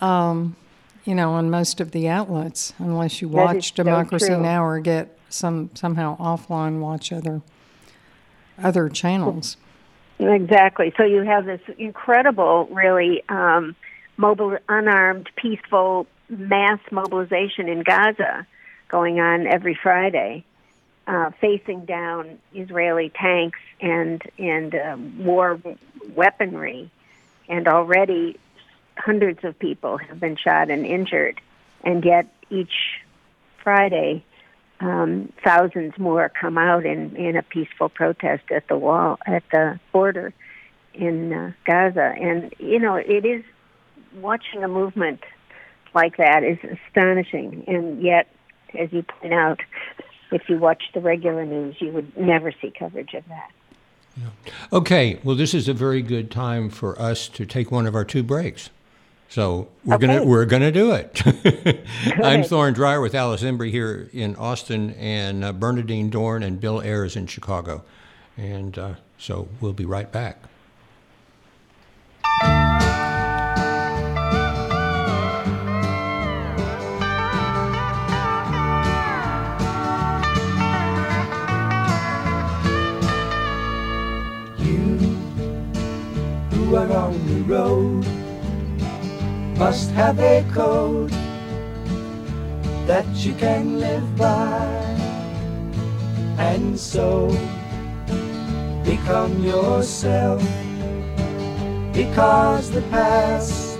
um, 0.00 0.56
you 1.04 1.14
know, 1.14 1.32
on 1.34 1.50
most 1.50 1.80
of 1.80 1.92
the 1.92 2.08
outlets 2.08 2.72
unless 2.78 3.22
you 3.22 3.28
watch 3.28 3.74
Democracy 3.74 4.26
true. 4.26 4.40
Now 4.40 4.64
or 4.64 4.80
get 4.80 5.16
some 5.28 5.70
somehow 5.74 6.16
offline 6.18 6.80
watch 6.80 7.12
other 7.12 7.42
other 8.62 8.88
channels. 8.88 9.56
Exactly. 10.18 10.92
So 10.96 11.04
you 11.04 11.22
have 11.22 11.46
this 11.46 11.60
incredible, 11.78 12.68
really 12.70 13.22
um, 13.28 13.74
mobile, 14.16 14.56
unarmed, 14.68 15.28
peaceful 15.36 16.06
mass 16.28 16.80
mobilization 16.90 17.68
in 17.68 17.82
Gaza 17.82 18.46
going 18.88 19.20
on 19.20 19.46
every 19.46 19.74
Friday, 19.74 20.44
uh, 21.06 21.30
facing 21.40 21.84
down 21.84 22.38
Israeli 22.54 23.10
tanks 23.10 23.58
and 23.80 24.22
and 24.38 24.74
uh, 24.74 24.96
war 25.18 25.60
weaponry, 26.14 26.90
and 27.48 27.66
already 27.66 28.38
hundreds 28.96 29.42
of 29.44 29.58
people 29.58 29.96
have 29.96 30.20
been 30.20 30.36
shot 30.36 30.70
and 30.70 30.86
injured, 30.86 31.40
and 31.82 32.04
yet 32.04 32.26
each 32.50 33.00
Friday 33.62 34.24
um, 34.82 35.32
thousands 35.44 35.94
more 35.98 36.30
come 36.40 36.58
out 36.58 36.84
in, 36.84 37.14
in 37.16 37.36
a 37.36 37.42
peaceful 37.42 37.88
protest 37.88 38.50
at 38.50 38.66
the 38.68 38.76
wall 38.76 39.18
at 39.26 39.44
the 39.52 39.78
border 39.92 40.34
in 40.94 41.32
uh, 41.32 41.52
Gaza, 41.64 42.14
and 42.20 42.54
you 42.58 42.78
know 42.78 42.96
it 42.96 43.24
is 43.24 43.44
watching 44.16 44.62
a 44.62 44.68
movement 44.68 45.20
like 45.94 46.16
that 46.16 46.42
is 46.42 46.58
astonishing, 46.88 47.64
and 47.66 48.02
yet, 48.02 48.28
as 48.78 48.92
you 48.92 49.02
point 49.02 49.32
out, 49.32 49.60
if 50.32 50.48
you 50.48 50.58
watch 50.58 50.82
the 50.94 51.00
regular 51.00 51.46
news, 51.46 51.76
you 51.78 51.92
would 51.92 52.16
never 52.16 52.52
see 52.60 52.72
coverage 52.76 53.14
of 53.14 53.24
that. 53.28 53.50
Yeah. 54.16 54.52
Okay, 54.72 55.18
well, 55.22 55.36
this 55.36 55.54
is 55.54 55.68
a 55.68 55.74
very 55.74 56.02
good 56.02 56.30
time 56.30 56.68
for 56.68 57.00
us 57.00 57.28
to 57.28 57.46
take 57.46 57.70
one 57.70 57.86
of 57.86 57.94
our 57.94 58.04
two 58.04 58.22
breaks. 58.22 58.70
So 59.32 59.68
we're 59.86 59.96
gonna 59.96 60.22
we're 60.26 60.44
gonna 60.44 60.70
do 60.70 60.92
it. 60.92 61.22
I'm 62.22 62.42
Good. 62.42 62.50
Thorne 62.50 62.74
Dreyer 62.74 63.00
with 63.00 63.14
Alice 63.14 63.42
Embree 63.42 63.70
here 63.70 64.10
in 64.12 64.36
Austin, 64.36 64.90
and 64.90 65.42
uh, 65.42 65.54
Bernardine 65.54 66.10
Dohrn 66.10 66.44
and 66.44 66.60
Bill 66.60 66.82
Ayers 66.82 67.16
in 67.16 67.26
Chicago, 67.26 67.82
and 68.36 68.76
uh, 68.78 68.94
so 69.16 69.48
we'll 69.58 69.72
be 69.72 69.86
right 69.86 70.12
back. 70.12 70.36
You 84.58 84.98
who 86.50 86.76
are 86.76 86.92
on 86.92 87.26
the 87.26 87.42
road 87.46 88.11
must 89.56 89.90
have 89.92 90.18
a 90.18 90.44
code 90.52 91.10
that 92.86 93.06
you 93.16 93.34
can 93.34 93.78
live 93.78 94.16
by, 94.16 94.64
and 96.38 96.78
so 96.78 97.28
become 98.84 99.42
yourself 99.42 100.42
because 101.92 102.70
the 102.70 102.82
past 102.90 103.78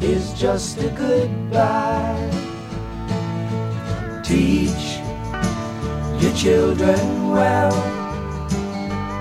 is 0.00 0.32
just 0.34 0.78
a 0.78 0.90
goodbye. 0.90 2.30
Teach 4.24 4.98
your 6.22 6.34
children 6.34 7.30
well 7.30 7.72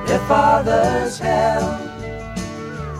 their 0.06 0.20
father's 0.28 1.20
hell 1.20 1.89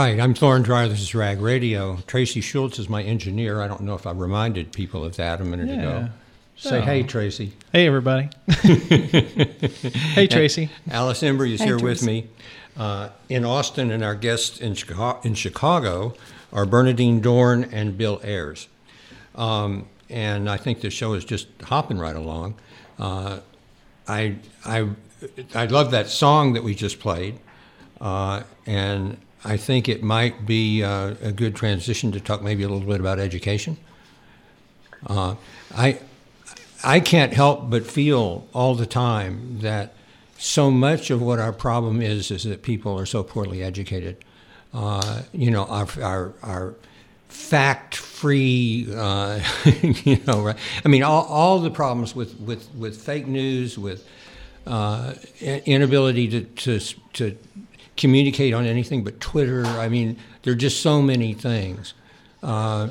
right, 0.00 0.18
I'm 0.18 0.32
Thorne 0.32 0.62
Dreyer. 0.62 0.88
This 0.88 1.00
is 1.02 1.14
Rag 1.14 1.40
Radio. 1.40 1.98
Tracy 2.06 2.40
Schultz 2.40 2.78
is 2.78 2.88
my 2.88 3.02
engineer. 3.02 3.60
I 3.60 3.68
don't 3.68 3.82
know 3.82 3.94
if 3.94 4.06
I 4.06 4.12
reminded 4.12 4.72
people 4.72 5.04
of 5.04 5.16
that 5.16 5.42
a 5.42 5.44
minute 5.44 5.70
ago. 5.78 6.08
Say 6.56 6.78
Oh. 6.78 6.80
hey, 6.80 7.02
Tracy. 7.02 7.52
Hey, 7.72 7.86
everybody. 7.86 8.30
hey, 8.62 10.26
Tracy. 10.26 10.70
Alice 10.90 11.22
Embree 11.22 11.52
is 11.52 11.60
Hey, 11.60 11.66
here 11.66 11.78
with 11.78 12.02
me 12.02 12.28
uh, 12.78 13.10
in 13.28 13.44
Austin, 13.44 13.90
and 13.90 14.02
our 14.02 14.14
guests 14.14 14.58
in 14.58 14.74
Chicago, 14.74 15.20
in 15.22 15.34
Chicago 15.34 16.14
are 16.50 16.64
Bernardine 16.64 17.20
Dohrn 17.20 17.68
and 17.70 17.98
Bill 17.98 18.20
Ayers. 18.24 18.68
Um, 19.34 19.86
and 20.08 20.48
I 20.48 20.56
think 20.56 20.80
the 20.80 20.90
show 20.90 21.12
is 21.12 21.26
just 21.26 21.46
hopping 21.64 21.98
right 21.98 22.16
along. 22.16 22.54
Uh, 22.98 23.40
I, 24.08 24.36
I 24.64 24.88
I 25.54 25.66
love 25.66 25.90
that 25.90 26.08
song 26.08 26.54
that 26.54 26.64
we 26.64 26.74
just 26.74 27.00
played, 27.00 27.38
uh, 28.00 28.42
and 28.66 29.18
I 29.44 29.56
think 29.56 29.88
it 29.88 30.02
might 30.02 30.46
be 30.46 30.82
uh, 30.82 31.14
a 31.22 31.32
good 31.32 31.56
transition 31.56 32.12
to 32.12 32.20
talk 32.20 32.42
maybe 32.42 32.62
a 32.62 32.68
little 32.68 32.86
bit 32.86 33.00
about 33.00 33.18
education. 33.18 33.78
Uh, 35.06 35.36
I 35.74 35.98
I 36.84 37.00
can't 37.00 37.32
help 37.32 37.70
but 37.70 37.86
feel 37.86 38.46
all 38.54 38.74
the 38.74 38.86
time 38.86 39.58
that 39.60 39.94
so 40.38 40.70
much 40.70 41.10
of 41.10 41.20
what 41.20 41.38
our 41.38 41.52
problem 41.52 42.00
is 42.00 42.30
is 42.30 42.44
that 42.44 42.62
people 42.62 42.98
are 42.98 43.06
so 43.06 43.22
poorly 43.22 43.62
educated. 43.62 44.16
Uh, 44.72 45.22
you 45.32 45.50
know, 45.50 45.64
our 45.64 45.88
our, 46.02 46.32
our 46.42 46.74
fact-free, 47.30 48.88
uh, 48.94 49.40
you 49.82 50.18
know, 50.26 50.42
right? 50.42 50.56
I 50.84 50.88
mean, 50.88 51.02
all, 51.02 51.24
all 51.26 51.60
the 51.60 51.70
problems 51.70 52.14
with, 52.14 52.38
with, 52.40 52.68
with 52.74 53.00
fake 53.00 53.26
news, 53.26 53.78
with 53.78 54.06
uh, 54.66 55.14
inability 55.40 56.28
to, 56.28 56.42
to, 56.42 56.80
to 57.12 57.38
communicate 58.00 58.54
on 58.54 58.64
anything 58.64 59.04
but 59.04 59.20
Twitter. 59.20 59.64
I 59.66 59.88
mean, 59.88 60.16
there 60.42 60.54
are 60.54 60.56
just 60.56 60.80
so 60.80 61.02
many 61.02 61.34
things. 61.34 61.94
Uh, 62.42 62.88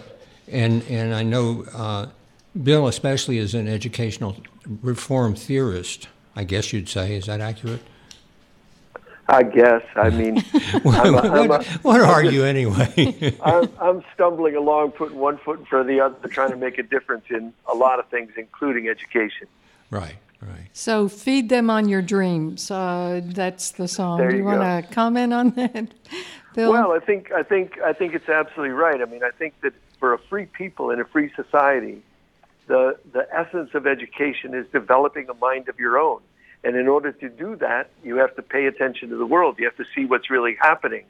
and, 0.48 0.84
and 0.84 1.14
I 1.14 1.24
know 1.24 1.66
uh, 1.74 2.08
Bill, 2.62 2.88
especially, 2.88 3.40
is 3.40 3.56
an 3.56 3.68
educational 3.68 4.38
reform 4.82 5.36
theorist, 5.36 6.08
I 6.36 6.44
guess 6.44 6.72
you'd 6.72 6.88
say. 6.88 7.16
Is 7.16 7.26
that 7.26 7.42
accurate? 7.42 7.82
I 9.28 9.44
guess. 9.44 9.84
I 9.96 10.10
mean, 10.12 10.44
I'm 10.86 11.16
a, 11.16 11.18
I'm 11.18 11.48
what, 11.48 11.68
a, 11.68 11.80
what 11.80 12.02
are 12.02 12.24
you 12.24 12.44
anyway? 12.44 13.36
I'm, 13.44 13.70
I'm 13.80 14.04
stumbling 14.14 14.56
along, 14.56 14.92
putting 14.92 15.18
one 15.18 15.38
foot 15.38 15.60
in 15.60 15.66
front 15.66 15.82
of 15.82 15.88
the 15.88 16.02
other, 16.02 16.28
trying 16.28 16.52
to 16.52 16.58
make 16.58 16.78
a 16.78 16.84
difference 16.84 17.26
in 17.30 17.54
a 17.68 17.76
lot 17.76 18.00
of 18.00 18.08
things, 18.08 18.32
including 18.38 18.88
education. 18.88 19.48
Right, 19.90 20.16
right. 20.42 20.70
So 20.74 21.08
feed 21.08 21.50
them 21.50 21.70
on 21.70 21.90
your 21.90 22.02
dreams. 22.02 22.72
Uh, 22.72 23.22
that's 23.24 23.72
the 23.72 23.88
song. 23.88 24.20
There 24.20 24.30
Do 24.30 24.38
you 24.38 24.44
you 24.44 24.48
want 24.48 24.62
to 24.62 24.94
comment 24.94 25.34
on 25.34 25.52
that, 25.52 25.88
Bill? 26.56 26.72
Well, 26.72 26.92
I 26.92 27.00
think 27.00 27.32
I 27.32 27.44
think 27.44 27.80
I 27.82 27.94
think 27.94 28.14
it's 28.14 28.30
absolutely 28.30 28.74
right. 28.74 29.02
I 29.02 29.06
mean, 29.06 29.24
I 29.24 29.32
think 29.32 29.60
that 29.62 29.74
for 30.00 30.14
a 30.14 30.18
free 30.18 30.46
people 30.46 30.92
in 30.92 31.00
a 31.00 31.06
free 31.06 31.32
society, 31.36 32.02
the 32.68 32.98
the 33.12 33.28
essence 33.34 33.72
of 33.74 33.88
education 33.88 34.54
is 34.54 34.66
developing 34.72 35.30
a 35.30 35.34
mind 35.34 35.70
of 35.70 35.80
your 35.80 35.98
own 35.98 36.22
and 36.64 36.76
in 36.76 36.88
order 36.88 37.12
to 37.12 37.30
do 37.30 37.56
that, 37.58 37.90
you 38.04 38.18
have 38.18 38.36
to 38.36 38.42
pay 38.42 38.66
attention 38.66 39.10
to 39.10 39.18
the 39.18 39.26
world. 39.26 39.56
You 39.60 39.66
have 39.66 39.78
to 39.78 39.86
see 39.96 40.06
what's 40.06 40.30
really 40.30 40.58
happening. 40.60 41.06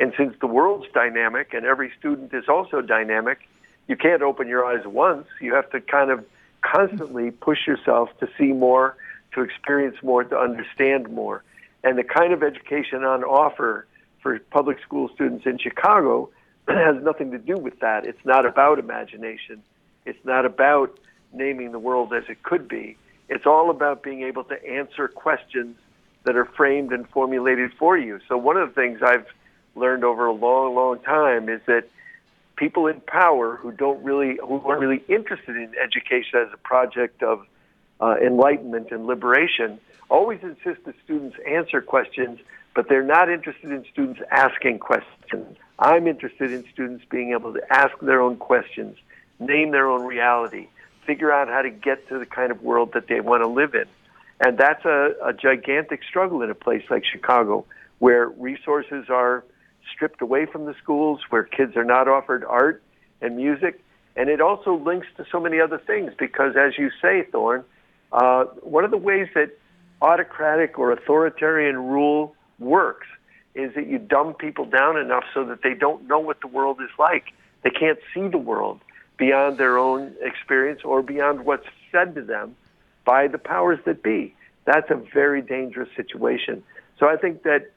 And 0.00 0.12
since 0.16 0.34
the 0.40 0.46
world's 0.46 0.86
dynamic 0.92 1.52
and 1.52 1.66
every 1.66 1.92
student 1.98 2.32
is 2.32 2.48
also 2.48 2.80
dynamic, 2.80 3.40
you 3.86 3.96
can't 3.96 4.22
open 4.22 4.48
your 4.48 4.64
eyes 4.64 4.86
once. 4.86 5.26
You 5.40 5.54
have 5.54 5.70
to 5.70 5.80
kind 5.80 6.10
of 6.10 6.24
constantly 6.64 7.30
push 7.30 7.66
yourself 7.66 8.08
to 8.20 8.28
see 8.38 8.52
more, 8.52 8.96
to 9.32 9.42
experience 9.42 9.96
more, 10.02 10.24
to 10.24 10.36
understand 10.36 11.10
more. 11.10 11.44
And 11.82 11.98
the 11.98 12.04
kind 12.04 12.32
of 12.32 12.42
education 12.42 13.04
on 13.04 13.22
offer 13.22 13.86
for 14.20 14.38
public 14.50 14.80
school 14.80 15.10
students 15.14 15.44
in 15.46 15.58
Chicago 15.58 16.30
has 16.68 16.96
nothing 17.02 17.30
to 17.32 17.38
do 17.38 17.56
with 17.56 17.80
that. 17.80 18.06
It's 18.06 18.24
not 18.24 18.46
about 18.46 18.78
imagination. 18.78 19.62
It's 20.06 20.24
not 20.24 20.46
about 20.46 20.98
naming 21.32 21.72
the 21.72 21.78
world 21.78 22.12
as 22.14 22.24
it 22.28 22.42
could 22.42 22.68
be. 22.68 22.96
It's 23.28 23.46
all 23.46 23.70
about 23.70 24.02
being 24.02 24.22
able 24.22 24.44
to 24.44 24.66
answer 24.66 25.08
questions 25.08 25.76
that 26.24 26.36
are 26.36 26.44
framed 26.44 26.92
and 26.92 27.08
formulated 27.08 27.72
for 27.78 27.98
you. 27.98 28.20
So 28.28 28.36
one 28.36 28.56
of 28.56 28.68
the 28.68 28.74
things 28.74 29.00
I've 29.02 29.26
learned 29.74 30.04
over 30.04 30.26
a 30.26 30.32
long, 30.32 30.74
long 30.74 31.00
time 31.00 31.48
is 31.48 31.60
that 31.66 31.88
people 32.56 32.86
in 32.86 33.00
power 33.00 33.56
who 33.56 33.72
don't 33.72 34.02
really, 34.02 34.38
who 34.40 34.60
aren't 34.64 34.80
really 34.80 35.02
interested 35.08 35.56
in 35.56 35.72
education 35.82 36.40
as 36.40 36.48
a 36.52 36.56
project 36.56 37.22
of 37.22 37.46
uh, 38.00 38.16
enlightenment 38.22 38.88
and 38.90 39.06
liberation, 39.06 39.78
always 40.08 40.40
insist 40.42 40.84
that 40.84 40.94
students 41.04 41.36
answer 41.46 41.80
questions, 41.80 42.38
but 42.74 42.88
they're 42.88 43.02
not 43.02 43.30
interested 43.30 43.70
in 43.70 43.84
students 43.92 44.20
asking 44.30 44.78
questions. 44.78 45.56
I'm 45.78 46.06
interested 46.06 46.52
in 46.52 46.64
students 46.72 47.04
being 47.10 47.32
able 47.32 47.52
to 47.54 47.62
ask 47.72 47.98
their 48.00 48.20
own 48.20 48.36
questions, 48.36 48.96
name 49.40 49.70
their 49.70 49.88
own 49.88 50.04
reality, 50.04 50.68
figure 51.06 51.32
out 51.32 51.48
how 51.48 51.62
to 51.62 51.70
get 51.70 52.08
to 52.08 52.18
the 52.18 52.26
kind 52.26 52.50
of 52.50 52.62
world 52.62 52.92
that 52.94 53.08
they 53.08 53.20
want 53.20 53.42
to 53.42 53.46
live 53.46 53.74
in. 53.74 53.86
And 54.40 54.58
that's 54.58 54.84
a, 54.84 55.14
a 55.24 55.32
gigantic 55.32 56.02
struggle 56.08 56.42
in 56.42 56.50
a 56.50 56.54
place 56.54 56.84
like 56.90 57.04
Chicago, 57.04 57.64
where 57.98 58.28
resources 58.28 59.06
are 59.08 59.44
stripped 59.92 60.22
away 60.22 60.46
from 60.46 60.66
the 60.66 60.74
schools, 60.82 61.20
where 61.30 61.42
kids 61.42 61.76
are 61.76 61.84
not 61.84 62.08
offered 62.08 62.44
art 62.44 62.82
and 63.20 63.36
music. 63.36 63.82
And 64.16 64.28
it 64.28 64.40
also 64.40 64.76
links 64.76 65.06
to 65.16 65.26
so 65.30 65.40
many 65.40 65.60
other 65.60 65.78
things 65.78 66.12
because, 66.18 66.54
as 66.56 66.78
you 66.78 66.90
say, 67.02 67.26
Thorne, 67.30 67.64
uh, 68.12 68.44
one 68.62 68.84
of 68.84 68.90
the 68.90 68.96
ways 68.96 69.28
that 69.34 69.50
autocratic 70.00 70.78
or 70.78 70.92
authoritarian 70.92 71.76
rule 71.76 72.36
works 72.58 73.06
is 73.54 73.74
that 73.74 73.86
you 73.86 73.98
dumb 73.98 74.34
people 74.34 74.64
down 74.64 74.96
enough 74.96 75.24
so 75.32 75.44
that 75.44 75.62
they 75.62 75.74
don't 75.74 76.06
know 76.06 76.18
what 76.18 76.40
the 76.40 76.46
world 76.46 76.80
is 76.80 76.90
like. 76.98 77.32
They 77.62 77.70
can't 77.70 77.98
see 78.12 78.28
the 78.28 78.38
world 78.38 78.80
beyond 79.16 79.58
their 79.58 79.78
own 79.78 80.14
experience 80.20 80.80
or 80.84 81.02
beyond 81.02 81.44
what's 81.44 81.66
said 81.90 82.14
to 82.16 82.22
them 82.22 82.56
by 83.04 83.28
the 83.28 83.38
powers 83.38 83.78
that 83.86 84.02
be. 84.02 84.34
That's 84.64 84.90
a 84.90 84.96
very 84.96 85.42
dangerous 85.42 85.88
situation. 85.96 86.62
So 86.98 87.08
I 87.08 87.16
think 87.16 87.42
that, 87.42 87.70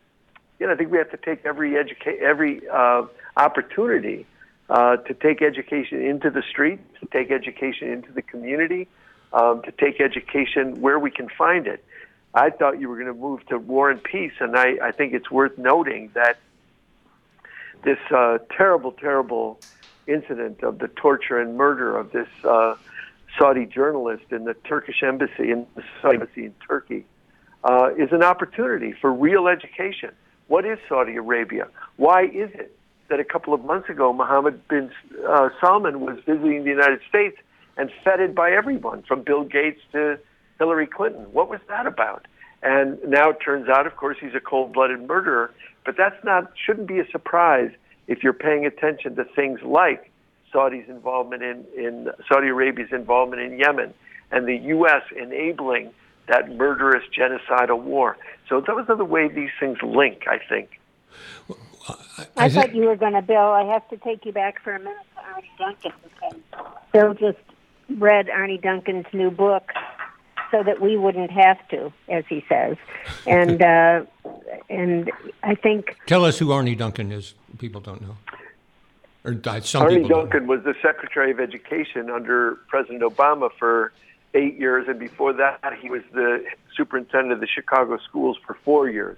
you 0.60 0.68
know, 0.68 0.74
I 0.74 0.76
think 0.76 0.92
we 0.92 0.98
have 0.98 1.12
to 1.12 1.18
take 1.18 1.46
every 1.46 1.72
educa- 1.72 2.20
every 2.20 2.68
uh, 2.68 3.04
opportunity 3.36 4.26
uh, 4.70 4.98
to 4.98 5.14
take 5.14 5.42
education 5.42 6.04
into 6.04 6.30
the 6.30 6.42
street, 6.42 6.80
to 7.00 7.06
take 7.08 7.32
education 7.32 7.90
into 7.90 8.12
the 8.12 8.22
community, 8.22 8.88
um, 9.34 9.62
to 9.64 9.72
take 9.72 10.02
education 10.02 10.82
where 10.82 11.00
we 11.00 11.12
can 11.12 11.30
find 11.30 11.68
it. 11.68 11.84
I 12.34 12.50
thought 12.50 12.80
you 12.80 12.90
were 12.90 12.96
going 12.96 13.08
to 13.08 13.14
move 13.14 13.46
to 13.48 13.58
war 13.58 13.90
and 13.90 14.04
peace, 14.04 14.34
and 14.40 14.58
I, 14.58 14.78
I 14.82 14.92
think 14.92 15.14
it's 15.14 15.32
worth 15.32 15.58
noting 15.58 16.12
that 16.14 16.38
this 17.84 18.00
uh, 18.12 18.40
terrible, 18.56 18.92
terrible 18.92 19.60
incident 20.08 20.64
of 20.64 20.80
the 20.80 20.88
torture 20.88 21.40
and 21.40 21.56
murder 21.56 21.98
of 21.98 22.12
this 22.12 22.28
uh, 22.44 22.76
Saudi 23.38 23.66
journalist 23.66 24.26
in 24.32 24.46
the 24.46 24.54
Turkish 24.54 25.04
embassy 25.04 25.52
in 25.52 25.68
the 25.76 25.84
Saudi 26.02 26.16
embassy 26.16 26.46
in 26.46 26.56
Turkey 26.68 27.06
uh, 27.64 27.90
is 27.98 28.12
an 28.12 28.24
opportunity 28.24 28.94
for 29.00 29.12
real 29.12 29.48
education. 29.48 30.12
What 30.48 30.66
is 30.66 30.78
Saudi 30.88 31.16
Arabia? 31.16 31.68
Why 31.98 32.24
is 32.24 32.50
it 32.54 32.76
that 33.10 33.20
a 33.20 33.24
couple 33.24 33.54
of 33.54 33.64
months 33.64 33.90
ago 33.90 34.14
Mohammed 34.14 34.68
bin 34.68 34.92
uh, 35.28 35.50
Salman 35.62 36.02
was 36.02 36.18
visiting 36.26 36.64
the 36.64 36.70
United 36.70 37.00
States 37.08 37.38
and 37.78 37.92
feted 38.04 38.34
by 38.36 38.52
everyone 38.52 39.04
from 39.04 39.24
Bill 39.24 39.44
Gates 39.44 39.82
to 39.92 40.20
Hillary 40.58 40.88
Clinton? 40.88 41.26
What 41.32 41.50
was 41.50 41.60
that 41.68 41.86
about? 41.86 42.26
And 42.64 42.98
now 43.08 43.30
it 43.30 43.38
turns 43.44 43.70
out, 43.70 43.86
of 43.86 43.96
course, 43.96 44.18
he's 44.20 44.34
a 44.36 44.40
cold-blooded 44.40 45.08
murderer. 45.08 45.52
But 45.86 45.96
that's 45.98 46.22
not 46.24 46.52
shouldn't 46.66 46.88
be 46.88 47.00
a 47.00 47.08
surprise 47.12 47.72
if 48.08 48.24
you're 48.24 48.34
paying 48.34 48.66
attention 48.66 49.16
to 49.16 49.24
things 49.24 49.62
like 49.64 50.12
Saudi's 50.52 50.90
involvement 50.90 51.44
in, 51.44 51.66
in 51.78 52.10
Saudi 52.28 52.48
Arabia's 52.48 52.92
involvement 52.92 53.42
in 53.42 53.60
Yemen 53.60 53.94
and 54.32 54.48
the 54.48 54.56
U.S. 54.56 55.04
enabling 55.16 55.92
that 56.28 56.56
murderous 56.56 57.04
genocidal 57.18 57.82
war. 57.82 58.18
So 58.50 58.62
those 58.62 58.86
are 58.90 58.96
the 58.96 59.06
way 59.06 59.28
these 59.28 59.50
things 59.60 59.78
link, 59.82 60.24
I 60.28 60.38
think. 60.38 60.80
Well, 61.48 61.58
I, 62.18 62.46
I, 62.46 62.50
thought 62.50 62.76
you 62.76 62.84
were 62.84 62.96
going 62.96 63.14
to, 63.14 63.22
Bill. 63.22 63.38
I 63.38 63.64
have 63.64 63.88
to 63.90 63.98
take 63.98 64.26
you 64.26 64.32
back 64.32 64.62
for 64.62 64.76
a 64.76 64.80
minute 64.80 64.98
to 65.16 65.22
Arne 65.22 65.44
Duncan 65.58 66.44
Bill 66.92 67.14
just 67.14 67.38
read 67.98 68.30
Arne 68.30 68.60
Duncan's 68.60 69.06
new 69.14 69.32
book 69.32 69.72
so 70.52 70.64
that 70.64 70.82
we 70.82 70.98
wouldn't 70.98 71.32
have 71.32 71.66
to, 71.70 71.92
as 72.10 72.24
he 72.28 72.44
says. 72.48 72.78
And 73.26 73.62
uh, 73.62 74.06
and 74.70 75.12
I 75.44 75.56
think 75.56 75.98
tell 76.06 76.24
us 76.24 76.40
who 76.40 76.52
Arne 76.52 76.78
Duncan 76.78 77.12
is 77.12 77.34
people 77.58 77.82
don't 77.82 78.02
know. 78.02 78.18
Or 79.26 79.62
some 79.62 79.84
Arne 79.84 79.96
people 79.96 80.10
Duncan 80.10 80.48
was 80.48 80.64
the 80.64 80.74
Secretary 80.82 81.32
of 81.32 81.40
Education 81.40 82.10
under 82.10 82.56
President 82.68 83.02
Obama 83.02 83.50
for 83.60 83.92
eight 84.34 84.58
years, 84.58 84.88
and 84.88 85.00
before 85.00 85.34
that, 85.34 85.60
he 85.82 85.90
was 85.90 86.02
the 86.14 86.44
superintendent 86.76 87.34
of 87.34 87.40
the 87.40 87.48
Chicago 87.48 87.98
schools 87.98 88.38
for 88.46 88.58
four 88.66 88.90
years. 88.90 89.18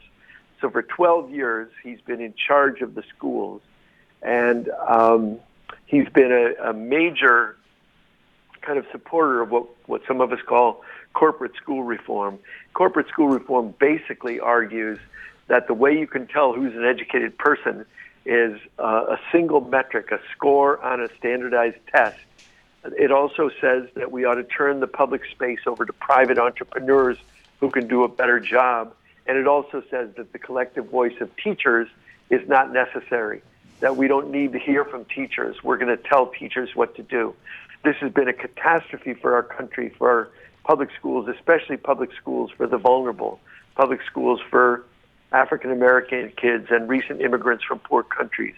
So 0.62 0.70
for 0.70 0.82
12 0.82 1.32
years, 1.32 1.72
he's 1.84 2.02
been 2.02 2.22
in 2.22 2.34
charge 2.34 2.82
of 2.82 2.96
the 2.96 3.04
schools, 3.16 3.62
and 4.22 4.70
um, 4.88 5.40
he's 5.86 6.10
been 6.10 6.32
a, 6.32 6.70
a 6.70 6.74
major 6.74 7.56
kind 8.62 8.78
of 8.78 8.86
supporter 8.92 9.42
of 9.42 9.52
what, 9.52 9.68
what 9.88 10.02
some 10.08 10.22
of 10.22 10.32
us 10.32 10.40
call 10.46 10.84
corporate 11.14 11.56
school 11.56 11.84
reform. 11.84 12.40
Corporate 12.74 13.08
school 13.08 13.30
reform 13.30 13.74
basically 13.80 14.40
argues 14.40 15.00
that 15.48 15.68
the 15.68 15.74
way 15.74 15.98
you 15.98 16.08
can 16.08 16.28
tell 16.28 16.54
who's 16.54 16.76
an 16.76 16.86
educated 16.86 17.38
person 17.38 17.86
is 18.26 18.60
uh, 18.78 19.06
a 19.10 19.20
single 19.32 19.62
metric, 19.62 20.12
a 20.12 20.20
score 20.36 20.80
on 20.84 21.02
a 21.02 21.08
standardized 21.18 21.78
test. 21.92 22.20
It 22.84 23.12
also 23.12 23.50
says 23.62 23.90
that 23.96 24.12
we 24.12 24.26
ought 24.26 24.36
to 24.36 24.44
turn 24.44 24.80
the 24.80 24.88
public 24.88 25.26
space 25.26 25.60
over 25.68 25.86
to 25.86 25.94
private 25.94 26.38
entrepreneurs 26.38 27.18
who 27.60 27.70
can 27.70 27.88
do 27.88 28.04
a 28.04 28.08
better 28.08 28.40
job. 28.40 28.94
And 29.28 29.38
it 29.38 29.48
also 29.48 29.84
says 29.92 30.10
that 30.16 30.32
the 30.32 30.40
collective 30.40 30.86
voice 30.88 31.20
of 31.22 31.30
teachers 31.36 31.88
is 32.30 32.48
not 32.48 32.72
necessary, 32.72 33.42
that 33.80 33.98
we 33.98 34.08
don't 34.08 34.32
need 34.32 34.54
to 34.54 34.60
hear 34.60 34.86
from 34.86 35.06
teachers. 35.06 35.64
We're 35.64 35.78
going 35.78 35.96
to 35.96 36.02
tell 36.02 36.28
teachers 36.28 36.76
what 36.76 36.96
to 36.96 37.04
do. 37.04 37.36
This 37.84 37.96
has 37.98 38.12
been 38.12 38.28
a 38.28 38.34
catastrophe 38.34 39.14
for 39.14 39.36
our 39.36 39.44
country, 39.44 39.90
for 39.98 40.10
our 40.10 40.30
public 40.64 40.90
schools, 40.98 41.28
especially 41.28 41.78
public 41.78 42.12
schools 42.14 42.52
for 42.56 42.66
the 42.68 42.78
vulnerable. 42.78 43.40
public 43.76 44.02
schools 44.04 44.42
for 44.50 44.84
African 45.32 45.72
American 45.72 46.34
kids 46.36 46.68
and 46.70 46.90
recent 46.90 47.22
immigrants 47.22 47.64
from 47.64 47.80
poor 47.80 48.04
countries. 48.04 48.56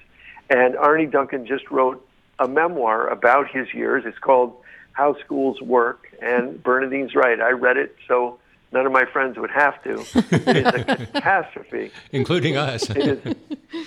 And 0.49 0.75
Arne 0.75 1.09
Duncan 1.09 1.45
just 1.45 1.69
wrote 1.69 2.05
a 2.41 2.47
memoir 2.47 3.07
about 3.07 3.49
his 3.49 3.73
years. 3.73 4.03
It's 4.05 4.17
called 4.17 4.55
How 4.93 5.15
Schools 5.23 5.61
Work. 5.61 6.07
And 6.21 6.61
Bernardine's 6.61 7.15
right. 7.15 7.39
I 7.39 7.51
read 7.51 7.77
it, 7.77 7.95
so 8.07 8.39
none 8.73 8.85
of 8.85 8.91
my 8.91 9.05
friends 9.05 9.37
would 9.37 9.51
have 9.51 9.81
to. 9.83 10.03
It 10.49 10.57
is 10.57 10.65
a 10.65 10.83
catastrophe. 10.83 11.91
including 12.11 12.57
us. 12.57 12.89
It 12.89 12.97
is, 12.97 13.35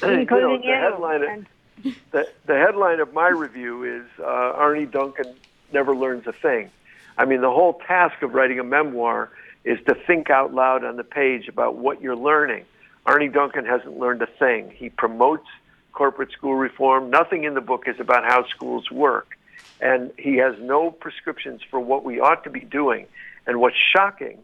Including 0.02 0.28
you. 0.30 0.30
Know, 0.30 0.58
the, 0.58 0.76
headline 0.76 1.22
of, 1.22 1.94
the, 2.12 2.28
the 2.46 2.54
headline 2.54 3.00
of 3.00 3.12
my 3.12 3.28
review 3.28 3.82
is 3.82 4.06
uh, 4.20 4.24
Arne 4.24 4.88
Duncan 4.88 5.34
never 5.72 5.94
learns 5.94 6.26
a 6.26 6.32
thing. 6.32 6.70
I 7.18 7.24
mean, 7.24 7.40
the 7.40 7.50
whole 7.50 7.74
task 7.86 8.22
of 8.22 8.34
writing 8.34 8.60
a 8.60 8.64
memoir 8.64 9.30
is 9.64 9.78
to 9.86 9.94
think 9.94 10.30
out 10.30 10.54
loud 10.54 10.84
on 10.84 10.96
the 10.96 11.04
page 11.04 11.48
about 11.48 11.76
what 11.76 12.00
you're 12.00 12.16
learning. 12.16 12.64
Arne 13.06 13.32
Duncan 13.32 13.64
hasn't 13.64 13.98
learned 13.98 14.22
a 14.22 14.26
thing. 14.26 14.70
He 14.70 14.90
promotes 14.90 15.46
corporate 15.94 16.32
school 16.32 16.54
reform. 16.54 17.10
Nothing 17.10 17.44
in 17.44 17.54
the 17.54 17.60
book 17.60 17.84
is 17.86 17.98
about 18.00 18.24
how 18.24 18.46
schools 18.48 18.90
work. 18.90 19.38
And 19.80 20.12
he 20.18 20.36
has 20.36 20.54
no 20.60 20.90
prescriptions 20.90 21.62
for 21.70 21.80
what 21.80 22.04
we 22.04 22.20
ought 22.20 22.44
to 22.44 22.50
be 22.50 22.60
doing. 22.60 23.06
And 23.46 23.60
what's 23.60 23.76
shocking 23.94 24.38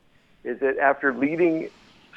is 0.44 0.60
that 0.60 0.78
after 0.78 1.12
leading 1.12 1.68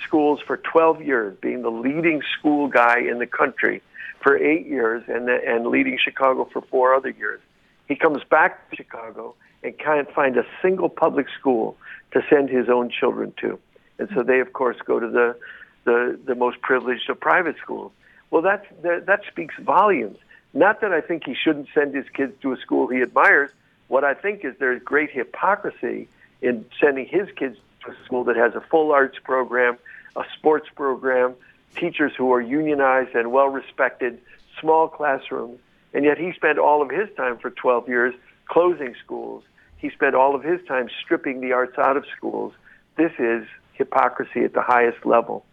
schools 0.05 0.39
for 0.45 0.57
12 0.57 1.01
years, 1.01 1.37
being 1.41 1.61
the 1.61 1.71
leading 1.71 2.21
school 2.37 2.67
guy 2.67 2.99
in 2.99 3.19
the 3.19 3.27
country 3.27 3.81
for 4.21 4.37
eight 4.37 4.65
years, 4.65 5.03
and, 5.07 5.29
and 5.29 5.67
leading 5.67 5.97
Chicago 6.01 6.47
for 6.51 6.61
four 6.61 6.95
other 6.95 7.09
years, 7.09 7.41
he 7.87 7.95
comes 7.95 8.23
back 8.23 8.69
to 8.69 8.75
Chicago 8.77 9.35
and 9.63 9.77
can't 9.77 10.11
find 10.13 10.37
a 10.37 10.45
single 10.61 10.89
public 10.89 11.27
school 11.39 11.77
to 12.11 12.21
send 12.29 12.49
his 12.49 12.69
own 12.69 12.89
children 12.89 13.33
to. 13.41 13.59
And 13.99 14.09
so 14.15 14.23
they, 14.23 14.39
of 14.39 14.53
course, 14.53 14.77
go 14.85 14.99
to 14.99 15.07
the, 15.07 15.35
the, 15.83 16.19
the 16.25 16.35
most 16.35 16.61
privileged 16.61 17.09
of 17.09 17.19
private 17.19 17.55
schools. 17.61 17.91
Well, 18.33 18.41
that's, 18.41 18.65
that, 18.81 19.05
that 19.05 19.21
speaks 19.29 19.53
volumes. 19.59 20.17
Not 20.55 20.81
that 20.81 20.91
I 20.91 21.01
think 21.01 21.23
he 21.23 21.35
shouldn't 21.35 21.67
send 21.71 21.93
his 21.93 22.09
kids 22.09 22.33
to 22.41 22.51
a 22.51 22.57
school 22.57 22.87
he 22.87 22.99
admires. 23.03 23.51
What 23.89 24.03
I 24.03 24.15
think 24.15 24.43
is 24.43 24.55
there's 24.57 24.81
great 24.81 25.11
hypocrisy 25.11 26.09
in 26.41 26.65
sending 26.81 27.05
his 27.05 27.29
kids 27.35 27.59
to 27.85 27.91
a 27.91 28.05
school 28.05 28.23
that 28.23 28.35
has 28.35 28.55
a 28.55 28.61
full 28.61 28.91
arts 28.91 29.19
program, 29.23 29.77
a 30.15 30.23
sports 30.35 30.67
program, 30.73 31.35
teachers 31.75 32.11
who 32.17 32.33
are 32.33 32.41
unionized 32.41 33.13
and 33.13 33.31
well 33.31 33.49
respected, 33.49 34.19
small 34.59 34.87
classrooms, 34.87 35.59
and 35.93 36.03
yet 36.03 36.17
he 36.17 36.33
spent 36.33 36.57
all 36.57 36.81
of 36.81 36.89
his 36.89 37.09
time 37.15 37.37
for 37.37 37.51
12 37.51 37.87
years 37.87 38.15
closing 38.47 38.95
schools. 39.05 39.43
He 39.77 39.91
spent 39.91 40.15
all 40.15 40.33
of 40.33 40.41
his 40.41 40.59
time 40.67 40.89
stripping 41.03 41.39
the 41.39 41.51
arts 41.51 41.77
out 41.77 41.97
of 41.97 42.05
schools. 42.17 42.53
This 42.97 43.11
is 43.19 43.45
hypocrisy 43.73 44.43
at 44.43 44.53
the 44.53 44.63
highest 44.63 45.05
level. 45.05 45.45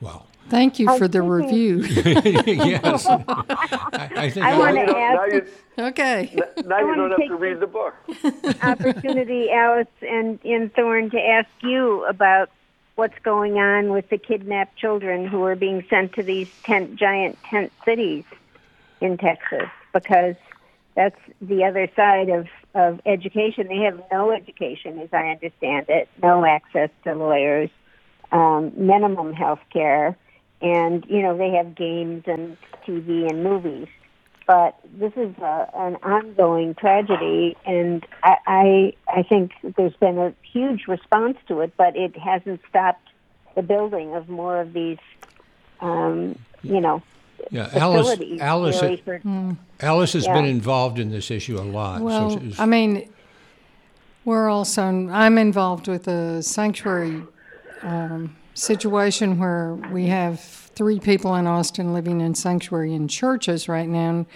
Wow. 0.00 0.26
Thank 0.48 0.78
you 0.78 0.88
I 0.88 0.98
for 0.98 1.08
the 1.08 1.22
review. 1.22 1.78
yes. 1.84 3.06
I, 3.08 4.10
I 4.16 4.30
think 4.30 4.46
I 4.46 4.58
want 4.58 4.76
to 4.76 4.86
don't, 4.86 4.98
now 4.98 5.24
ask 5.24 5.32
you, 5.32 5.84
okay. 5.84 6.36
now 6.64 6.78
you 6.80 6.94
don't 6.94 7.10
have 7.10 7.28
to 7.28 7.36
read 7.36 7.60
the 7.60 7.66
book. 7.66 7.94
opportunity, 8.62 9.50
Alice 9.50 9.88
and 10.02 10.38
in 10.44 10.70
Thorne, 10.70 11.10
to 11.10 11.20
ask 11.20 11.48
you 11.62 12.04
about 12.04 12.50
what's 12.96 13.18
going 13.22 13.58
on 13.58 13.90
with 13.90 14.08
the 14.10 14.18
kidnapped 14.18 14.76
children 14.76 15.26
who 15.26 15.42
are 15.44 15.56
being 15.56 15.84
sent 15.88 16.12
to 16.14 16.22
these 16.22 16.50
tent, 16.62 16.96
giant 16.96 17.42
tent 17.44 17.72
cities 17.84 18.24
in 19.00 19.16
Texas, 19.16 19.68
because 19.92 20.36
that's 20.94 21.18
the 21.40 21.64
other 21.64 21.88
side 21.96 22.28
of, 22.28 22.46
of 22.74 23.00
education. 23.04 23.66
They 23.66 23.78
have 23.78 24.00
no 24.12 24.30
education, 24.30 24.98
as 25.00 25.08
I 25.12 25.30
understand 25.30 25.86
it, 25.88 26.08
no 26.22 26.44
access 26.44 26.90
to 27.02 27.14
lawyers, 27.14 27.70
um, 28.30 28.72
minimum 28.76 29.32
health 29.32 29.60
care, 29.72 30.16
and, 30.60 31.04
you 31.08 31.22
know, 31.22 31.36
they 31.36 31.50
have 31.50 31.74
games 31.74 32.24
and 32.26 32.56
TV 32.86 33.28
and 33.30 33.42
movies 33.42 33.88
but 34.46 34.78
this 34.98 35.12
is 35.16 35.34
a, 35.38 35.70
an 35.74 35.96
ongoing 36.02 36.74
tragedy, 36.74 37.56
and 37.64 38.04
I, 38.22 38.36
I 38.46 38.92
I 39.08 39.22
think 39.22 39.52
there's 39.76 39.96
been 39.96 40.18
a 40.18 40.34
huge 40.42 40.86
response 40.86 41.38
to 41.48 41.60
it, 41.60 41.72
but 41.78 41.96
it 41.96 42.16
hasn't 42.18 42.60
stopped 42.68 43.08
the 43.54 43.62
building 43.62 44.14
of 44.14 44.28
more 44.28 44.60
of 44.60 44.72
these, 44.74 44.98
um, 45.80 46.38
you 46.62 46.80
know, 46.80 47.02
Yeah, 47.50 47.70
Alice. 47.72 48.20
Alice, 48.40 48.82
really 48.82 48.96
for- 48.98 49.56
Alice 49.80 50.12
has 50.12 50.26
been 50.26 50.44
involved 50.44 50.98
in 50.98 51.10
this 51.10 51.30
issue 51.30 51.56
a 51.58 51.62
lot. 51.64 52.02
Well, 52.02 52.38
she's- 52.38 52.58
I 52.60 52.66
mean, 52.66 53.08
we're 54.26 54.50
also, 54.50 54.82
I'm 54.82 55.38
involved 55.38 55.88
with 55.88 56.06
a 56.06 56.42
sanctuary 56.42 57.22
um, 57.82 58.36
situation 58.54 59.38
where 59.38 59.74
we 59.74 60.06
have 60.06 60.40
three 60.40 61.00
people 61.00 61.34
in 61.34 61.46
Austin 61.46 61.92
living 61.92 62.20
in 62.20 62.34
sanctuary 62.34 62.94
in 62.94 63.08
churches 63.08 63.68
right 63.68 63.88
now 63.88 64.26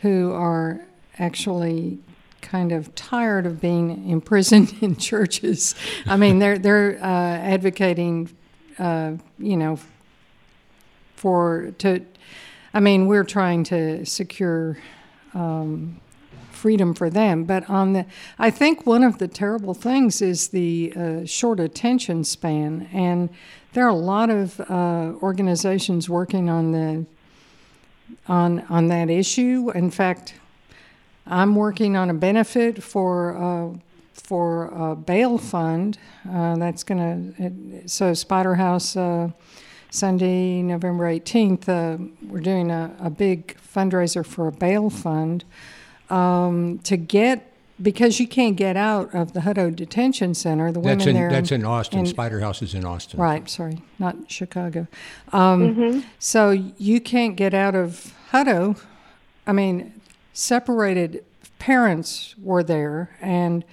who 0.00 0.32
are 0.32 0.80
actually 1.18 1.98
kind 2.40 2.72
of 2.72 2.94
tired 2.94 3.46
of 3.46 3.60
being 3.60 4.08
imprisoned 4.08 4.74
in 4.80 4.96
churches. 4.96 5.74
I 6.06 6.16
mean, 6.16 6.38
they're 6.38 6.58
they're 6.58 6.98
uh, 7.02 7.06
advocating, 7.06 8.30
uh, 8.78 9.12
you 9.38 9.56
know, 9.56 9.78
for 11.16 11.72
to. 11.78 12.04
I 12.72 12.80
mean, 12.80 13.06
we're 13.06 13.24
trying 13.24 13.62
to 13.64 14.04
secure 14.04 14.76
um, 15.32 16.00
freedom 16.64 16.94
for 16.94 17.10
them. 17.10 17.44
But 17.44 17.68
on 17.68 17.92
the, 17.92 18.06
I 18.38 18.48
think 18.48 18.86
one 18.86 19.02
of 19.02 19.18
the 19.18 19.28
terrible 19.28 19.74
things 19.74 20.22
is 20.22 20.48
the 20.48 20.94
uh, 20.96 21.26
short 21.26 21.60
attention 21.60 22.24
span, 22.24 22.88
and 22.90 23.28
there 23.74 23.84
are 23.84 23.90
a 23.90 24.06
lot 24.14 24.30
of 24.30 24.58
uh, 24.60 25.12
organizations 25.20 26.08
working 26.08 26.48
on 26.48 26.72
the 26.72 27.04
on 28.28 28.60
on 28.70 28.88
that 28.88 29.10
issue. 29.10 29.70
In 29.74 29.90
fact, 29.90 30.36
I'm 31.26 31.54
working 31.54 31.96
on 31.96 32.08
a 32.08 32.14
benefit 32.14 32.82
for. 32.82 33.36
Uh, 33.36 33.78
for 34.12 34.66
a 34.66 34.94
bail 34.94 35.36
fund, 35.38 35.98
uh, 36.30 36.56
that's 36.56 36.84
going 36.84 37.02
to 37.34 37.88
so 37.88 38.14
Spider 38.14 38.54
House 38.54 38.96
uh, 38.96 39.28
Sunday, 39.90 40.62
November 40.62 41.04
18th, 41.12 41.68
uh, 41.68 41.98
we're 42.28 42.40
doing 42.40 42.70
a, 42.70 42.94
a 43.00 43.10
big 43.10 43.56
fundraiser 43.74 44.24
for 44.24 44.46
a 44.46 44.52
bail 44.52 44.88
fund 44.88 45.44
um, 46.10 46.78
to 46.84 46.96
get 46.96 47.50
because 47.82 48.20
you 48.20 48.28
can't 48.28 48.54
get 48.56 48.76
out 48.76 49.12
of 49.14 49.32
the 49.32 49.40
Hutto 49.40 49.74
Detention 49.74 50.34
Center. 50.34 50.70
The 50.70 50.80
that's 50.80 51.04
women 51.04 51.08
in 51.08 51.14
there, 51.22 51.30
that's 51.30 51.50
in 51.50 51.64
Austin. 51.64 52.00
in- 52.00 52.06
Spider 52.06 52.38
House 52.40 52.62
is 52.62 52.72
in 52.74 52.84
Austin. 52.84 53.18
Right, 53.20 53.48
sorry, 53.50 53.82
not 53.98 54.16
Chicago. 54.28 54.86
Um, 55.32 56.04
So 56.18 56.50
you 56.50 57.00
can't 57.00 57.34
get 57.36 57.52
out 57.52 57.74
of 57.74 58.14
Hutto. 58.30 58.80
I 59.46 59.52
mean, 59.52 59.92
separated 60.32 61.24
parents 61.58 62.34
were 62.42 62.62
there, 62.62 63.10
and 63.20 63.64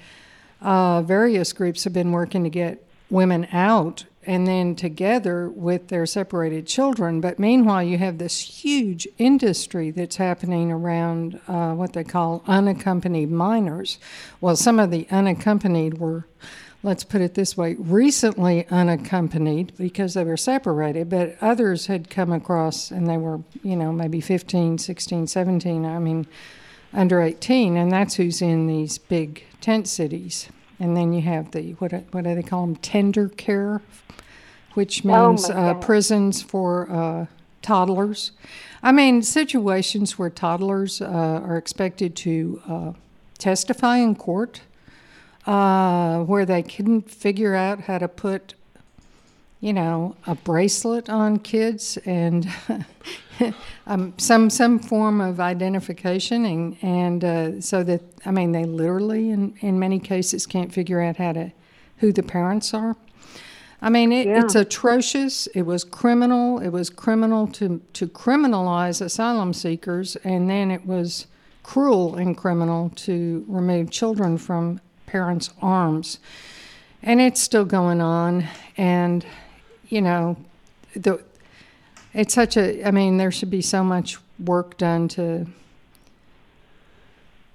uh, 0.62 1.02
various 1.04 1.54
groups 1.54 1.84
have 1.84 1.94
been 1.94 2.12
working 2.12 2.44
to 2.44 2.50
get 2.50 2.84
women 3.10 3.48
out 3.52 4.06
and 4.25 4.45
then 4.45 4.75
together 4.75 5.49
with 5.49 5.88
their 5.88 6.05
separated 6.05 6.67
children. 6.67 7.21
But 7.21 7.39
meanwhile, 7.39 7.84
you 7.84 7.97
have 7.97 8.17
this 8.17 8.39
huge 8.63 9.07
industry 9.17 9.91
that's 9.91 10.17
happening 10.17 10.71
around 10.71 11.39
uh, 11.47 11.73
what 11.73 11.93
they 11.93 12.03
call 12.03 12.43
unaccompanied 12.47 13.31
minors. 13.31 13.97
Well, 14.39 14.55
some 14.55 14.79
of 14.79 14.91
the 14.91 15.07
unaccompanied 15.10 15.97
were 15.97 16.25
let's 16.84 17.03
put 17.03 17.21
it 17.21 17.36
this 17.36 17.55
way, 17.55 17.75
recently 17.77 18.67
unaccompanied 18.69 19.71
because 19.77 20.13
they 20.13 20.23
were 20.23 20.38
separated, 20.38 21.10
but 21.10 21.38
others 21.41 21.88
had 21.88 22.10
come 22.10 22.31
across 22.31 22.91
and 22.91 23.07
they 23.07 23.17
were, 23.17 23.39
you 23.63 23.75
know, 23.75 23.91
maybe 23.91 24.19
15, 24.19 24.77
16, 24.77 25.27
17, 25.27 25.86
I 25.86 25.99
mean, 25.99 26.25
under 26.93 27.21
18, 27.21 27.77
and 27.77 27.91
that's 27.91 28.15
who's 28.15 28.41
in 28.41 28.67
these 28.67 28.97
big 28.97 29.43
tent 29.62 29.88
cities. 29.88 30.49
And 30.79 30.97
then 30.97 31.13
you 31.13 31.21
have 31.21 31.51
the, 31.51 31.73
what, 31.73 31.91
what 32.12 32.23
do 32.23 32.34
they 32.34 32.41
call 32.41 32.65
them, 32.65 32.75
tender 32.77 33.29
care, 33.29 33.81
which 34.73 35.05
Oh, 35.05 35.29
means 35.29 35.49
my 35.49 35.55
uh, 35.55 35.73
prisons 35.75 36.41
for 36.41 36.89
uh, 36.91 37.25
toddlers. 37.62 38.31
I 38.84 38.91
mean, 38.91 39.21
situations 39.21 40.17
where 40.17 40.29
toddlers 40.29 41.01
uh, 41.01 41.05
are 41.05 41.57
expected 41.57 42.15
to 42.17 42.62
uh, 42.67 42.91
testify 43.38 43.97
in 43.97 44.15
court 44.15 44.62
uh, 45.45 46.19
where 46.23 46.45
they 46.45 46.63
couldn't 46.63 47.10
figure 47.10 47.55
out 47.55 47.81
how 47.81 47.97
to 47.97 48.07
put, 48.07 48.53
you 49.60 49.73
know, 49.73 50.15
a 50.27 50.36
bracelet 50.36 51.10
on 51.10 51.39
kids 51.39 51.97
and 52.05 52.47
um, 53.88 54.13
some 54.17 54.49
some 54.49 54.79
form 54.79 55.21
of 55.21 55.39
identification, 55.39 56.45
and 56.45 56.77
and 56.81 57.23
uh, 57.23 57.62
so 57.62 57.84
that 57.84 58.01
I 58.25 58.31
mean 58.31 58.51
they 58.51 58.65
literally 58.65 59.29
in 59.29 59.55
in 59.62 59.79
many 59.79 59.99
cases 59.99 60.45
can't 60.45 60.71
figure 60.73 61.01
out 61.01 61.17
how 61.17 61.34
to 61.34 61.51
who 61.97 62.12
the 62.12 62.23
parents 62.23 62.73
are. 62.73 62.95
I 63.82 63.89
mean, 63.89 64.12
it, 64.12 64.28
it's 64.28 64.54
atrocious. 64.54 65.48
It 65.48 65.63
was 65.63 65.84
criminal. 65.84 66.60
It 66.60 66.70
was 66.70 66.89
criminal 66.89 67.48
to, 67.48 67.82
to 67.94 68.08
criminalize 68.08 69.02
asylum 69.02 69.54
seekers, 69.54 70.15
and 70.17 70.50
then 70.50 70.70
it 70.70 70.86
was 70.86 71.26
cruel 71.63 72.15
and 72.15 72.38
criminal 72.38 72.91
to 72.96 73.44
remove 73.48 73.89
children 73.89 74.38
from 74.38 74.80
parents' 75.08 75.50
arms. 75.62 76.20
And 77.02 77.20
it's 77.20 77.41
still 77.41 77.65
going 77.65 78.02
on. 78.02 78.48
And, 78.78 79.26
you 79.89 80.02
know, 80.02 80.38
the 80.96 81.24
it's 82.13 82.34
such 82.34 82.58
a. 82.58 82.86
I 82.86 82.91
mean, 82.91 83.17
there 83.17 83.32
should 83.32 83.50
be 83.50 83.62
so 83.62 83.84
much 83.84 84.17
work 84.39 84.78
done 84.78 85.08
to 85.10 85.48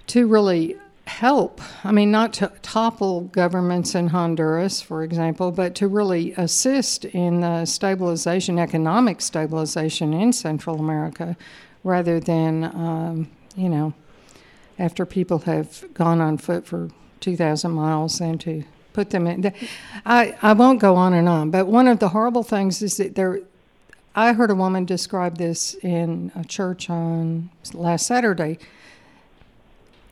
to 0.08 0.26
really 0.26 0.76
help. 1.06 1.60
I 1.84 1.92
mean, 1.92 2.10
not 2.10 2.32
to 2.34 2.52
topple 2.62 3.22
governments 3.22 3.94
in 3.94 4.08
Honduras, 4.08 4.80
for 4.80 5.02
example, 5.02 5.52
but 5.52 5.74
to 5.76 5.88
really 5.88 6.32
assist 6.32 7.04
in 7.04 7.40
the 7.40 7.64
stabilization, 7.64 8.58
economic 8.58 9.20
stabilization 9.20 10.12
in 10.12 10.32
Central 10.32 10.78
America, 10.78 11.36
rather 11.84 12.18
than, 12.18 12.64
um, 12.64 13.30
you 13.56 13.68
know, 13.68 13.94
after 14.78 15.06
people 15.06 15.38
have 15.40 15.84
gone 15.94 16.20
on 16.20 16.38
foot 16.38 16.66
for 16.66 16.90
2,000 17.20 17.70
miles 17.70 18.20
and 18.20 18.40
to 18.40 18.64
put 18.92 19.10
them 19.10 19.26
in. 19.26 19.52
I, 20.04 20.36
I 20.42 20.52
won't 20.54 20.80
go 20.80 20.96
on 20.96 21.14
and 21.14 21.28
on, 21.28 21.50
but 21.50 21.66
one 21.66 21.86
of 21.86 21.98
the 21.98 22.08
horrible 22.08 22.42
things 22.42 22.82
is 22.82 22.96
that 22.96 23.14
there, 23.14 23.40
I 24.14 24.32
heard 24.32 24.50
a 24.50 24.54
woman 24.54 24.84
describe 24.84 25.38
this 25.38 25.74
in 25.82 26.32
a 26.34 26.44
church 26.44 26.90
on 26.90 27.50
last 27.72 28.06
Saturday. 28.06 28.58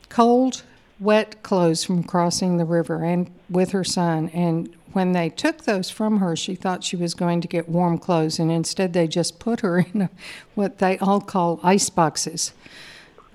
Cold, 0.09 0.63
wet 0.99 1.43
clothes 1.43 1.83
from 1.83 2.03
crossing 2.03 2.57
the 2.57 2.65
river 2.65 3.03
and 3.03 3.29
with 3.49 3.71
her 3.71 3.83
son. 3.83 4.29
And 4.29 4.73
when 4.93 5.11
they 5.11 5.29
took 5.29 5.63
those 5.65 5.89
from 5.89 6.19
her, 6.19 6.35
she 6.35 6.55
thought 6.55 6.83
she 6.83 6.95
was 6.95 7.13
going 7.13 7.41
to 7.41 7.47
get 7.47 7.67
warm 7.67 7.97
clothes, 7.97 8.39
and 8.39 8.49
instead 8.49 8.93
they 8.93 9.07
just 9.07 9.39
put 9.39 9.59
her 9.59 9.79
in 9.93 10.03
a, 10.03 10.09
what 10.55 10.77
they 10.79 10.97
all 10.99 11.19
call 11.19 11.59
ice 11.63 11.89
boxes. 11.89 12.53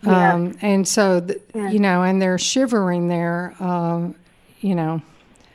Yeah. 0.02 0.32
Um, 0.32 0.56
and 0.62 0.88
so, 0.88 1.20
th- 1.20 1.42
Yeah. 1.54 1.70
you 1.70 1.78
know, 1.78 2.02
and 2.02 2.22
they're 2.22 2.38
shivering 2.38 3.08
there, 3.08 3.54
um, 3.60 4.14
you 4.60 4.74
know. 4.74 5.02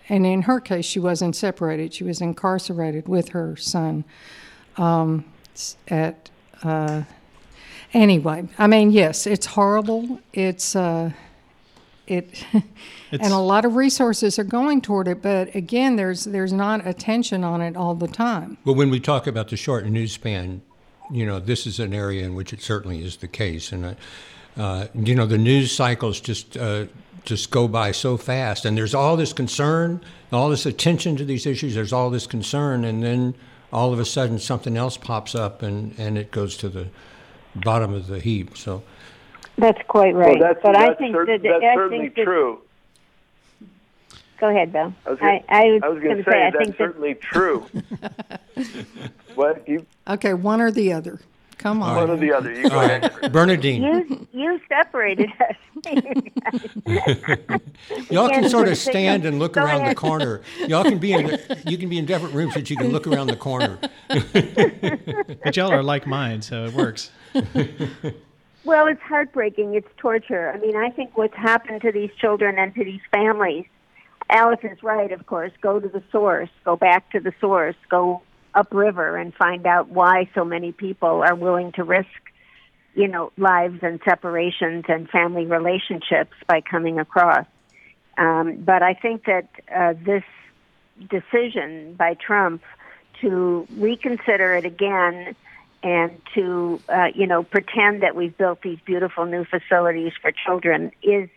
And 0.07 0.23
in 0.27 0.43
her 0.43 0.59
case, 0.59 0.85
she 0.85 0.99
wasn't 0.99 1.35
separated. 1.35 1.91
She 1.95 2.03
was 2.03 2.21
incarcerated 2.21 3.07
with 3.07 3.29
her 3.29 3.55
son 3.55 4.03
um, 4.77 5.25
at. 5.87 6.29
Uh, 6.61 7.03
anyway, 7.93 8.47
I 8.59 8.67
mean, 8.67 8.91
yes, 8.91 9.25
it's 9.25 9.47
horrible. 9.47 10.19
It's. 10.33 10.75
Uh, 10.75 11.09
it 12.07 12.45
and 13.11 13.33
a 13.33 13.37
lot 13.37 13.65
of 13.65 13.75
resources 13.75 14.37
are 14.37 14.43
going 14.43 14.81
toward 14.81 15.07
it 15.07 15.21
but 15.21 15.53
again 15.55 15.95
there's 15.95 16.25
there's 16.25 16.53
not 16.53 16.85
attention 16.85 17.43
on 17.43 17.61
it 17.61 17.75
all 17.75 17.95
the 17.95 18.07
time 18.07 18.57
Well, 18.65 18.75
when 18.75 18.89
we 18.89 18.99
talk 18.99 19.27
about 19.27 19.49
the 19.49 19.57
short 19.57 19.85
news 19.85 20.13
span, 20.13 20.61
you 21.11 21.25
know, 21.25 21.39
this 21.39 21.67
is 21.67 21.79
an 21.79 21.93
area 21.93 22.25
in 22.25 22.35
which 22.35 22.53
it 22.53 22.61
certainly 22.61 23.03
is 23.03 23.17
the 23.17 23.27
case. 23.27 23.71
And, 23.71 23.85
uh, 23.85 23.93
uh, 24.57 24.87
you 24.93 25.15
know, 25.15 25.25
the 25.25 25.37
news 25.37 25.71
cycles 25.71 26.19
just, 26.19 26.57
uh, 26.57 26.85
just 27.23 27.51
go 27.51 27.67
by 27.67 27.91
so 27.91 28.17
fast. 28.17 28.65
And 28.65 28.77
there's 28.77 28.95
all 28.95 29.17
this 29.17 29.33
concern, 29.33 30.01
all 30.31 30.49
this 30.49 30.65
attention 30.65 31.15
to 31.17 31.25
these 31.25 31.45
issues, 31.45 31.75
there's 31.75 31.93
all 31.93 32.09
this 32.09 32.27
concern. 32.27 32.85
And 32.85 33.03
then 33.03 33.35
all 33.71 33.91
of 33.91 33.99
a 33.99 34.05
sudden 34.05 34.39
something 34.39 34.77
else 34.77 34.97
pops 34.97 35.35
up 35.35 35.61
and, 35.61 35.97
and 35.97 36.17
it 36.17 36.31
goes 36.31 36.57
to 36.57 36.69
the 36.69 36.87
bottom 37.55 37.93
of 37.93 38.07
the 38.07 38.19
heap. 38.19 38.57
So, 38.57 38.83
That's 39.57 39.81
quite 39.87 40.15
right. 40.15 40.39
Well, 40.39 40.49
that's, 40.49 40.59
but 40.61 40.73
that's, 40.73 40.91
I 40.91 40.95
think 40.95 41.15
cer- 41.15 41.25
that 41.25 41.41
that's 41.41 41.63
I 41.63 41.75
certainly 41.75 42.05
think 42.05 42.15
that, 42.15 42.23
true. 42.23 42.61
Go 44.39 44.49
ahead, 44.49 44.73
Bill. 44.73 44.93
I 45.05 45.09
was 45.09 45.19
gonna, 45.19 45.39
I, 45.47 45.79
I 45.81 45.89
was 45.89 46.01
going 46.01 46.01
going 46.03 46.17
to 46.17 46.23
to 46.23 46.29
say, 46.29 46.31
say 46.31 46.45
I 46.45 46.51
that's 46.51 46.57
think 46.57 46.71
that 46.71 46.77
certainly 46.77 47.13
true. 47.15 47.65
what 49.35 49.67
you 49.67 49.85
okay 50.07 50.33
one 50.33 50.59
or 50.59 50.71
the 50.71 50.91
other 50.91 51.21
come 51.57 51.81
on 51.81 51.95
one 51.95 52.09
or 52.09 52.17
the 52.17 52.33
other? 52.33 52.53
You 52.53 52.69
go 52.69 52.81
ahead. 52.81 53.31
Bernardine, 53.31 53.81
you 53.81 54.27
you 54.33 54.59
separated 54.67 55.31
us. 55.39 55.55
y'all 58.09 58.29
can 58.29 58.49
sort 58.49 58.67
of 58.67 58.77
stand 58.77 59.25
and 59.25 59.39
look 59.39 59.53
go 59.53 59.63
around 59.63 59.85
the 59.87 59.95
corner. 59.95 60.41
Y'all 60.67 60.83
can 60.83 60.99
be 60.99 61.13
in, 61.13 61.39
you 61.65 61.77
can 61.77 61.87
be 61.87 61.97
in 61.97 62.05
different 62.05 62.35
rooms, 62.35 62.53
but 62.53 62.69
you 62.69 62.75
can 62.75 62.91
look 62.91 63.07
around 63.07 63.27
the 63.27 63.37
corner. 63.37 63.79
But 65.43 65.55
y'all 65.55 65.71
are 65.71 65.83
like 65.83 66.05
mine, 66.05 66.41
so 66.41 66.65
it 66.65 66.73
works. 66.73 67.11
Well, 68.65 68.87
it's 68.87 69.01
heartbreaking. 69.01 69.75
It's 69.75 69.87
torture. 69.97 70.51
I 70.51 70.57
mean, 70.57 70.75
I 70.75 70.89
think 70.89 71.15
what's 71.15 71.35
happened 71.35 71.81
to 71.81 71.91
these 71.91 72.09
children 72.19 72.57
and 72.57 72.73
to 72.73 72.83
these 72.83 73.01
families, 73.11 73.65
Alice 74.27 74.59
is 74.63 74.81
right, 74.81 75.11
of 75.11 75.27
course. 75.27 75.51
Go 75.61 75.79
to 75.79 75.87
the 75.87 76.01
source, 76.11 76.49
go 76.63 76.75
back 76.75 77.11
to 77.11 77.19
the 77.19 77.31
source, 77.39 77.75
go 77.91 78.23
upriver 78.55 79.17
and 79.17 79.35
find 79.35 79.67
out 79.67 79.89
why 79.89 80.27
so 80.33 80.43
many 80.43 80.71
people 80.71 81.21
are 81.21 81.35
willing 81.35 81.73
to 81.73 81.83
risk, 81.83 82.09
you 82.95 83.07
know, 83.07 83.31
lives 83.37 83.79
and 83.83 83.99
separations 84.03 84.85
and 84.87 85.07
family 85.09 85.45
relationships 85.45 86.33
by 86.47 86.61
coming 86.61 86.97
across. 86.97 87.45
Um, 88.17 88.63
but 88.65 88.81
I 88.81 88.95
think 88.95 89.25
that 89.25 89.47
uh, 89.73 89.93
this 90.03 90.23
decision 91.07 91.93
by 91.93 92.15
Trump 92.15 92.63
to 93.21 93.67
reconsider 93.77 94.55
it 94.55 94.65
again 94.65 95.35
and 95.85 96.19
to 96.33 96.81
uh, 96.89 97.09
you 97.13 97.27
know 97.27 97.43
pretend 97.43 98.01
that 98.01 98.15
we've 98.15 98.35
built 98.37 98.61
these 98.63 98.79
beautiful 98.85 99.25
new 99.25 99.45
facilities 99.45 100.11
for 100.19 100.31
children 100.31 100.91
is 101.03 101.29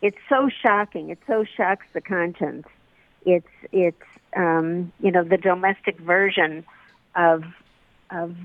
it's 0.00 0.16
so 0.28 0.48
shocking. 0.62 1.10
It 1.10 1.18
so 1.26 1.44
shocks 1.56 1.86
the 1.92 2.00
conscience. 2.00 2.66
It's 3.26 3.48
it's 3.72 4.02
um, 4.36 4.92
you 5.00 5.10
know 5.10 5.24
the 5.24 5.36
domestic 5.36 5.98
version 5.98 6.64
of 7.16 7.42
of 8.10 8.36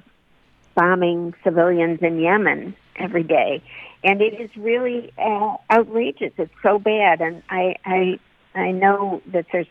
bombing 0.74 1.36
civilians 1.44 2.02
in 2.02 2.20
Yemen 2.20 2.76
every 2.96 3.24
day, 3.24 3.62
and 4.04 4.20
it 4.20 4.42
is 4.42 4.50
really 4.58 5.14
uh, 5.20 5.58
outrageous. 5.70 6.34
It's 6.38 6.54
so 6.64 6.80
bad, 6.80 7.22
and 7.22 7.44
I 7.52 7.76
I 7.86 8.20
I 8.56 8.72
know 8.72 9.22
that 9.28 9.46
there's 9.52 9.68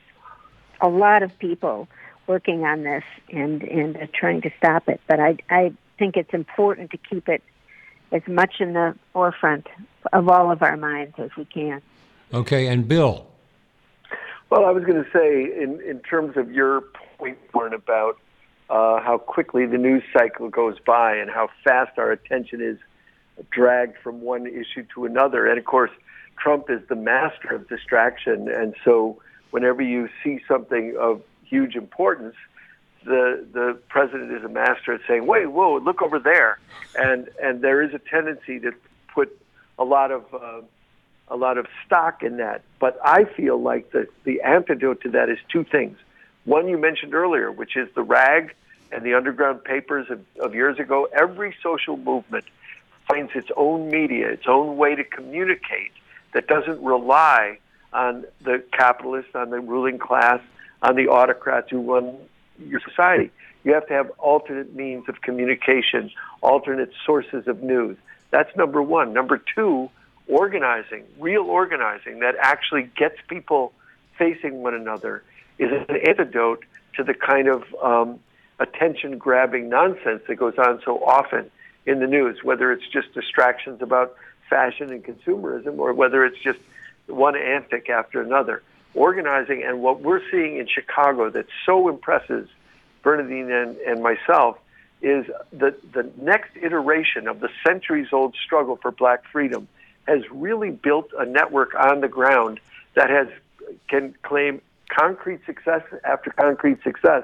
a 0.80 0.88
lot 0.88 1.24
of 1.24 1.36
people 1.40 1.88
working 2.26 2.64
on 2.64 2.82
this 2.82 3.04
and 3.32 3.62
and 3.62 3.96
uh, 3.96 4.06
trying 4.12 4.40
to 4.42 4.50
stop 4.58 4.88
it. 4.88 5.00
But 5.06 5.20
I 5.20 5.36
I 5.48 5.72
think 5.98 6.16
it's 6.16 6.32
important 6.32 6.90
to 6.92 6.96
keep 6.98 7.28
it 7.28 7.42
as 8.12 8.22
much 8.26 8.54
in 8.60 8.72
the 8.72 8.96
forefront 9.12 9.66
of 10.12 10.28
all 10.28 10.50
of 10.50 10.62
our 10.62 10.76
minds 10.76 11.14
as 11.18 11.30
we 11.36 11.44
can. 11.44 11.82
Okay, 12.32 12.66
and 12.66 12.86
Bill. 12.86 13.26
Well, 14.50 14.64
I 14.64 14.70
was 14.70 14.82
going 14.82 15.02
to 15.04 15.10
say, 15.12 15.44
in, 15.44 15.80
in 15.80 16.00
terms 16.00 16.36
of 16.36 16.50
your 16.50 16.82
point, 17.18 17.38
Warren, 17.54 17.72
about 17.72 18.18
uh, 18.68 19.00
how 19.00 19.18
quickly 19.18 19.64
the 19.64 19.78
news 19.78 20.02
cycle 20.12 20.48
goes 20.48 20.76
by 20.84 21.16
and 21.16 21.30
how 21.30 21.50
fast 21.62 21.98
our 21.98 22.10
attention 22.10 22.60
is 22.60 22.78
dragged 23.50 23.96
from 24.02 24.22
one 24.22 24.46
issue 24.46 24.84
to 24.94 25.04
another. 25.04 25.46
And 25.46 25.58
of 25.58 25.64
course, 25.64 25.90
Trump 26.36 26.68
is 26.68 26.80
the 26.88 26.96
master 26.96 27.54
of 27.54 27.68
distraction. 27.68 28.48
And 28.48 28.74
so 28.84 29.20
whenever 29.50 29.82
you 29.82 30.08
see 30.22 30.40
something 30.48 30.96
of 30.98 31.22
huge 31.50 31.76
importance, 31.76 32.36
the 33.04 33.44
the 33.52 33.78
president 33.88 34.32
is 34.32 34.44
a 34.44 34.48
master 34.48 34.94
at 34.94 35.00
saying, 35.06 35.26
"Wait, 35.26 35.46
whoa, 35.46 35.78
look 35.78 36.00
over 36.00 36.18
there," 36.18 36.58
and 36.98 37.28
and 37.42 37.60
there 37.60 37.82
is 37.82 37.92
a 37.92 37.98
tendency 37.98 38.60
to 38.60 38.72
put 39.12 39.36
a 39.78 39.84
lot 39.84 40.10
of 40.10 40.24
uh, 40.32 40.60
a 41.28 41.36
lot 41.36 41.58
of 41.58 41.66
stock 41.84 42.22
in 42.22 42.36
that. 42.38 42.62
But 42.78 42.98
I 43.04 43.24
feel 43.24 43.60
like 43.60 43.90
the 43.90 44.06
the 44.24 44.42
antidote 44.42 45.02
to 45.02 45.10
that 45.10 45.28
is 45.28 45.38
two 45.50 45.64
things. 45.64 45.98
One 46.44 46.68
you 46.68 46.78
mentioned 46.78 47.14
earlier, 47.14 47.50
which 47.50 47.76
is 47.76 47.88
the 47.94 48.02
rag 48.02 48.54
and 48.92 49.04
the 49.04 49.14
underground 49.14 49.62
papers 49.64 50.10
of, 50.10 50.20
of 50.40 50.54
years 50.54 50.78
ago. 50.78 51.08
Every 51.12 51.54
social 51.62 51.96
movement 51.96 52.44
finds 53.08 53.32
its 53.34 53.50
own 53.56 53.90
media, 53.90 54.28
its 54.28 54.46
own 54.46 54.76
way 54.76 54.94
to 54.94 55.04
communicate 55.04 55.92
that 56.32 56.46
doesn't 56.46 56.82
rely 56.82 57.58
on 57.92 58.24
the 58.42 58.62
capitalists, 58.72 59.34
on 59.34 59.50
the 59.50 59.60
ruling 59.60 59.98
class, 59.98 60.40
on 60.82 60.96
the 60.96 61.08
autocrats 61.08 61.70
who 61.70 61.94
run 61.94 62.16
your 62.66 62.80
society. 62.80 63.30
You 63.64 63.74
have 63.74 63.86
to 63.88 63.94
have 63.94 64.10
alternate 64.18 64.74
means 64.74 65.08
of 65.08 65.20
communication, 65.20 66.10
alternate 66.40 66.92
sources 67.04 67.46
of 67.46 67.62
news. 67.62 67.96
That's 68.30 68.54
number 68.56 68.82
one. 68.82 69.12
Number 69.12 69.42
two, 69.54 69.90
organizing, 70.26 71.04
real 71.18 71.42
organizing 71.42 72.20
that 72.20 72.36
actually 72.40 72.90
gets 72.96 73.16
people 73.28 73.72
facing 74.16 74.62
one 74.62 74.74
another 74.74 75.22
is 75.58 75.70
an 75.72 75.96
antidote 76.06 76.64
to 76.96 77.04
the 77.04 77.14
kind 77.14 77.48
of 77.48 77.64
um, 77.82 78.18
attention 78.58 79.18
grabbing 79.18 79.68
nonsense 79.68 80.22
that 80.28 80.36
goes 80.36 80.54
on 80.58 80.80
so 80.84 81.04
often 81.04 81.50
in 81.86 81.98
the 81.98 82.06
news, 82.06 82.42
whether 82.42 82.72
it's 82.72 82.86
just 82.86 83.12
distractions 83.12 83.82
about 83.82 84.14
fashion 84.48 84.90
and 84.90 85.04
consumerism 85.04 85.78
or 85.78 85.92
whether 85.92 86.24
it's 86.24 86.38
just 86.38 86.58
one 87.06 87.36
antic 87.36 87.88
after 87.90 88.20
another. 88.20 88.62
Organizing 88.94 89.62
and 89.62 89.80
what 89.80 90.00
we're 90.00 90.22
seeing 90.30 90.58
in 90.58 90.66
Chicago 90.66 91.30
that 91.30 91.46
so 91.64 91.88
impresses 91.88 92.48
Bernardine 93.02 93.50
and, 93.50 93.76
and 93.78 94.02
myself 94.02 94.58
is 95.02 95.26
that 95.52 95.92
the 95.92 96.10
next 96.20 96.50
iteration 96.56 97.26
of 97.26 97.40
the 97.40 97.48
centuries 97.66 98.08
old 98.12 98.34
struggle 98.44 98.76
for 98.76 98.90
black 98.90 99.24
freedom 99.30 99.68
has 100.06 100.22
really 100.30 100.70
built 100.70 101.08
a 101.18 101.24
network 101.24 101.74
on 101.74 102.00
the 102.00 102.08
ground 102.08 102.60
that 102.94 103.08
has 103.08 103.28
can 103.88 104.14
claim 104.22 104.60
concrete 104.88 105.40
success 105.46 105.82
after 106.04 106.30
concrete 106.30 106.82
success 106.82 107.22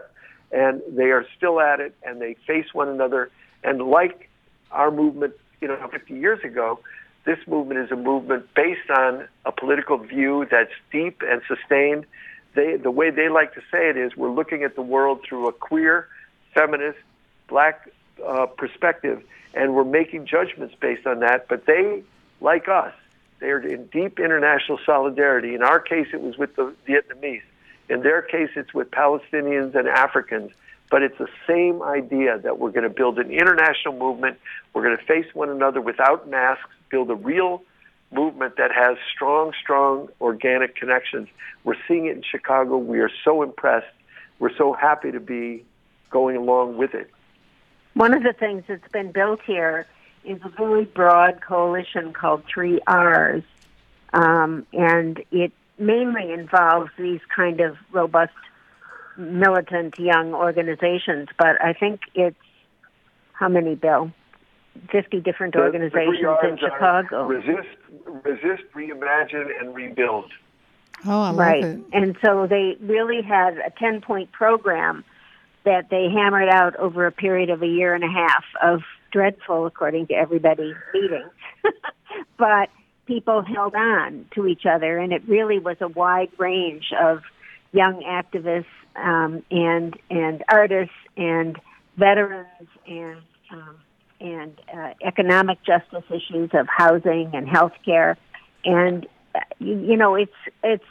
and 0.53 0.81
they 0.89 1.11
are 1.11 1.27
still 1.37 1.61
at 1.61 1.81
it 1.81 1.95
and 2.05 2.21
they 2.21 2.35
face 2.47 2.73
one 2.73 2.89
another. 2.89 3.31
And 3.64 3.83
like 3.83 4.31
our 4.71 4.91
movement 4.91 5.35
you 5.61 5.69
know 5.69 5.89
50 5.91 6.14
years 6.14 6.43
ago 6.45 6.79
this 7.27 7.39
movement 7.47 7.81
is 7.81 7.91
a 7.91 7.97
movement 7.97 8.49
based 8.55 8.89
on 8.91 9.29
a 9.45 9.53
political 9.53 9.99
view 9.99 10.47
that's 10.51 10.72
deep 10.91 11.22
and 11.27 11.43
sustained 11.47 12.07
they 12.57 12.77
the 12.77 12.91
way 12.91 13.11
they 13.11 13.29
like 13.29 13.55
to 13.55 13.61
say 13.70 13.89
it 13.91 13.97
is 13.97 14.16
we're 14.16 14.33
looking 14.33 14.64
at 14.64 14.74
the 14.74 14.83
world 14.83 15.20
through 15.29 15.47
a 15.47 15.53
queer, 15.53 16.09
feminist, 16.55 16.99
black 17.47 17.89
uh, 18.27 18.47
perspective, 18.47 19.22
and 19.55 19.74
we're 19.74 19.85
making 19.85 20.27
judgments 20.27 20.74
based 20.81 21.07
on 21.07 21.20
that. 21.20 21.47
But 21.49 21.66
they, 21.66 22.03
like 22.41 22.68
us, 22.68 22.95
they 23.39 23.51
are 23.51 23.61
in 23.61 23.87
deep 23.87 24.18
international 24.18 24.81
solidarity. 24.85 25.55
In 25.55 25.62
our 25.62 25.79
case, 25.79 26.09
it 26.12 26.20
was 26.20 26.37
with 26.37 26.57
the 26.57 26.74
Vietnamese. 26.89 27.43
In 27.89 28.03
their 28.03 28.22
case, 28.22 28.51
it's 28.57 28.74
with 28.74 28.91
Palestinians 28.91 29.77
and 29.77 29.87
Africans. 29.87 30.51
But 30.89 31.03
it's 31.03 31.18
the 31.18 31.29
same 31.49 31.83
idea 31.83 32.39
that 32.39 32.59
we're 32.61 32.70
going 32.70 32.85
to 32.85 32.95
build 32.95 33.18
an 33.18 33.31
international 33.31 33.97
movement. 33.99 34.39
We're 34.72 34.85
going 34.85 34.97
to 34.97 35.05
face 35.05 35.27
one 35.35 35.51
another 35.51 35.81
without 35.81 36.29
masks, 36.31 36.70
build 36.91 37.11
a 37.11 37.14
real 37.14 37.62
movement 38.12 38.57
that 38.57 38.70
has 38.72 38.97
strong, 39.12 39.53
strong 39.61 40.09
organic 40.20 40.76
connections. 40.76 41.28
We're 41.64 41.76
seeing 41.89 42.07
it 42.07 42.16
in 42.16 42.22
Chicago. 42.22 42.76
We 42.78 43.01
are 43.01 43.11
so 43.24 43.43
impressed. 43.43 43.87
We're 44.39 44.57
so 44.57 44.72
happy 44.72 45.12
to 45.12 45.20
be 45.20 45.64
going 46.11 46.37
along 46.37 46.76
with 46.76 46.95
it. 46.95 47.11
One 47.95 48.12
of 48.12 48.22
the 48.22 48.32
things 48.32 48.64
that's 48.68 48.91
been 48.93 49.11
built 49.11 49.41
here 49.47 49.87
is 50.24 50.41
a 50.45 50.49
very 50.51 50.84
broad 50.84 51.41
coalition 51.41 52.12
called 52.12 52.45
Three 52.53 52.80
R's, 52.87 53.43
um, 54.12 54.66
and 54.72 55.22
it 55.30 55.53
mainly 55.78 56.32
involves 56.32 56.91
these 56.99 57.20
kind 57.34 57.61
of 57.61 57.76
robust, 57.93 58.32
militant 59.16 59.99
young 59.99 60.34
organizations. 60.34 61.28
But 61.39 61.62
I 61.62 61.72
think 61.72 62.01
it's 62.14 62.37
how 63.32 63.49
many, 63.49 63.74
Bill? 63.74 64.12
Fifty 64.91 65.20
different 65.20 65.55
The- 65.55 65.61
the 65.61 65.64
organizations 65.64 66.18
three 66.18 66.29
in 66.29 66.55
Rs 66.55 66.62
are 66.62 66.70
Chicago. 66.70 67.27
Resist, 67.27 67.77
resist, 68.05 68.62
reimagine, 68.74 69.61
and 69.61 69.74
rebuild. 69.74 70.33
Oh, 71.05 71.20
I 71.20 71.31
love 71.31 71.37
right. 71.37 71.64
it. 71.64 71.81
And 71.93 72.16
so 72.24 72.47
they 72.47 72.77
really 72.81 73.22
had 73.22 73.59
a 73.59 73.70
10 73.79 74.01
point 74.01 74.33
program 74.33 75.05
that 75.64 75.91
they 75.91 76.09
hammered 76.09 76.49
out 76.49 76.77
over 76.77 77.07
a 77.07 77.12
period 77.12 77.51
of 77.51 77.62
a 77.62 77.66
year 77.66 77.95
and 77.95 78.05
a 78.05 78.09
half 78.09 78.45
of 78.62 78.83
dreadful, 79.11 79.66
according 79.66 80.07
to 80.07 80.14
everybody, 80.14 80.72
meetings. 80.95 81.31
but 82.39 82.70
people 83.07 83.43
held 83.43 83.74
on 83.74 84.27
to 84.35 84.47
each 84.47 84.64
other, 84.64 84.99
and 84.99 85.12
it 85.12 85.22
really 85.29 85.59
was 85.59 85.77
a 85.81 85.89
wide 85.89 86.31
range 86.39 86.93
of 87.01 87.22
young 87.72 88.03
activists 88.03 88.64
um, 88.95 89.43
and 89.51 89.99
and 90.09 90.45
artists 90.49 90.95
and 91.16 91.59
veterans 91.97 92.68
and 92.87 93.20
um, 93.51 93.77
and 94.21 94.59
uh, 94.75 94.95
economic 95.05 95.62
justice 95.62 96.05
issues 96.11 96.51
of 96.53 96.67
housing 96.69 97.31
and 97.35 97.49
health 97.49 97.73
care 97.85 98.17
and 98.64 99.07
uh, 99.35 99.41
you, 99.59 99.79
you 99.79 99.97
know 99.97 100.14
it's 100.14 100.33
it's 100.62 100.85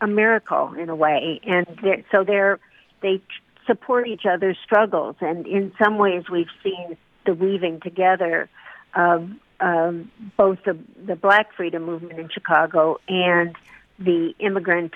a 0.00 0.06
miracle 0.06 0.74
in 0.74 0.88
a 0.88 0.94
way. 0.94 1.40
And 1.44 1.66
they're, 1.82 2.04
so 2.10 2.24
they're 2.24 2.58
they 3.02 3.20
support 3.66 4.06
each 4.06 4.24
other's 4.26 4.56
struggles. 4.64 5.16
And 5.20 5.46
in 5.46 5.72
some 5.78 5.98
ways 5.98 6.24
we've 6.30 6.46
seen 6.62 6.96
the 7.24 7.34
weaving 7.34 7.80
together 7.80 8.48
of 8.94 9.28
um, 9.60 10.10
both 10.36 10.58
the 10.64 10.78
the 11.04 11.16
black 11.16 11.52
freedom 11.54 11.84
movement 11.84 12.18
in 12.18 12.28
Chicago 12.28 13.00
and 13.08 13.56
the 13.98 14.34
immigrant 14.38 14.94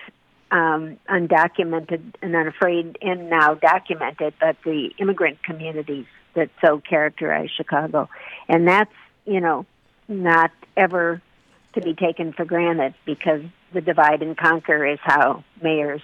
um, 0.51 0.98
undocumented 1.09 2.14
and 2.22 2.34
unafraid 2.34 2.98
and 3.03 3.30
now 3.30 3.55
documented, 3.55 4.34
but 4.40 4.57
the 4.64 4.90
immigrant 4.98 5.42
communities 5.42 6.07
that 6.34 6.51
so 6.64 6.80
characterize 6.80 7.51
Chicago. 7.57 8.09
And 8.48 8.66
that's, 8.66 8.92
you 9.26 9.40
know, 9.40 9.66
not 10.09 10.51
ever 10.76 11.22
to 11.74 11.80
be 11.80 11.94
taken 11.94 12.32
for 12.32 12.44
granted 12.44 12.94
because 13.05 13.42
the 13.72 13.80
divide 13.80 14.22
and 14.22 14.36
conquer 14.36 14.84
is 14.84 14.98
how 15.03 15.44
mayors, 15.62 16.03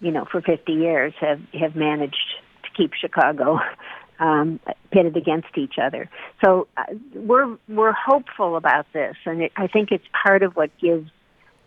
you 0.00 0.10
know, 0.10 0.24
for 0.24 0.40
50 0.40 0.72
years 0.72 1.12
have, 1.20 1.40
have 1.52 1.76
managed 1.76 2.16
to 2.64 2.70
keep 2.76 2.94
Chicago 2.94 3.58
um, 4.18 4.60
pitted 4.90 5.16
against 5.16 5.56
each 5.56 5.74
other. 5.82 6.08
So 6.44 6.66
uh, 6.76 6.84
we're, 7.14 7.56
we're 7.68 7.92
hopeful 7.92 8.56
about 8.56 8.86
this. 8.92 9.16
And 9.26 9.42
it, 9.42 9.52
I 9.56 9.66
think 9.66 9.90
it's 9.92 10.04
part 10.24 10.42
of 10.42 10.56
what 10.56 10.70
gives 10.78 11.10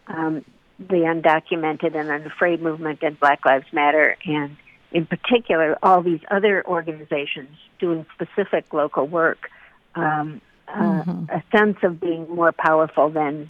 um, 0.08 0.44
the 0.80 1.06
undocumented 1.06 1.96
and 1.96 2.10
unafraid 2.10 2.62
movement 2.62 3.00
and 3.04 3.20
Black 3.20 3.46
Lives 3.46 3.72
Matter, 3.72 4.18
and 4.26 4.58
in 4.92 5.06
particular, 5.06 5.78
all 5.82 6.02
these 6.02 6.22
other 6.30 6.66
organizations 6.68 7.58
doing 7.80 8.06
specific 8.14 8.74
local 8.74 9.08
work, 9.08 9.50
um, 9.96 10.42
uh, 10.68 11.04
a 11.30 11.44
sense 11.56 11.78
of 11.84 12.00
being 12.00 12.30
more 12.30 12.52
powerful 12.52 13.10
than 13.10 13.50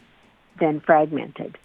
than 0.60 0.80
fragmented. 0.80 1.58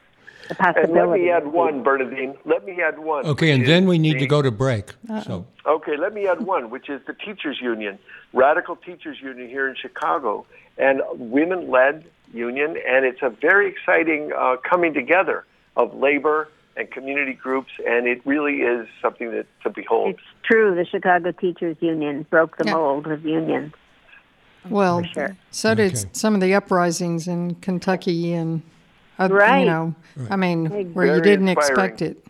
The 0.49 0.79
And 0.79 0.93
let 0.93 1.11
me 1.11 1.31
add 1.31 1.47
one, 1.49 1.83
Bernardine. 1.83 2.35
Let 2.45 2.65
me 2.65 2.81
add 2.81 2.99
one. 2.99 3.27
Okay, 3.27 3.51
and 3.51 3.67
then 3.67 3.87
we 3.87 3.99
need 3.99 4.15
the- 4.17 4.21
to 4.21 4.27
go 4.27 4.41
to 4.43 4.51
break. 4.51 4.93
So, 5.23 5.47
Okay, 5.67 5.97
let 5.97 6.15
me 6.15 6.27
add 6.27 6.41
one, 6.43 6.71
which 6.71 6.89
is 6.89 7.01
the 7.07 7.13
teachers 7.13 7.61
union, 7.61 7.99
radical 8.33 8.77
teachers 8.77 9.21
union 9.21 9.49
here 9.49 9.69
in 9.69 9.75
Chicago, 9.75 10.47
and 10.79 11.03
women-led 11.17 12.05
union, 12.33 12.77
and 12.89 13.05
it's 13.05 13.21
a 13.23 13.29
very 13.31 13.69
exciting 13.69 14.33
uh, 14.37 14.57
coming 14.69 14.95
together 14.95 15.45
of 15.77 15.95
labor 15.95 16.49
and 16.77 16.91
community 16.91 17.33
groups, 17.35 17.73
and 17.87 18.07
it 18.07 18.21
really 18.25 18.59
is 18.63 18.87
something 19.03 19.31
that 19.33 19.47
to 19.65 19.71
behold. 19.71 20.11
It's 20.15 20.23
true. 20.45 20.75
The 20.75 20.87
Chicago 20.87 21.33
Teachers 21.33 21.77
Union 21.81 22.25
broke 22.31 22.57
the 22.57 22.65
Yeah. 22.67 22.75
mold 22.75 23.07
of 23.09 23.25
unions. 23.27 23.75
Well, 24.71 25.03
sure. 25.03 25.37
so 25.51 25.75
did 25.75 25.93
Okay. 25.95 26.09
some 26.13 26.35
of 26.35 26.41
the 26.41 26.55
uprisings 26.55 27.27
in 27.29 27.55
Kentucky 27.57 28.33
and, 28.33 28.63
other, 29.19 29.35
Right. 29.35 29.61
you 29.61 29.67
know, 29.67 29.95
I 30.31 30.37
mean, 30.37 30.93
where 30.95 31.15
you 31.17 31.21
didn't 31.23 31.49
inspiring. 31.49 31.71
expect 31.91 32.03
it. 32.03 32.25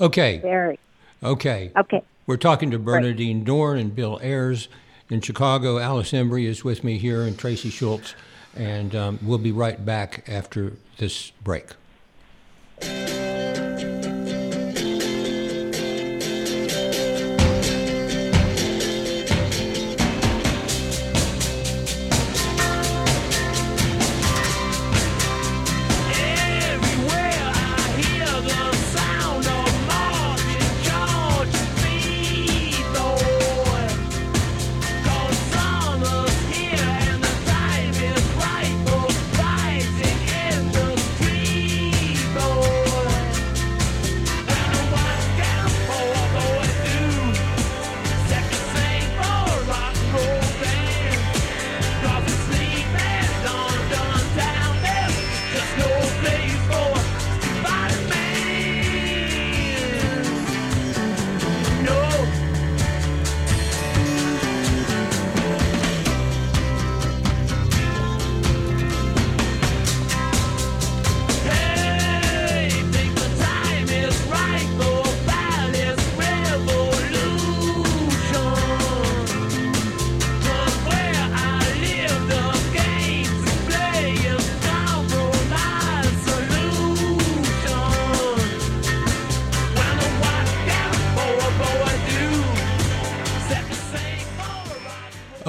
okay, 0.00 0.38
Very 0.38 0.78
okay. 1.22 1.70
okay. 1.76 2.02
We're 2.26 2.36
talking 2.36 2.70
to 2.70 2.78
Bernardine 2.78 3.44
Dohrn 3.44 3.80
and 3.80 3.94
Bill 3.94 4.18
Ayers 4.22 4.68
in 5.10 5.20
Chicago. 5.20 5.78
Alice 5.78 6.12
Embree 6.12 6.46
is 6.46 6.64
with 6.64 6.84
me 6.84 6.98
here, 6.98 7.22
and 7.22 7.36
Tracy 7.38 7.70
Schultz. 7.70 8.14
And 8.54 8.94
um, 8.94 9.18
we'll 9.22 9.38
be 9.38 9.52
right 9.52 9.84
back 9.84 10.24
after 10.28 10.74
this 10.98 11.32
break. 11.42 11.70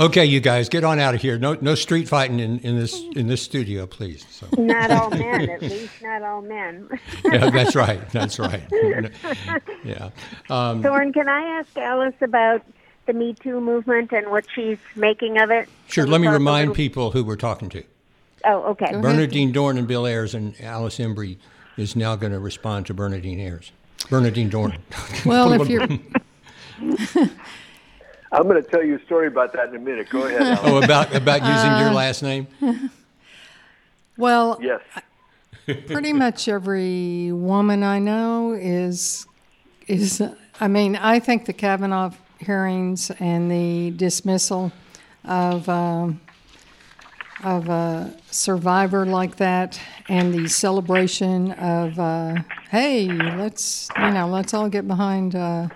Okay, 0.06 0.26
you 0.26 0.40
guys, 0.40 0.68
get 0.70 0.84
on 0.84 1.00
out 1.00 1.16
of 1.16 1.22
here. 1.22 1.38
No, 1.38 1.54
no 1.62 1.76
street 1.76 2.10
fighting 2.10 2.40
in, 2.40 2.60
in 2.60 2.78
this 2.78 3.02
in 3.16 3.28
this 3.28 3.42
studio, 3.42 3.86
please. 3.88 4.26
So, 4.30 4.48
Not 4.58 4.92
all 4.92 5.10
men, 5.12 5.50
at 5.50 5.62
least 5.62 6.02
not 6.02 6.22
all 6.24 6.42
men. 6.42 6.90
yeah, 7.24 7.50
that's 7.50 7.76
right. 7.76 8.08
That's 8.12 8.38
right. 8.40 8.64
Yeah. 9.86 10.10
Um, 10.50 10.82
Thorne, 10.82 11.12
can 11.14 11.28
I 11.30 11.60
ask 11.60 11.78
Alice 11.78 12.16
about 12.22 12.64
the 13.06 13.14
Me 13.14 13.34
Too 13.34 13.60
movement 13.62 14.12
and 14.12 14.30
what 14.32 14.46
she's 14.54 14.78
making 14.96 15.38
of 15.40 15.52
it? 15.52 15.68
sure. 15.88 16.04
Can 16.06 16.12
Let 16.12 16.22
me 16.22 16.28
remind 16.28 16.70
little- 16.70 16.76
people 16.76 17.12
who 17.12 17.24
we're 17.24 17.36
talking 17.36 17.70
to. 17.70 17.84
Oh, 18.46 18.64
okay. 18.72 18.86
ahead. 18.86 19.02
Bernardine 19.02 19.54
Dohrn 19.54 19.78
and 19.78 19.88
Bill 19.88 20.06
Ayers 20.06 20.34
and 20.36 20.60
Alice 20.62 20.98
Embree 21.00 21.38
is 21.78 21.96
now 21.96 22.16
going 22.18 22.34
to 22.34 22.40
respond 22.40 22.86
to 22.88 22.94
Bernardine 22.94 23.40
Ayers. 23.40 23.72
Bernardine 24.10 24.50
Dohrn. 24.50 24.80
Well, 25.26 25.54
if 25.62 25.70
you're, 25.70 25.88
I'm 28.34 28.44
going 28.48 28.62
to 28.62 28.68
tell 28.70 28.84
you 28.84 28.96
a 28.98 29.02
story 29.06 29.28
about 29.28 29.54
that 29.54 29.70
in 29.70 29.76
a 29.76 29.80
minute. 29.80 30.10
Go 30.10 30.26
ahead. 30.26 30.42
Alan. 30.42 30.60
oh, 30.64 30.82
about 30.84 31.16
about 31.16 31.42
using 31.42 31.72
Uh, 31.72 31.80
your 31.82 31.92
last 31.94 32.24
name. 32.24 32.48
well, 34.18 34.58
Yes. 34.62 34.82
pretty 35.88 36.12
much 36.14 36.48
every 36.48 37.32
woman 37.32 37.84
I 37.84 38.00
know 38.00 38.54
is 38.54 39.26
is 39.88 40.22
I 40.60 40.68
mean 40.68 40.96
I 40.96 41.20
think 41.20 41.46
the 41.46 41.54
Kavanaugh 41.54 42.12
hearings 42.40 43.12
and 43.20 43.50
the 43.50 43.92
dismissal 43.92 44.72
of 45.24 45.70
um, 45.70 46.20
of 47.44 47.70
a 47.70 48.14
survivor 48.32 49.06
like 49.06 49.36
that 49.38 49.80
and 50.10 50.34
the 50.34 50.48
celebration 50.48 51.52
of 51.54 51.98
uh, 52.00 52.36
hey 52.70 53.06
let's 53.08 53.90
you 53.98 54.12
know 54.12 54.28
let's 54.28 54.54
all 54.54 54.68
get 54.70 54.88
behind 54.88 55.36
uh, 55.36 55.68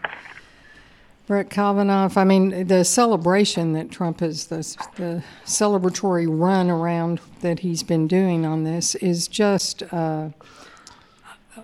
Brett 1.27 1.49
Kavanaugh. 1.49 2.09
I 2.15 2.23
mean, 2.23 2.67
the 2.67 2.85
celebration 2.85 3.73
that 3.73 3.91
Trump 3.91 4.21
has, 4.21 4.47
the, 4.47 4.57
the 4.95 5.23
celebratory 5.45 6.25
run 6.27 6.69
around 6.69 7.19
that 7.41 7.59
he's 7.59 7.83
been 7.83 8.07
doing 8.07 8.45
on 8.45 8.63
this 8.63 8.95
is 8.95 9.27
just 9.27 9.83
uh, 9.91 10.29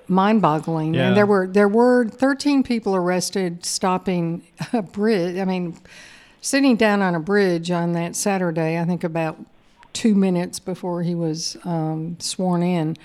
mind-boggling. 0.09 0.93
Yeah. 0.93 1.07
And 1.07 1.17
there 1.17 1.25
were 1.25 1.47
there 1.47 1.69
were 1.69 2.09
13 2.09 2.63
people 2.63 2.93
arrested 2.93 3.65
stopping 3.65 4.43
a 4.73 4.81
bridge. 4.81 5.37
I 5.37 5.45
mean, 5.45 5.77
sitting 6.41 6.75
down 6.75 7.01
on 7.01 7.15
a 7.15 7.21
bridge 7.21 7.71
on 7.71 7.93
that 7.93 8.17
Saturday. 8.17 8.77
I 8.77 8.83
think 8.83 9.05
about 9.05 9.39
two 9.93 10.13
minutes 10.13 10.59
before 10.59 11.03
he 11.03 11.15
was 11.15 11.55
um, 11.63 12.17
sworn 12.19 12.63
in. 12.63 12.97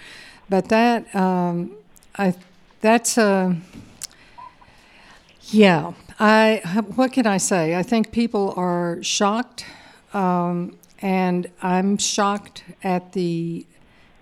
But 0.48 0.70
that 0.70 1.14
um, 1.14 1.76
I 2.16 2.34
that's 2.80 3.16
a. 3.16 3.56
Yeah, 5.50 5.92
I. 6.18 6.60
What 6.96 7.12
can 7.12 7.26
I 7.26 7.36
say? 7.38 7.76
I 7.76 7.82
think 7.82 8.10
people 8.10 8.52
are 8.56 9.02
shocked, 9.02 9.64
um, 10.12 10.76
and 11.00 11.48
I'm 11.62 11.96
shocked 11.96 12.64
at 12.82 13.12
the 13.12 13.64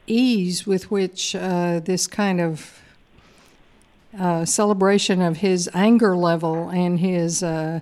ease 0.06 0.66
with 0.66 0.90
which 0.90 1.34
uh, 1.34 1.80
this 1.80 2.06
kind 2.06 2.40
of 2.40 2.80
uh, 4.18 4.44
celebration 4.44 5.20
of 5.22 5.38
his 5.38 5.68
anger 5.74 6.16
level 6.16 6.68
and 6.68 7.00
his, 7.00 7.42
uh, 7.42 7.80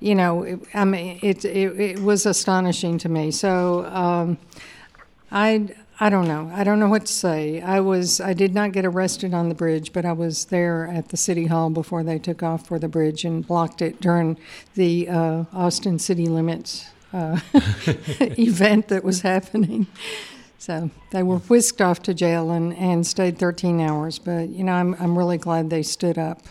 you 0.00 0.14
know, 0.14 0.42
it, 0.42 0.60
I 0.74 0.84
mean, 0.84 1.18
it, 1.22 1.44
it 1.44 1.80
it 1.80 1.98
was 2.00 2.26
astonishing 2.26 2.98
to 2.98 3.08
me. 3.08 3.30
So 3.30 3.86
um, 3.86 4.38
I 5.30 5.68
I 6.00 6.10
don't 6.10 6.28
know. 6.28 6.50
I 6.54 6.62
don't 6.62 6.78
know 6.78 6.88
what 6.88 7.06
to 7.06 7.12
say. 7.12 7.60
I 7.60 7.80
was 7.80 8.20
I 8.20 8.32
did 8.32 8.54
not 8.54 8.70
get 8.72 8.84
arrested 8.84 9.34
on 9.34 9.48
the 9.48 9.54
bridge, 9.54 9.92
but 9.92 10.04
I 10.04 10.12
was 10.12 10.44
there 10.46 10.86
at 10.86 11.08
the 11.08 11.16
city 11.16 11.46
hall 11.46 11.70
before 11.70 12.04
they 12.04 12.18
took 12.20 12.42
off 12.42 12.66
for 12.66 12.78
the 12.78 12.86
bridge 12.88 13.24
and 13.24 13.44
blocked 13.44 13.82
it 13.82 14.00
during 14.00 14.38
the 14.74 15.08
uh, 15.08 15.44
Austin 15.52 15.98
city 15.98 16.26
limits 16.26 16.86
uh, 17.12 17.40
event 18.38 18.88
that 18.88 19.02
was 19.02 19.22
happening. 19.22 19.88
So 20.58 20.90
they 21.10 21.24
were 21.24 21.38
whisked 21.38 21.80
off 21.80 22.02
to 22.02 22.14
jail 22.14 22.50
and, 22.50 22.74
and 22.76 23.04
stayed 23.04 23.38
13 23.38 23.80
hours. 23.80 24.20
But 24.20 24.50
you 24.50 24.62
know, 24.62 24.74
I'm 24.74 24.94
I'm 25.00 25.18
really 25.18 25.38
glad 25.38 25.68
they 25.68 25.82
stood 25.82 26.16
up 26.16 26.42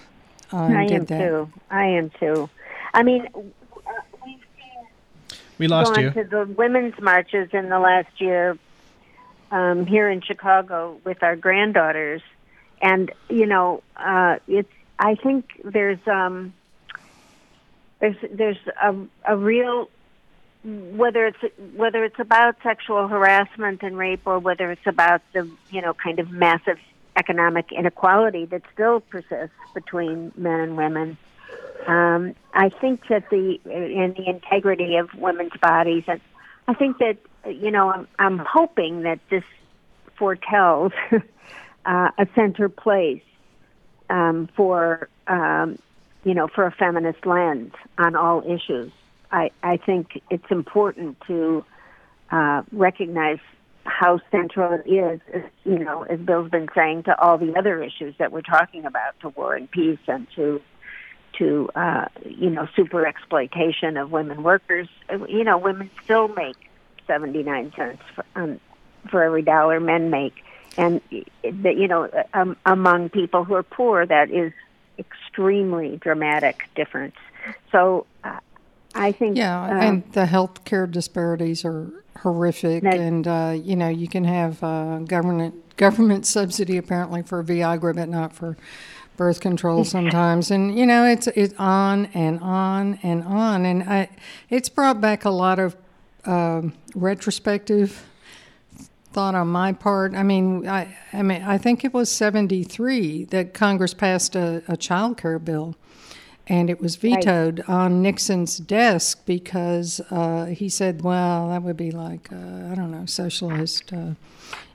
uh, 0.52 0.58
and 0.58 0.78
I 0.78 0.88
did 0.88 0.94
am 0.94 1.06
that. 1.06 1.28
too. 1.28 1.50
I 1.72 1.86
am 1.86 2.10
too. 2.20 2.50
I 2.94 3.04
mean, 3.04 3.26
uh, 3.34 3.40
we've 4.26 4.40
seen 4.58 5.38
We 5.58 5.68
lost 5.70 5.94
gone 5.94 6.04
you. 6.04 6.12
to 6.12 6.24
the 6.26 6.54
women's 6.58 7.00
marches 7.00 7.50
in 7.54 7.70
the 7.70 7.80
last 7.80 8.20
year 8.20 8.58
um, 9.52 9.86
here 9.86 10.10
in 10.10 10.22
Chicago 10.22 11.00
with 11.04 11.24
our 11.24 11.36
granddaughters, 11.36 12.22
and 12.82 13.12
you 13.30 13.46
know, 13.46 13.84
uh, 13.96 14.38
it's. 14.48 14.72
I 15.00 15.16
think 15.16 15.62
there's 15.64 16.00
um, 16.08 16.54
there's 18.00 18.18
there's 18.32 18.58
a 18.82 18.96
a 19.26 19.38
real 19.38 19.90
whether 20.64 21.28
it's 21.28 21.38
whether 21.76 22.04
it's 22.04 22.20
about 22.20 22.56
sexual 22.64 23.08
harassment 23.08 23.84
and 23.84 23.98
rape 23.98 24.22
or 24.26 24.40
whether 24.40 24.72
it's 24.72 24.86
about 24.86 25.22
the 25.34 25.50
you 25.72 25.82
know 25.82 25.94
kind 25.94 26.20
of 26.20 26.32
massive 26.32 26.80
economic 27.16 27.72
inequality 27.72 28.46
that 28.46 28.62
still 28.74 29.00
persists 29.00 29.56
between 29.74 30.32
men 30.36 30.60
and 30.60 30.78
women. 30.78 31.18
Um, 31.88 32.36
I 32.54 32.70
think 32.70 33.08
that 33.08 33.30
the 33.30 33.60
in 33.66 34.14
the 34.18 34.30
integrity 34.30 34.98
of 34.98 35.14
women's 35.14 35.56
bodies, 35.62 36.04
and 36.08 36.20
I 36.68 36.74
think 36.74 36.98
that 37.00 37.18
you 37.46 37.72
know 37.72 37.90
I'm 37.90 38.08
I'm 38.20 38.38
hoping 38.40 39.04
that 39.04 39.20
this 39.30 39.44
foretells 40.18 40.92
uh, 41.86 42.12
a 42.18 42.28
center 42.36 42.70
place 42.70 43.24
um, 44.10 44.50
for 44.56 45.10
um, 45.28 45.80
you 46.24 46.34
know 46.34 46.48
for 46.48 46.66
a 46.66 46.72
feminist 46.72 47.26
lens 47.26 47.74
on 47.98 48.16
all 48.16 48.44
issues. 48.46 48.92
I, 49.32 49.52
I 49.62 49.78
think 49.78 50.22
it's 50.30 50.50
important 50.50 51.18
to 51.28 51.66
uh, 52.32 52.64
recognize 52.72 53.40
how 53.84 54.20
central 54.32 54.74
it 54.74 54.90
is, 54.90 55.22
you 55.64 55.80
know, 55.80 56.04
as 56.04 56.20
Bill's 56.20 56.50
been 56.50 56.70
saying, 56.76 57.04
to 57.04 57.20
all 57.22 57.38
the 57.38 57.56
other 57.56 57.82
issues 57.82 58.16
that 58.20 58.32
we're 58.32 58.42
talking 58.42 58.86
about, 58.86 59.20
to 59.22 59.30
war 59.30 59.56
and 59.56 59.70
peace, 59.70 60.00
and 60.08 60.28
to 60.36 60.62
to 61.38 61.70
uh, 61.76 62.06
you 62.26 62.50
know 62.50 62.68
super 62.76 63.06
exploitation 63.06 63.98
of 63.98 64.12
women 64.12 64.44
workers. 64.44 64.88
You 65.10 65.44
know, 65.44 65.58
women 65.58 65.90
still 66.04 66.28
make 66.30 66.58
seventy 67.06 67.44
nine 67.44 67.72
cents 67.76 68.02
for, 68.16 68.26
um, 68.36 68.60
for 69.10 69.24
every 69.24 69.42
dollar 69.42 69.80
men 69.80 70.10
make, 70.10 70.44
and 70.78 71.02
that 71.44 71.78
you 71.78 71.88
know, 71.88 72.10
um, 72.34 72.58
among 72.66 73.10
people 73.10 73.44
who 73.44 73.54
are 73.54 73.64
poor, 73.64 74.06
that 74.06 74.30
is 74.30 74.54
extremely 75.00 75.98
dramatic 75.98 76.64
difference. 76.76 77.16
So. 77.72 78.06
Uh, 78.24 78.40
I 78.96 79.12
think 79.12 79.38
Yeah, 79.38 79.64
um, 79.64 79.78
and 79.78 80.14
the 80.14 80.26
health 80.26 80.64
care 80.66 80.88
disparities 80.88 81.64
are 81.64 81.92
horrific, 82.22 82.84
That- 82.84 82.96
and 82.96 83.28
uh, 83.28 83.54
you 83.56 83.76
know 83.76 83.90
you 83.90 84.08
can 84.08 84.24
have 84.24 84.64
uh, 84.64 85.00
government 85.00 85.78
government 85.78 86.26
subsidy 86.38 86.78
apparently 86.78 87.22
for 87.22 87.44
Viagra, 87.44 87.96
but 87.96 88.10
not 88.10 88.34
for 88.34 88.58
birth 89.18 89.42
control 89.42 89.84
sometimes, 89.84 90.52
and 90.52 90.78
you 90.78 90.86
know 90.86 91.06
it's 91.06 91.28
it's 91.28 91.54
on 91.58 92.06
and 92.14 92.40
on 92.40 93.00
and 93.04 93.24
on, 93.24 93.66
and 93.66 93.84
I 93.84 94.10
it's 94.50 94.70
brought 94.70 95.02
back 95.02 95.26
a 95.26 95.30
lot 95.30 95.60
of 95.60 95.76
um, 96.26 96.74
retrospective 96.96 98.06
thought 99.12 99.36
on 99.36 99.48
my 99.48 99.74
part. 99.74 100.14
I 100.14 100.24
mean, 100.24 100.68
I 100.68 100.96
I 101.12 101.24
mean 101.24 101.42
I 101.42 101.58
think 101.58 101.84
it 101.84 101.94
was 101.94 102.12
seventy 102.12 102.64
three 102.64 103.26
that 103.26 103.54
Congress 103.54 103.94
passed 103.94 104.36
a, 104.36 104.64
a 104.68 104.78
child 104.78 105.18
care 105.18 105.40
bill. 105.40 105.76
And 106.50 106.70
it 106.70 106.80
was 106.80 106.96
vetoed 106.96 107.62
on 107.68 108.02
Nixon's 108.02 108.58
desk 108.58 109.26
because 109.26 110.00
uh, 110.10 110.46
he 110.46 110.70
said, 110.70 111.02
"Well, 111.02 111.50
that 111.50 111.62
would 111.62 111.76
be 111.76 111.92
like 111.92 112.32
uh, 112.32 112.72
I 112.72 112.74
don't 112.74 112.90
know, 112.90 113.06
socialist, 113.06 113.92
uh, 113.92 114.12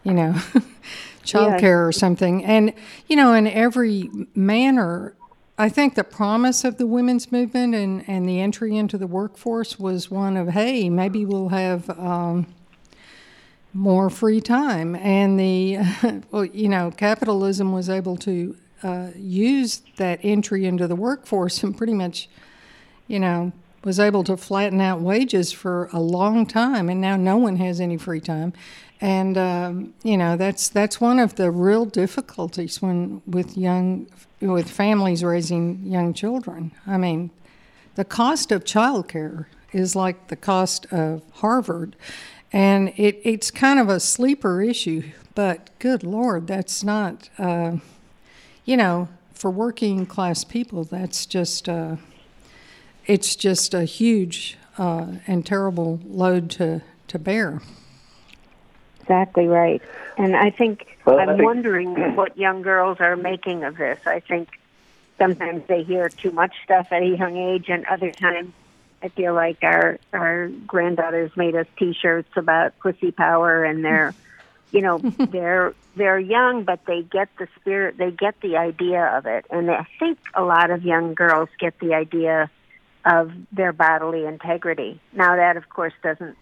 you 0.04 0.12
know, 0.12 0.34
child 1.24 1.52
Yeah. 1.52 1.60
care 1.60 1.86
or 1.86 1.92
something." 1.92 2.44
And 2.44 2.72
you 3.06 3.16
know, 3.16 3.34
in 3.34 3.46
every 3.46 4.10
manner, 4.34 5.14
I 5.58 5.68
think 5.68 5.94
the 5.94 6.04
promise 6.04 6.64
of 6.64 6.78
the 6.78 6.86
women's 6.86 7.30
movement 7.32 7.74
and 7.74 8.04
and 8.08 8.28
the 8.28 8.40
entry 8.40 8.76
into 8.76 8.98
the 8.98 9.06
workforce 9.06 9.78
was 9.78 10.10
one 10.10 10.36
of, 10.36 10.48
"Hey, 10.48 10.88
maybe 10.90 11.24
we'll 11.24 11.50
have." 11.50 11.88
Um, 11.98 12.46
more 13.74 14.10
free 14.10 14.40
time, 14.40 14.94
and 14.96 15.38
the 15.40 15.78
well, 16.30 16.44
you 16.44 16.68
know, 16.68 16.90
capitalism 16.94 17.72
was 17.72 17.88
able 17.88 18.16
to 18.18 18.54
uh, 18.82 19.08
use 19.16 19.82
that 19.96 20.20
entry 20.22 20.66
into 20.66 20.86
the 20.86 20.96
workforce 20.96 21.62
and 21.62 21.76
pretty 21.76 21.94
much, 21.94 22.28
you 23.06 23.18
know, 23.18 23.52
was 23.84 23.98
able 23.98 24.24
to 24.24 24.36
flatten 24.36 24.80
out 24.80 25.00
wages 25.00 25.52
for 25.52 25.88
a 25.92 26.00
long 26.00 26.44
time, 26.46 26.88
and 26.88 27.00
now 27.00 27.16
no 27.16 27.36
one 27.36 27.56
has 27.56 27.80
any 27.80 27.96
free 27.96 28.20
time, 28.20 28.52
and 29.02 29.36
um, 29.36 29.94
you 30.02 30.16
know 30.16 30.36
that's 30.36 30.68
that's 30.68 31.00
one 31.00 31.18
of 31.18 31.34
the 31.34 31.50
real 31.50 31.84
difficulties 31.84 32.80
when 32.80 33.20
with 33.26 33.58
young 33.58 34.06
with 34.40 34.70
families 34.70 35.22
raising 35.22 35.84
young 35.84 36.14
children. 36.14 36.72
I 36.86 36.96
mean, 36.96 37.30
the 37.96 38.04
cost 38.04 38.52
of 38.52 38.64
childcare 38.64 39.46
is 39.72 39.96
like 39.96 40.28
the 40.28 40.36
cost 40.36 40.86
of 40.92 41.22
Harvard, 41.32 41.96
and 42.52 42.92
it, 42.96 43.20
it's 43.24 43.50
kind 43.50 43.78
of 43.78 43.88
a 43.88 44.00
sleeper 44.00 44.62
issue. 44.62 45.02
But 45.34 45.70
good 45.78 46.04
Lord, 46.04 46.46
that's 46.46 46.84
not, 46.84 47.30
uh, 47.38 47.78
you 48.64 48.76
know, 48.76 49.08
for 49.32 49.50
working 49.50 50.04
class 50.06 50.44
people, 50.44 50.84
that's 50.84 51.24
just, 51.24 51.70
uh, 51.70 51.96
it's 53.06 53.34
just 53.34 53.72
a 53.72 53.84
huge 53.84 54.58
uh, 54.76 55.06
and 55.26 55.46
terrible 55.46 56.00
load 56.04 56.50
to, 56.50 56.82
to 57.08 57.18
bear. 57.18 57.62
Exactly 59.02 59.46
right. 59.46 59.82
And 60.16 60.36
I 60.36 60.50
think 60.50 60.98
Well, 61.04 61.18
I 61.18 61.22
I'm 61.24 61.28
think- 61.36 61.42
wondering 61.44 61.94
what 62.16 62.36
young 62.36 62.62
girls 62.62 62.98
are 63.00 63.16
making 63.16 63.64
of 63.64 63.76
this. 63.76 63.98
I 64.06 64.20
think 64.20 64.48
sometimes 65.18 65.64
they 65.66 65.82
hear 65.82 66.08
too 66.08 66.30
much 66.30 66.54
stuff 66.64 66.88
at 66.90 67.02
a 67.02 67.06
young 67.06 67.36
age, 67.36 67.66
and 67.68 67.84
other 67.86 68.10
times 68.10 68.52
I 69.02 69.08
feel 69.08 69.34
like 69.34 69.58
our 69.62 69.98
our 70.12 70.48
granddaughters 70.66 71.36
made 71.36 71.56
us 71.56 71.66
T-shirts 71.78 72.30
about 72.36 72.78
pussy 72.78 73.10
power, 73.12 73.64
and 73.64 73.84
they're 73.84 74.14
you 74.70 74.80
know, 74.80 74.98
they're 75.18 75.74
they're 75.96 76.18
young, 76.18 76.64
but 76.64 76.84
they 76.86 77.02
get 77.02 77.28
the 77.38 77.46
spirit, 77.60 77.98
they 77.98 78.10
get 78.10 78.40
the 78.40 78.56
idea 78.56 79.04
of 79.16 79.26
it, 79.26 79.44
and 79.50 79.70
I 79.70 79.86
think 79.98 80.18
a 80.34 80.42
lot 80.42 80.70
of 80.70 80.84
young 80.84 81.14
girls 81.14 81.48
get 81.58 81.78
the 81.80 81.94
idea 81.94 82.50
of 83.04 83.32
their 83.50 83.72
bodily 83.72 84.24
integrity. 84.24 85.00
Now, 85.12 85.36
that 85.36 85.56
of 85.56 85.68
course 85.68 85.92
doesn't 86.02 86.36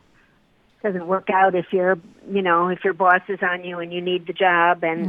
doesn't 0.82 1.06
work 1.06 1.28
out 1.30 1.54
if 1.54 1.66
you're, 1.72 1.98
you 2.30 2.42
know, 2.42 2.68
if 2.68 2.84
your 2.84 2.94
boss 2.94 3.20
is 3.28 3.40
on 3.42 3.64
you 3.64 3.78
and 3.78 3.92
you 3.92 4.00
need 4.00 4.26
the 4.26 4.32
job, 4.32 4.82
and 4.82 5.08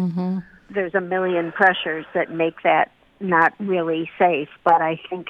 there's 0.69 0.95
a 0.95 1.01
million 1.01 1.51
pressures 1.51 2.05
that 2.13 2.32
make 2.32 2.61
that 2.63 2.91
not 3.19 3.53
really 3.59 4.09
safe. 4.19 4.49
But 4.63 4.82
I 4.82 4.99
think 5.09 5.28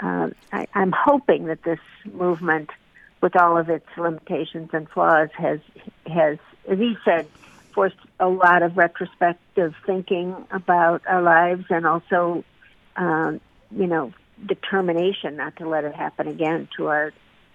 uh, 0.00 0.30
I, 0.52 0.66
I'm 0.74 0.92
hoping 0.92 1.46
that 1.46 1.62
this 1.62 1.80
movement, 2.12 2.70
with 3.22 3.36
all 3.36 3.58
of 3.58 3.68
its 3.68 3.86
limitations 3.96 4.70
and 4.72 4.88
flaws, 4.88 5.28
has 5.36 5.60
has, 6.06 6.38
as 6.70 6.78
he 6.78 6.96
said, 7.04 7.26
forced 7.74 7.96
a 8.18 8.28
lot 8.28 8.62
of 8.62 8.76
retrospective 8.76 9.74
thinking 9.86 10.34
about 10.50 11.02
our 11.06 11.22
lives 11.22 11.64
and 11.70 11.86
also, 11.86 12.44
um, 12.96 13.40
you 13.70 13.86
know, 13.86 14.12
determination 14.46 15.36
not 15.36 15.56
to 15.56 15.68
let 15.68 15.84
it 15.84 15.94
happen 15.94 16.26
again 16.26 16.68
to 16.76 16.86
our 16.86 17.12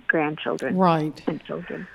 grandchildren 0.08 0.78
Right. 0.78 1.22
and 1.28 1.44
children. 1.44 1.88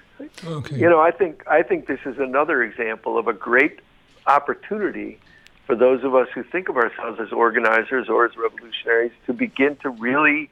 Okay. 0.45 0.77
You 0.77 0.89
know, 0.89 1.01
I 1.01 1.11
think 1.11 1.45
I 1.47 1.63
think 1.63 1.87
this 1.87 2.01
is 2.05 2.19
another 2.19 2.63
example 2.63 3.19
of 3.19 3.29
a 3.29 3.33
great 3.33 3.81
opportunity 4.27 5.19
for 5.67 5.75
those 5.77 6.05
of 6.05 6.15
us 6.15 6.29
who 6.35 6.43
think 6.43 6.69
of 6.69 6.77
ourselves 6.77 7.21
as 7.21 7.33
organizers 7.33 8.09
or 8.09 8.25
as 8.25 8.37
revolutionaries 8.37 9.13
to 9.27 9.33
begin 9.33 9.77
to 9.77 9.91
really 9.91 10.51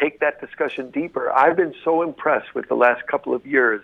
take 0.00 0.20
that 0.20 0.40
discussion 0.40 0.90
deeper. 0.90 1.30
I've 1.32 1.56
been 1.56 1.74
so 1.84 2.02
impressed 2.02 2.54
with 2.54 2.68
the 2.68 2.74
last 2.74 3.06
couple 3.06 3.34
of 3.34 3.46
years 3.46 3.82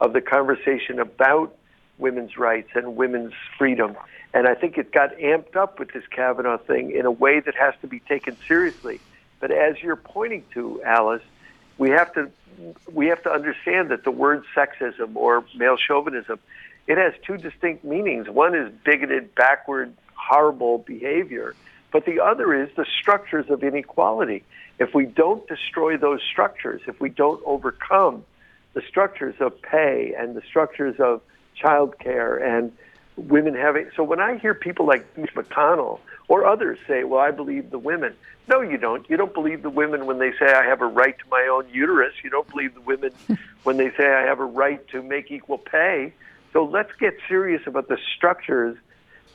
of 0.00 0.12
the 0.12 0.20
conversation 0.20 0.98
about 0.98 1.54
women's 1.98 2.36
rights 2.36 2.70
and 2.74 2.96
women's 2.96 3.32
freedom. 3.56 3.96
And 4.32 4.48
I 4.48 4.54
think 4.54 4.76
it 4.76 4.92
got 4.92 5.16
amped 5.16 5.54
up 5.54 5.78
with 5.78 5.92
this 5.92 6.04
Kavanaugh 6.10 6.58
thing 6.58 6.90
in 6.90 7.06
a 7.06 7.10
way 7.10 7.40
that 7.40 7.54
has 7.54 7.74
to 7.82 7.86
be 7.86 8.00
taken 8.00 8.36
seriously. 8.48 9.00
But 9.40 9.52
as 9.52 9.80
you're 9.80 9.96
pointing 9.96 10.44
to, 10.54 10.82
Alice, 10.82 11.22
we 11.78 11.90
have 11.90 12.12
to 12.14 12.30
we 12.92 13.08
have 13.08 13.22
to 13.24 13.30
understand 13.30 13.90
that 13.90 14.04
the 14.04 14.10
word 14.10 14.44
sexism 14.56 15.16
or 15.16 15.44
male 15.56 15.76
chauvinism 15.76 16.38
it 16.86 16.98
has 16.98 17.14
two 17.26 17.36
distinct 17.38 17.84
meanings. 17.84 18.28
One 18.28 18.54
is 18.54 18.70
bigoted, 18.84 19.34
backward, 19.34 19.94
horrible 20.14 20.78
behavior, 20.78 21.54
but 21.90 22.04
the 22.04 22.20
other 22.20 22.52
is 22.54 22.68
the 22.76 22.86
structures 23.00 23.48
of 23.48 23.62
inequality. 23.62 24.44
If 24.78 24.94
we 24.94 25.06
don't 25.06 25.46
destroy 25.46 25.96
those 25.96 26.20
structures, 26.22 26.82
if 26.86 27.00
we 27.00 27.08
don't 27.08 27.42
overcome 27.46 28.24
the 28.74 28.82
structures 28.82 29.36
of 29.40 29.60
pay 29.62 30.14
and 30.18 30.34
the 30.34 30.42
structures 30.42 30.96
of 30.98 31.22
childcare 31.62 32.42
and 32.42 32.72
women 33.16 33.54
having 33.54 33.88
so 33.94 34.02
when 34.02 34.18
I 34.18 34.38
hear 34.38 34.54
people 34.54 34.86
like 34.86 35.16
Mitch 35.16 35.32
McConnell 35.34 36.00
or 36.28 36.46
others 36.46 36.78
say, 36.86 37.04
Well, 37.04 37.20
I 37.20 37.30
believe 37.30 37.70
the 37.70 37.78
women. 37.78 38.14
No, 38.48 38.60
you 38.60 38.76
don't. 38.76 39.08
You 39.08 39.16
don't 39.16 39.32
believe 39.32 39.62
the 39.62 39.70
women 39.70 40.06
when 40.06 40.18
they 40.18 40.32
say 40.32 40.46
I 40.46 40.64
have 40.64 40.82
a 40.82 40.86
right 40.86 41.18
to 41.18 41.24
my 41.30 41.48
own 41.50 41.68
uterus. 41.72 42.14
You 42.22 42.30
don't 42.30 42.48
believe 42.48 42.74
the 42.74 42.80
women 42.80 43.12
when 43.62 43.76
they 43.76 43.90
say 43.96 44.06
I 44.06 44.22
have 44.22 44.40
a 44.40 44.44
right 44.44 44.86
to 44.88 45.02
make 45.02 45.30
equal 45.30 45.58
pay. 45.58 46.12
So 46.52 46.64
let's 46.64 46.92
get 47.00 47.14
serious 47.28 47.62
about 47.66 47.88
the 47.88 47.98
structures 48.16 48.76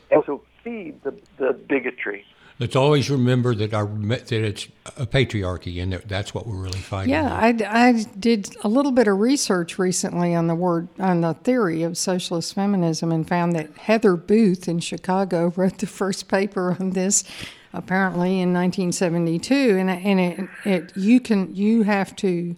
and 0.09 0.17
also 0.17 0.33
oh. 0.33 0.43
feed 0.63 1.03
the, 1.03 1.15
the 1.37 1.53
bigotry. 1.53 2.25
Let's 2.59 2.75
always 2.75 3.09
remember 3.09 3.55
that 3.55 3.73
our 3.73 3.85
that 3.85 4.31
it's 4.33 4.67
a 4.97 5.07
patriarchy, 5.07 5.81
and 5.81 5.93
that 5.93 6.09
that's 6.09 6.33
what 6.33 6.45
we're 6.45 6.57
really 6.57 6.79
fighting. 6.79 7.13
Yeah. 7.13 7.33
I, 7.33 7.55
I 7.65 8.03
did 8.19 8.53
a 8.65 8.67
little 8.67 8.91
bit 8.91 9.07
of 9.07 9.17
research 9.17 9.79
recently 9.79 10.35
on 10.35 10.47
the 10.47 10.55
word 10.55 10.89
on 10.99 11.21
the 11.21 11.35
theory 11.35 11.83
of 11.83 11.97
socialist 11.97 12.53
feminism 12.53 13.13
and 13.13 13.25
found 13.25 13.53
that 13.55 13.77
Heather 13.77 14.17
Booth 14.17 14.67
in 14.67 14.81
Chicago 14.81 15.53
wrote 15.55 15.77
the 15.77 15.87
first 15.87 16.27
paper 16.27 16.75
on 16.77 16.91
this 16.91 17.23
apparently 17.71 18.41
in 18.41 18.51
1972 18.51 19.77
and 19.77 19.89
and 19.89 20.19
it, 20.19 20.49
it 20.65 20.97
you 20.97 21.19
can 21.19 21.55
you 21.55 21.83
have 21.83 22.15
to 22.15 22.55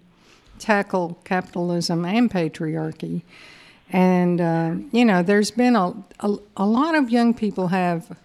tackle 0.57 1.19
capitalism 1.25 2.05
and 2.05 2.31
patriarchy 2.31 3.21
and 3.91 4.39
uh, 4.39 4.73
you 4.91 5.03
know 5.03 5.21
there's 5.21 5.51
been 5.51 5.75
a, 5.75 5.93
a 6.21 6.37
a 6.55 6.65
lot 6.65 6.95
of 6.95 7.09
young 7.09 7.33
people 7.33 7.67
have 7.67 8.15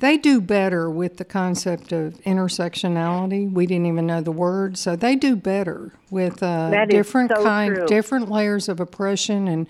they 0.00 0.16
do 0.16 0.40
better 0.40 0.90
with 0.90 1.18
the 1.18 1.24
concept 1.24 1.92
of 1.92 2.14
intersectionality. 2.22 3.50
We 3.50 3.66
didn't 3.66 3.86
even 3.86 4.06
know 4.06 4.20
the 4.20 4.32
word, 4.32 4.76
so 4.76 4.96
they 4.96 5.16
do 5.16 5.36
better 5.36 5.92
with 6.10 6.42
uh, 6.42 6.84
different 6.86 7.32
so 7.34 7.42
kind, 7.42 7.74
true. 7.74 7.86
different 7.86 8.30
layers 8.30 8.68
of 8.68 8.80
oppression 8.80 9.48
and 9.48 9.66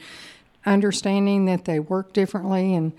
understanding 0.65 1.45
that 1.45 1.67
they 1.67 1.79
work 1.79 2.13
differently. 2.13 2.75
And 2.75 2.93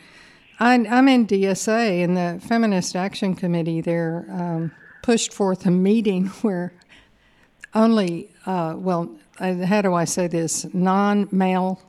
I, 0.59 0.75
I'm 0.75 1.07
in 1.07 1.25
DSA, 1.25 2.03
and 2.03 2.15
the 2.15 2.39
Feminist 2.45 2.95
Action 2.95 3.35
Committee 3.35 3.81
there 3.81 4.25
um, 4.29 4.71
pushed 5.01 5.33
forth 5.33 5.65
a 5.65 5.71
meeting 5.71 6.27
where 6.41 6.73
only, 7.73 8.29
uh, 8.45 8.75
well, 8.77 9.09
uh, 9.39 9.65
how 9.65 9.81
do 9.81 9.93
I 9.93 10.05
say 10.05 10.27
this, 10.27 10.65
non-male 10.73 11.81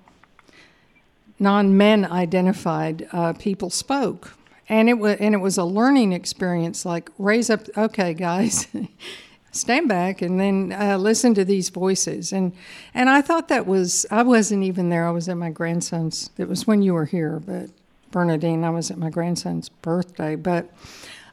non-men 1.39 2.07
identified 2.07 3.07
uh, 3.13 3.35
people 3.35 3.69
spoke 3.69 4.33
and 4.69 4.89
it 4.89 4.95
was 4.95 5.17
and 5.19 5.35
it 5.35 5.39
was 5.39 5.59
a 5.59 5.65
learning 5.65 6.13
experience 6.13 6.85
like 6.85 7.11
raise 7.19 7.51
up 7.51 7.67
okay 7.77 8.15
guys 8.15 8.67
stand 9.53 9.89
back 9.89 10.23
and 10.23 10.39
then 10.39 10.73
uh, 10.79 10.97
listen 10.99 11.35
to 11.35 11.45
these 11.45 11.71
voices. 11.71 12.33
And 12.33 12.53
and 12.95 13.09
i 13.09 13.21
thought 13.21 13.49
that 13.49 13.67
was 13.67 14.07
i 14.11 14.23
wasn't 14.23 14.65
even 14.65 14.91
there. 14.91 15.07
I 15.07 15.11
was 15.11 15.29
at 15.29 15.37
my 15.37 15.51
grandson's. 15.51 16.31
It 16.39 16.49
was 16.49 16.67
when 16.67 16.83
you 16.83 16.95
were 16.95 17.07
here 17.07 17.41
but 17.41 17.71
bernardine 18.13 18.65
i 18.65 18.71
was 18.71 18.91
at 18.91 18.99
my 18.99 19.11
grandson's 19.11 19.69
birthday. 19.69 20.37
But 20.37 20.71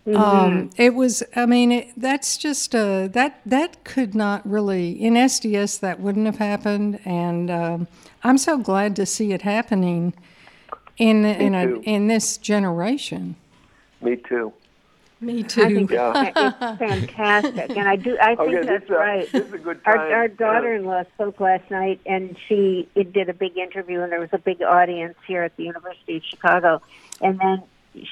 um, 0.06 0.70
it 0.76 0.96
was. 0.96 1.24
I 1.34 1.46
mean, 1.46 1.72
it, 1.72 1.92
that's 1.96 2.36
just 2.36 2.76
uh, 2.76 3.08
that 3.10 3.40
that 3.46 3.86
could 3.86 4.14
not 4.14 4.46
really 4.46 4.92
in 4.92 5.14
SDS 5.14 5.80
that 5.80 6.02
wouldn't 6.02 6.26
have 6.26 6.40
happened, 6.40 7.00
and 7.06 7.50
um, 7.50 7.88
I'm 8.22 8.38
so 8.38 8.58
glad 8.58 8.98
to 8.98 9.06
see 9.06 9.32
it 9.32 9.44
happening 9.44 10.14
in 10.98 11.26
in 11.26 11.56
a, 11.56 11.68
in 11.82 12.08
this 12.08 12.38
generation. 12.38 13.36
Me 14.02 14.16
too. 14.18 14.54
Me 15.22 15.42
too. 15.42 15.64
I 15.64 15.68
too. 15.70 15.76
think 15.76 15.92
Yeah. 15.92 16.32
it's 16.36 16.80
fantastic, 16.80 17.78
and 17.78 17.88
I 17.88 17.96
do. 17.96 18.18
I 18.22 18.36
think 18.36 18.40
Okay, 18.58 18.66
that's 18.68 18.82
this, 18.82 18.90
right. 18.90 19.32
this 19.32 19.48
is 19.48 19.54
a 19.54 19.58
good 19.58 19.80
Our, 19.86 19.96
time. 19.96 20.12
our 20.12 20.24
Uh, 20.26 20.28
daughter-in-law 20.28 21.04
spoke 21.16 21.40
last 21.40 21.72
night, 21.72 22.02
and 22.06 22.36
she 22.48 22.90
it 22.96 23.14
did 23.14 23.30
a 23.30 23.34
big 23.34 23.58
interview, 23.58 24.02
and 24.02 24.12
there 24.12 24.20
was 24.20 24.34
a 24.34 24.38
big 24.38 24.62
audience 24.62 25.16
here 25.26 25.44
at 25.44 25.56
the 25.56 25.64
University 25.64 26.18
of 26.18 26.24
Chicago. 26.26 26.82
And 27.22 27.40
then 27.40 27.64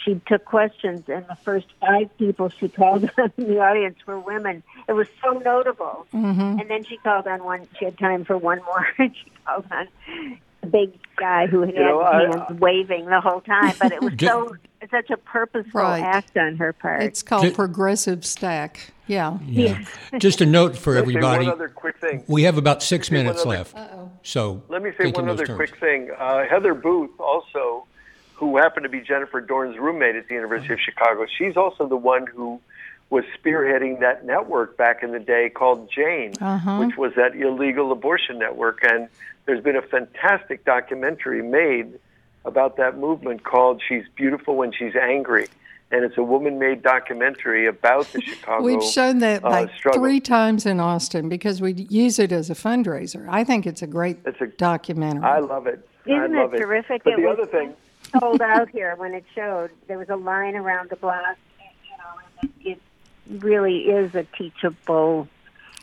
she 0.06 0.22
took 0.26 0.46
questions, 0.46 1.10
and 1.10 1.26
the 1.28 1.36
first 1.44 1.66
five 1.82 2.16
people 2.18 2.48
she 2.48 2.70
called 2.70 3.10
on 3.18 3.34
in 3.38 3.48
the 3.48 3.60
audience 3.60 3.98
were 4.08 4.20
women. 4.20 4.64
It 4.88 4.94
was 4.94 5.08
so 5.22 5.32
notable. 5.40 6.06
Mm-hmm. 6.14 6.60
And 6.62 6.70
then 6.70 6.86
she 6.86 6.96
called 6.98 7.28
on 7.28 7.44
one. 7.44 7.68
She 7.78 7.84
had 7.86 7.98
time 7.98 8.24
for 8.24 8.38
one 8.38 8.60
more. 8.64 8.88
and 9.00 9.14
she 9.14 9.30
called 9.46 9.66
on 9.70 9.88
a 9.90 10.38
big 10.68 10.92
guy 11.18 11.48
who 11.48 11.62
had 11.62 11.74
You 11.76 11.80
know, 11.84 12.02
I- 12.02 12.22
hands 12.28 12.60
waving 12.60 13.06
the 13.06 13.20
whole 13.22 13.42
time, 13.42 13.74
but 13.82 13.92
it 13.92 14.02
was 14.02 14.14
Ju- 14.14 14.28
so 14.28 14.56
such 14.90 15.10
a 15.12 15.18
purposeful 15.18 15.82
Right. 15.82 16.02
act 16.04 16.36
on 16.38 16.56
her 16.58 16.74
part. 16.74 17.04
It's 17.04 17.22
called 17.22 17.44
Ju- 17.44 17.52
progressive 17.52 18.26
stack. 18.26 18.92
Yeah. 19.08 19.38
Yeah. 19.46 19.78
Just 20.18 20.42
a 20.42 20.46
note 20.46 20.76
for 20.78 20.94
let 20.94 21.00
say 21.00 21.02
everybody. 21.02 21.46
one 21.46 21.54
other 21.54 21.70
quick 21.70 21.98
thing. 21.98 22.24
We 22.28 22.44
have 22.44 22.58
about 22.58 22.82
six 22.82 23.08
say 23.10 23.16
minutes 23.16 23.42
other- 23.42 23.50
left. 23.50 23.78
So 24.24 24.64
Let 24.70 24.82
me 24.82 24.92
say 24.98 25.12
one 25.12 25.30
other 25.30 25.46
terms. 25.46 25.58
quick 25.58 25.76
thing. 25.78 26.10
Uh, 26.18 26.46
Heather 26.46 26.74
Booth, 26.74 27.12
also, 27.20 27.86
who 28.36 28.58
happened 28.58 28.84
to 28.84 28.90
be 28.90 29.02
Jennifer 29.02 29.42
Dohrn's 29.42 29.78
roommate 29.78 30.16
at 30.16 30.28
the 30.28 30.34
University 30.36 30.74
of 30.74 30.80
Chicago, 30.80 31.26
she's 31.38 31.58
also 31.58 31.86
the 31.88 31.96
one 31.98 32.26
who 32.28 32.60
was 33.12 33.24
spearheading 33.38 34.00
that 34.00 34.26
network 34.26 34.78
back 34.78 35.04
in 35.04 35.12
the 35.12 35.20
day 35.20 35.50
called 35.50 35.92
Jane, 35.92 36.34
Uh-huh. 36.42 36.78
which 36.78 36.96
was 36.98 37.14
that 37.16 37.36
illegal 37.36 37.92
abortion 37.92 38.40
network. 38.40 38.80
And 38.84 39.10
there's 39.46 39.64
been 39.64 39.76
a 39.76 39.82
fantastic 39.82 40.66
documentary 40.66 41.42
made 41.42 42.00
about 42.46 42.78
that 42.78 42.98
movement 42.98 43.44
called 43.44 43.82
She's 43.88 44.04
Beautiful 44.16 44.56
When 44.56 44.72
She's 44.72 44.96
Angry. 44.96 45.48
And 45.94 46.06
it's 46.06 46.18
a 46.18 46.24
woman 46.24 46.58
made 46.58 46.84
documentary 46.84 47.68
about 47.68 48.08
the 48.14 48.22
Chicago 48.26 48.64
We've 48.64 48.82
shown 48.84 49.20
that 49.20 49.44
uh, 49.44 49.50
like 49.50 49.74
struggle. 49.76 50.02
three 50.02 50.22
times 50.22 50.66
in 50.66 50.80
Austin 50.80 51.28
because 51.28 51.62
we 51.62 51.74
use 51.74 52.18
it 52.18 52.32
as 52.32 52.50
a 52.50 52.54
fundraiser. 52.56 53.28
I 53.30 53.44
think 53.44 53.68
it's 53.68 53.82
a 53.82 53.88
great 53.88 54.18
It's 54.26 54.40
a- 54.40 54.48
documentary. 54.48 55.24
I 55.24 55.40
love 55.40 55.68
it. 55.68 55.86
Isn't 56.06 56.20
I 56.20 56.26
it 56.26 56.32
love 56.32 56.54
it. 56.54 56.60
terrific? 56.60 57.04
But 57.04 57.14
It 57.14 57.18
the 57.18 57.24
was- 57.28 57.40
other 57.40 57.46
thing, 57.52 57.74
sold 58.20 58.42
out 58.42 58.70
here 58.70 58.96
when 58.96 59.14
it 59.14 59.26
showed. 59.36 59.70
There 59.88 59.98
was 59.98 60.08
a 60.10 60.16
line 60.16 60.56
around 60.56 60.90
the 60.90 60.96
block. 60.96 61.36
You 61.60 61.98
know, 61.98 62.22
and 62.42 62.52
it, 62.66 62.80
it 63.30 63.44
really 63.44 63.80
is 63.90 64.16
a 64.16 64.24
teachable. 64.38 65.28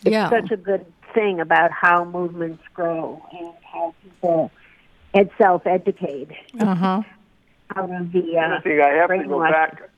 It's 0.04 0.10
Yeah. 0.12 0.30
such 0.30 0.50
a 0.50 0.56
good 0.56 0.86
thing 1.14 1.40
about 1.40 1.70
how 1.70 2.04
movements 2.04 2.62
grow 2.74 3.22
and 3.32 3.52
how 3.72 3.94
people 4.02 4.50
ed 5.14 5.30
self-educate 5.38 6.30
Uh 6.60 6.74
huh. 6.74 7.02
out 7.76 7.90
of 7.90 8.12
the. 8.12 8.36
Uh, 8.36 8.56
I 8.56 8.60
think 8.60 8.80
I 8.80 8.88
have 8.94 9.08
to 9.10 9.24
go 9.26 9.40
back. 9.40 9.90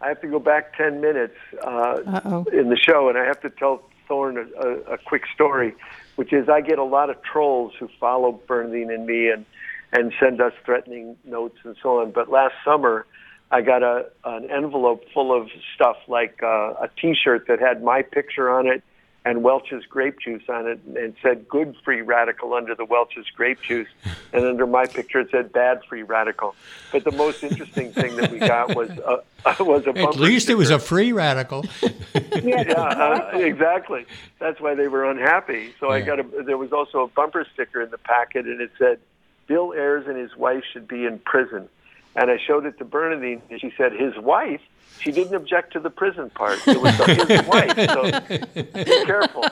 I 0.00 0.08
have 0.08 0.20
to 0.20 0.28
go 0.28 0.38
back 0.38 0.76
ten 0.76 1.00
minutes 1.00 1.36
uh, 1.62 1.66
Uh-oh. 2.06 2.44
in 2.52 2.68
the 2.68 2.76
show, 2.76 3.08
and 3.08 3.16
I 3.16 3.24
have 3.24 3.40
to 3.40 3.50
tell 3.50 3.82
Thorne 4.06 4.36
a, 4.36 4.66
a, 4.66 4.76
a 4.94 4.98
quick 4.98 5.22
story, 5.34 5.74
which 6.16 6.32
is 6.32 6.48
I 6.48 6.60
get 6.60 6.78
a 6.78 6.84
lot 6.84 7.08
of 7.08 7.22
trolls 7.22 7.72
who 7.78 7.88
follow 7.98 8.32
Bernardine 8.46 8.90
and 8.90 9.06
me, 9.06 9.30
and 9.30 9.46
and 9.92 10.12
send 10.20 10.40
us 10.40 10.52
threatening 10.64 11.16
notes 11.24 11.58
and 11.64 11.76
so 11.82 12.00
on. 12.00 12.10
But 12.10 12.28
last 12.30 12.54
summer, 12.64 13.06
I 13.50 13.62
got 13.62 13.82
a 13.82 14.06
an 14.24 14.50
envelope 14.50 15.04
full 15.14 15.32
of 15.34 15.48
stuff 15.74 15.96
like 16.08 16.42
uh, 16.42 16.74
a 16.74 16.88
T-shirt 17.00 17.46
that 17.48 17.60
had 17.60 17.82
my 17.82 18.02
picture 18.02 18.50
on 18.50 18.66
it 18.66 18.82
and 19.26 19.42
Welch's 19.42 19.86
grape 19.86 20.20
juice 20.20 20.42
on 20.48 20.66
it, 20.66 20.80
and 20.96 21.14
said 21.22 21.48
"Good 21.48 21.76
Free 21.84 22.02
Radical" 22.02 22.52
under 22.52 22.74
the 22.74 22.84
Welch's 22.84 23.26
grape 23.34 23.60
juice, 23.62 23.88
and 24.32 24.44
under 24.44 24.66
my 24.66 24.86
picture 24.86 25.20
it 25.20 25.30
said 25.30 25.52
"Bad 25.52 25.80
Free 25.88 26.02
Radical." 26.02 26.54
But 26.92 27.04
the 27.04 27.12
most 27.12 27.42
interesting 27.42 27.92
thing 27.92 28.16
that 28.16 28.30
we 28.30 28.38
got 28.38 28.74
was 28.76 28.90
a, 28.90 29.22
was 29.64 29.86
a 29.86 29.98
At 29.98 30.16
least 30.16 30.50
it 30.50 30.56
was 30.56 30.70
a 30.70 30.78
free 30.78 31.12
radical. 31.12 31.64
Yeah, 32.42 32.72
uh, 32.72 33.30
exactly. 33.38 34.06
That's 34.38 34.60
why 34.60 34.74
they 34.74 34.88
were 34.88 35.08
unhappy. 35.08 35.72
So 35.80 35.90
I 35.90 36.00
got 36.00 36.20
a. 36.20 36.42
There 36.44 36.58
was 36.58 36.72
also 36.72 37.04
a 37.04 37.08
bumper 37.08 37.46
sticker 37.52 37.80
in 37.80 37.90
the 37.90 37.98
packet, 37.98 38.46
and 38.46 38.60
it 38.60 38.70
said, 38.78 38.98
"Bill 39.46 39.72
Ayers 39.72 40.06
and 40.06 40.16
his 40.16 40.36
wife 40.36 40.62
should 40.72 40.86
be 40.86 41.06
in 41.06 41.18
prison." 41.20 41.68
And 42.16 42.30
I 42.30 42.38
showed 42.38 42.64
it 42.66 42.78
to 42.78 42.84
Bernardine, 42.84 43.42
and 43.50 43.60
she 43.60 43.72
said, 43.76 43.92
"His 43.92 44.16
wife." 44.18 44.60
She 45.00 45.10
didn't 45.10 45.34
object 45.34 45.72
to 45.74 45.80
the 45.80 45.90
prison 45.90 46.30
part. 46.30 46.66
It 46.66 46.80
was 46.80 46.96
the, 46.96 47.04
his 47.28 47.46
wife. 47.46 47.74
So 47.90 48.64
be 48.84 49.04
careful. 49.04 49.44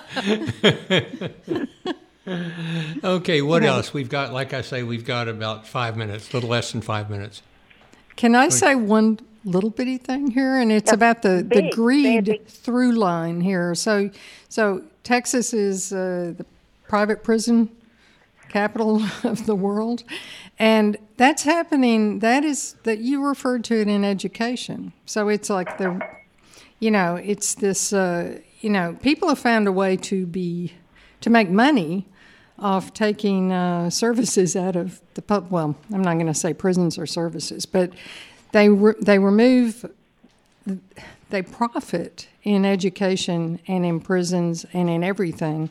Okay, 3.04 3.42
what 3.42 3.64
else? 3.64 3.92
We've 3.92 4.08
got, 4.08 4.32
like 4.32 4.54
I 4.54 4.60
say, 4.60 4.84
we've 4.84 5.04
got 5.04 5.26
about 5.26 5.66
five 5.66 5.96
minutes, 5.96 6.30
a 6.30 6.36
little 6.36 6.50
less 6.50 6.70
than 6.70 6.80
five 6.80 7.10
minutes. 7.10 7.42
Can 8.14 8.36
I 8.36 8.48
say 8.48 8.76
one 8.76 9.18
little 9.44 9.70
bitty 9.70 9.98
thing 9.98 10.30
here? 10.30 10.56
And 10.56 10.70
it's 10.70 10.92
about 10.92 11.22
the, 11.22 11.38
the 11.38 11.44
big, 11.44 11.58
say 11.58 11.68
it 11.68 11.74
greed 11.74 12.24
big. 12.26 12.46
through 12.46 12.92
line 12.92 13.40
here. 13.40 13.74
So, 13.74 14.10
so 14.48 14.82
Texas 15.02 15.52
is 15.52 15.92
uh, 15.92 16.34
the 16.36 16.46
private 16.86 17.24
prison 17.24 17.70
capital 18.52 19.02
of 19.24 19.46
the 19.46 19.54
world. 19.54 20.04
And 20.58 20.96
that's 21.16 21.42
happening, 21.42 22.20
that 22.20 22.44
is, 22.44 22.76
that 22.84 22.98
you 22.98 23.24
referred 23.24 23.64
to 23.64 23.80
it 23.80 23.88
in 23.88 24.04
education. 24.04 24.92
So 25.06 25.28
it's 25.28 25.50
like 25.50 25.78
the, 25.78 26.00
you 26.78 26.90
know, 26.90 27.16
it's 27.16 27.54
this, 27.54 27.92
uh, 27.92 28.38
you 28.60 28.70
know, 28.70 28.96
people 29.02 29.28
have 29.28 29.38
found 29.38 29.66
a 29.66 29.72
way 29.72 29.96
to 29.96 30.26
be, 30.26 30.74
to 31.22 31.30
make 31.30 31.50
money 31.50 32.06
off 32.58 32.94
taking 32.94 33.50
uh, 33.50 33.90
services 33.90 34.54
out 34.54 34.76
of 34.76 35.00
the 35.14 35.22
pub. 35.22 35.50
Well, 35.50 35.74
I'm 35.92 36.02
not 36.02 36.14
going 36.14 36.26
to 36.26 36.34
say 36.34 36.54
prisons 36.54 36.98
or 36.98 37.06
services, 37.06 37.66
but 37.66 37.92
they 38.52 38.68
re- 38.68 38.94
they 39.00 39.18
remove, 39.18 39.84
they 41.30 41.42
profit 41.42 42.28
in 42.44 42.64
education 42.64 43.58
and 43.66 43.84
in 43.84 43.98
prisons 44.00 44.64
and 44.72 44.88
in 44.88 45.02
everything 45.02 45.70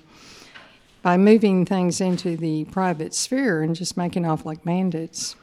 by 1.02 1.18
moving 1.18 1.66
things 1.66 1.99
into 2.02 2.38
the 2.38 2.66
private 2.66 3.14
sphere 3.14 3.64
and 3.64 3.76
just 3.76 3.97
making 3.97 4.26
off 4.26 4.45
like 4.45 4.64
bandits. 4.64 5.36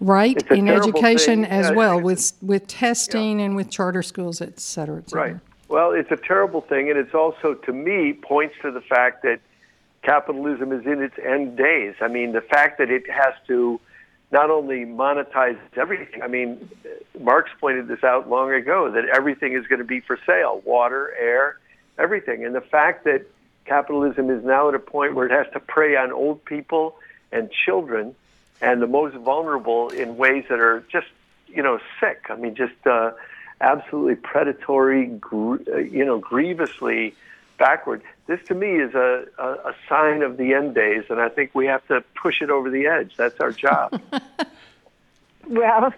Right 0.00 0.40
in 0.52 0.68
education 0.68 1.42
thing. 1.42 1.50
as 1.50 1.72
well 1.72 2.00
with 2.00 2.32
with 2.40 2.68
testing 2.68 3.40
and 3.40 3.56
with 3.56 3.68
charter 3.68 4.02
schools, 4.02 4.40
et 4.40 4.60
cetera, 4.60 4.98
et 4.98 5.10
cetera. 5.10 5.32
Right. 5.32 5.40
Well, 5.68 5.90
it's 5.90 6.10
a 6.12 6.16
terrible 6.16 6.60
thing, 6.60 6.88
and 6.88 6.98
it's 6.98 7.14
also, 7.14 7.54
to 7.54 7.72
me, 7.72 8.12
points 8.12 8.54
to 8.62 8.70
the 8.70 8.80
fact 8.80 9.22
that 9.24 9.40
capitalism 10.02 10.72
is 10.72 10.86
in 10.86 11.02
its 11.02 11.16
end 11.18 11.56
days. 11.56 11.94
I 12.00 12.06
mean, 12.08 12.32
the 12.32 12.40
fact 12.40 12.78
that 12.78 12.90
it 12.90 13.10
has 13.10 13.34
to 13.48 13.80
not 14.30 14.50
only 14.50 14.84
monetize 14.84 15.58
everything. 15.76 16.22
I 16.22 16.28
mean, 16.28 16.70
Marx 17.20 17.50
pointed 17.60 17.88
this 17.88 18.04
out 18.04 18.28
long 18.28 18.52
ago 18.52 18.90
that 18.90 19.04
everything 19.06 19.54
is 19.54 19.66
going 19.66 19.80
to 19.80 19.84
be 19.84 20.00
for 20.00 20.18
sale: 20.24 20.62
water, 20.64 21.12
air, 21.18 21.58
everything. 21.98 22.44
And 22.44 22.54
the 22.54 22.60
fact 22.60 23.04
that 23.04 23.26
capitalism 23.68 24.30
is 24.30 24.44
now 24.44 24.68
at 24.68 24.74
a 24.74 24.78
point 24.78 25.14
where 25.14 25.26
it 25.26 25.32
has 25.32 25.52
to 25.52 25.60
prey 25.60 25.96
on 25.96 26.12
old 26.12 26.44
people 26.44 26.96
and 27.30 27.50
children 27.50 28.14
and 28.60 28.82
the 28.82 28.86
most 28.86 29.14
vulnerable 29.16 29.90
in 29.90 30.16
ways 30.16 30.44
that 30.48 30.58
are 30.58 30.84
just, 30.90 31.06
you 31.46 31.62
know, 31.62 31.78
sick. 32.00 32.26
I 32.30 32.36
mean, 32.36 32.54
just 32.54 32.86
uh, 32.86 33.12
absolutely 33.60 34.16
predatory, 34.16 35.06
gr- 35.06 35.56
uh, 35.72 35.76
you 35.76 36.04
know, 36.04 36.18
grievously 36.18 37.14
backward. 37.58 38.02
This 38.26 38.40
to 38.46 38.54
me 38.54 38.76
is 38.76 38.94
a, 38.94 39.26
a, 39.38 39.48
a 39.70 39.74
sign 39.88 40.22
of 40.22 40.36
the 40.36 40.54
end 40.54 40.74
days, 40.74 41.04
and 41.10 41.20
I 41.20 41.28
think 41.28 41.54
we 41.54 41.66
have 41.66 41.86
to 41.88 42.02
push 42.20 42.42
it 42.42 42.50
over 42.50 42.70
the 42.70 42.86
edge. 42.86 43.14
That's 43.16 43.38
our 43.40 43.52
job. 43.52 44.00
Well, 45.48 45.94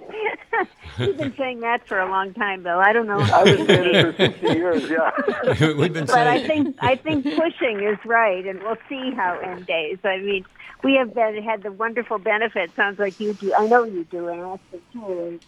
you've 0.99 1.17
been 1.17 1.35
saying 1.37 1.61
that 1.61 1.87
for 1.89 1.99
a 1.99 2.09
long 2.09 2.33
time, 2.35 2.63
Bill. 2.63 2.79
I 2.79 2.93
don't 2.93 3.07
know. 3.07 3.19
I've 3.19 3.45
been 3.45 3.67
saying 3.67 3.95
it 3.95 4.17
for 4.17 4.27
60 4.27 4.47
years, 4.47 4.89
yeah. 4.89 5.73
We've 5.75 5.93
been 5.93 6.07
but 6.07 6.27
I 6.27 6.47
think 6.47 6.77
I 6.81 6.95
think 6.95 7.25
pushing 7.25 7.83
is 7.83 7.99
right, 8.05 8.47
and 8.47 8.63
we'll 8.63 8.77
see 8.89 9.11
how 9.11 9.39
end 9.41 9.67
days. 9.67 9.99
I 10.05 10.19
mean, 10.19 10.45
we 10.85 10.95
have 10.95 11.15
been 11.15 11.43
had 11.43 11.65
the 11.65 11.73
wonderful 11.73 12.19
benefit. 12.19 12.71
Sounds 12.77 13.01
like 13.01 13.19
you 13.19 13.35
do. 13.35 13.53
I 13.55 13.67
know 13.67 13.83
you 13.85 14.05
do, 14.05 14.29
and 14.29 14.41
Austin 14.41 14.81
too. 14.93 15.41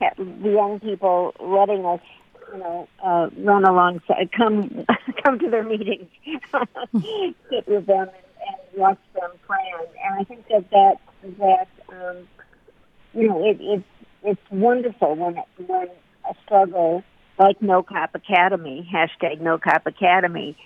is 0.00 0.16
The 0.16 0.50
young 0.50 0.80
people 0.80 1.34
letting 1.38 1.84
us, 1.84 2.00
you 2.52 2.58
know, 2.58 2.88
uh, 3.04 3.28
run 3.36 3.64
alongside, 3.66 4.30
come 4.32 4.86
come 5.24 5.38
to 5.40 5.50
their 5.50 5.62
meetings, 5.62 6.08
sit 6.24 7.68
with 7.68 7.86
them, 7.86 8.08
and, 8.08 8.10
and 8.10 8.80
watch 8.80 8.98
them 9.14 9.30
plan. 9.46 9.86
And 10.04 10.20
I 10.20 10.24
think 10.24 10.48
that 10.48 10.70
that 10.70 10.96
that 11.38 11.68
um, 11.90 12.26
you 13.14 13.28
know, 13.28 13.44
it, 13.44 13.58
it's 13.60 13.84
it's 14.24 14.50
wonderful 14.50 15.16
when 15.16 15.36
it, 15.38 15.44
when 15.66 15.88
a 16.30 16.34
struggle 16.44 17.02
like 17.38 17.60
No 17.60 17.82
Cop 17.82 18.14
Academy 18.14 18.88
hashtag 18.92 19.40
No 19.40 19.58
Cop 19.58 19.86
Academy 19.86 20.56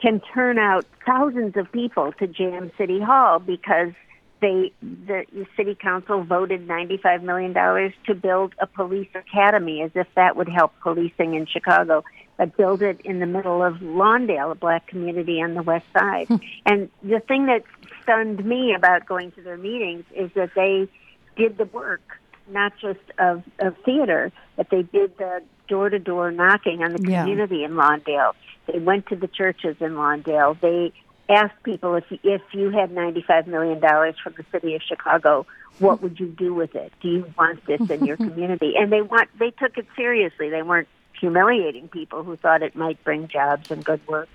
can 0.00 0.20
turn 0.34 0.58
out 0.58 0.84
thousands 1.06 1.56
of 1.56 1.70
people 1.70 2.12
to 2.18 2.26
Jam 2.26 2.72
City 2.76 3.00
Hall 3.00 3.38
because 3.38 3.92
they 4.40 4.72
the, 4.82 5.24
the 5.32 5.46
city 5.56 5.74
council 5.74 6.24
voted 6.24 6.66
ninety 6.66 6.98
five 6.98 7.22
million 7.22 7.52
dollars 7.52 7.92
to 8.06 8.14
build 8.14 8.54
a 8.58 8.66
police 8.66 9.08
academy 9.14 9.80
as 9.82 9.92
if 9.94 10.08
that 10.16 10.36
would 10.36 10.48
help 10.48 10.72
policing 10.82 11.34
in 11.34 11.46
Chicago. 11.46 12.04
But 12.36 12.56
build 12.56 12.82
it 12.82 13.00
in 13.04 13.20
the 13.20 13.26
middle 13.26 13.62
of 13.62 13.74
Lawndale, 13.76 14.50
a 14.50 14.54
black 14.54 14.86
community 14.88 15.40
on 15.40 15.54
the 15.54 15.62
west 15.62 15.86
side. 15.92 16.26
Hmm. 16.26 16.36
and 16.66 16.90
the 17.02 17.20
thing 17.20 17.46
that 17.46 17.62
stunned 18.02 18.44
me 18.44 18.74
about 18.74 19.06
going 19.06 19.30
to 19.32 19.42
their 19.42 19.58
meetings 19.58 20.04
is 20.14 20.30
that 20.34 20.50
they 20.56 20.88
did 21.36 21.58
the 21.58 21.64
work, 21.66 22.02
not 22.48 22.72
just 22.80 23.00
of, 23.18 23.42
of 23.58 23.76
theater, 23.84 24.32
but 24.56 24.68
they 24.70 24.82
did 24.82 25.16
the 25.18 25.42
door 25.68 25.88
to 25.88 25.98
door 25.98 26.30
knocking 26.30 26.82
on 26.82 26.92
the 26.92 27.10
Yeah. 27.10 27.22
community 27.22 27.64
in 27.64 27.72
Lawndale. 27.72 28.32
They 28.70 28.78
went 28.78 29.06
to 29.08 29.16
the 29.16 29.28
churches 29.28 29.76
in 29.80 29.92
Lawndale. 29.94 30.58
They 30.60 30.92
asked 31.28 31.62
people 31.62 31.94
if 31.94 32.04
if 32.22 32.42
you 32.52 32.70
had 32.70 32.92
ninety 32.92 33.22
five 33.26 33.46
million 33.46 33.80
dollars 33.80 34.16
from 34.22 34.34
the 34.36 34.44
city 34.52 34.74
of 34.74 34.82
Chicago, 34.82 35.46
what 35.78 36.02
would 36.02 36.20
you 36.20 36.26
do 36.26 36.52
with 36.54 36.74
it? 36.74 36.92
Do 37.00 37.08
you 37.08 37.32
want 37.38 37.64
this 37.66 37.80
in 37.88 38.04
your 38.04 38.16
community? 38.28 38.74
And 38.76 38.92
they 38.92 39.02
want 39.02 39.28
they 39.38 39.50
took 39.50 39.78
it 39.78 39.86
seriously. 39.96 40.50
They 40.50 40.62
weren't 40.62 40.88
humiliating 41.20 41.88
people 41.88 42.22
who 42.24 42.36
thought 42.36 42.62
it 42.62 42.74
might 42.76 43.02
bring 43.04 43.28
jobs 43.28 43.64
and 43.70 43.84
good 43.84 44.06
work 44.08 44.28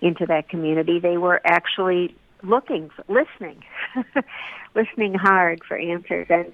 into 0.00 0.26
that 0.26 0.48
community. 0.48 0.98
They 0.98 1.16
were 1.18 1.40
actually 1.44 2.14
looking, 2.42 2.90
for, 2.90 3.04
listening, 3.08 3.62
listening 4.74 5.14
hard 5.14 5.62
for 5.66 5.76
answers. 5.76 6.26
And 6.30 6.52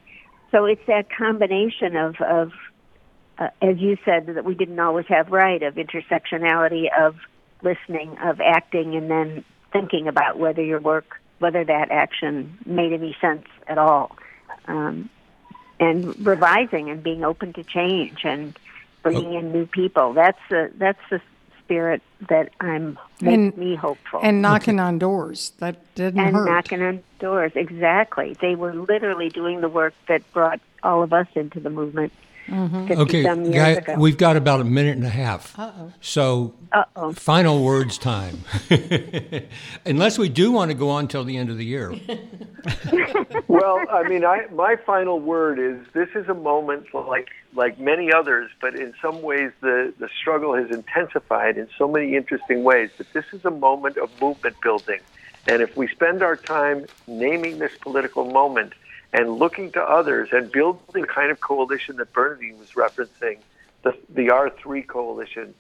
so 0.51 0.65
it's 0.65 0.85
that 0.87 1.11
combination 1.11 1.97
of, 1.97 2.21
of 2.21 2.53
uh, 3.39 3.49
as 3.63 3.79
you 3.79 3.97
said, 4.05 4.27
that 4.27 4.45
we 4.45 4.55
didn't 4.55 4.79
always 4.81 5.07
have 5.07 5.31
right, 5.31 5.63
of 5.63 5.75
intersectionality, 5.75 6.87
of 6.97 7.17
listening, 7.63 8.17
of 8.19 8.41
acting, 8.41 8.95
and 8.95 9.11
then 9.11 9.45
thinking 9.73 10.09
about 10.09 10.39
whether 10.39 10.63
your 10.63 10.81
work, 10.81 11.21
whether 11.39 11.65
that 11.65 11.91
action 11.91 12.59
made 12.67 12.93
any 12.93 13.17
sense 13.21 13.47
at 13.67 13.79
all. 13.79 14.17
Um, 14.67 15.09
and 15.81 16.27
revising 16.27 16.91
and 16.91 17.03
being 17.03 17.25
open 17.25 17.53
to 17.53 17.63
change 17.63 18.25
and 18.25 18.59
bringing 19.03 19.35
in 19.35 19.53
new 19.53 19.67
people. 19.67 20.13
That's 20.13 20.41
the 20.51 20.73
that's 20.77 20.99
the 21.11 21.21
spirit 21.69 22.01
that 22.31 22.51
I'm 22.63 22.99
And- 23.23 23.55
me 23.59 23.75
hopeful. 23.75 24.21
And 24.23 24.41
knocking 24.41 24.81
on 24.81 24.99
doors. 24.99 25.53
That 25.59 25.77
didn't 25.95 26.19
and 26.19 26.35
hurt. 26.35 26.49
knocking 26.49 26.83
on 26.83 27.03
doors. 27.21 27.53
Exactly. 27.55 28.35
They 28.41 28.55
were 28.55 28.73
literally 28.75 29.29
doing 29.29 29.61
the 29.61 29.69
work 29.69 29.93
that 30.07 30.23
brought 30.33 30.61
all 30.83 31.03
of 31.03 31.13
us 31.13 31.27
into 31.35 31.61
the 31.61 31.69
movement. 31.69 32.13
Mm-hmm. 32.49 33.01
okay, 33.01 33.23
years 33.23 33.49
guy, 33.55 33.69
ago. 33.71 33.95
we've 33.99 34.17
got 34.17 34.37
about 34.37 34.61
a 34.61 34.65
minute 34.65 34.97
and 34.97 35.05
a 35.05 35.11
half. 35.11 35.59
Uh-oh. 35.59 35.93
So, 36.01 36.55
Uh-oh. 36.73 37.13
final 37.13 37.63
words 37.63 37.99
time. 37.99 38.43
Unless 39.87 40.19
we 40.19 40.29
do 40.29 40.51
want 40.51 40.71
to 40.71 40.75
go 40.75 40.89
on 40.89 41.09
till 41.09 41.25
the 41.25 41.37
end 41.37 41.51
of 41.51 41.59
the 41.59 41.65
year. 41.65 41.91
well, 43.49 43.81
I 43.91 44.09
mean, 44.09 44.25
I, 44.25 44.47
my 44.53 44.77
final 44.77 45.21
word 45.21 45.59
is 45.59 45.87
this 45.93 46.09
is 46.15 46.29
a 46.29 46.35
moment 46.35 46.87
like 46.95 47.29
like 47.55 47.79
many 47.79 48.13
others, 48.13 48.51
but 48.61 48.75
in 48.75 48.95
some 49.01 49.23
ways 49.23 49.51
the, 49.61 49.93
the 49.99 50.09
struggle 50.21 50.55
has 50.55 50.71
intensified 50.71 51.57
in 51.59 51.69
so 51.77 51.89
many 51.89 52.15
interesting 52.15 52.63
ways. 52.63 52.91
But 52.97 53.13
this 53.13 53.25
is 53.33 53.45
a 53.45 53.51
moment 53.51 53.97
of 53.97 54.11
movement 54.21 54.57
building. 54.63 55.01
And 55.47 55.63
if 55.63 55.77
we 55.77 55.89
spend 55.89 56.23
our 56.23 56.37
time 56.37 56.87
naming 57.07 57.59
this 57.59 57.73
political 57.81 58.31
moment 58.31 58.75
and 59.13 59.35
looking 59.35 59.73
to 59.73 59.83
others 59.83 60.29
and 60.33 60.51
building 60.53 61.03
the 61.03 61.07
kind 61.07 61.31
of 61.31 61.41
coalition 61.41 61.97
that 61.97 62.13
Bernardine 62.13 62.59
was 62.59 62.71
referencing, 62.71 63.39
the, 63.83 63.97
the 64.11 64.29
R3 64.29 64.87
coalition, 64.87 65.55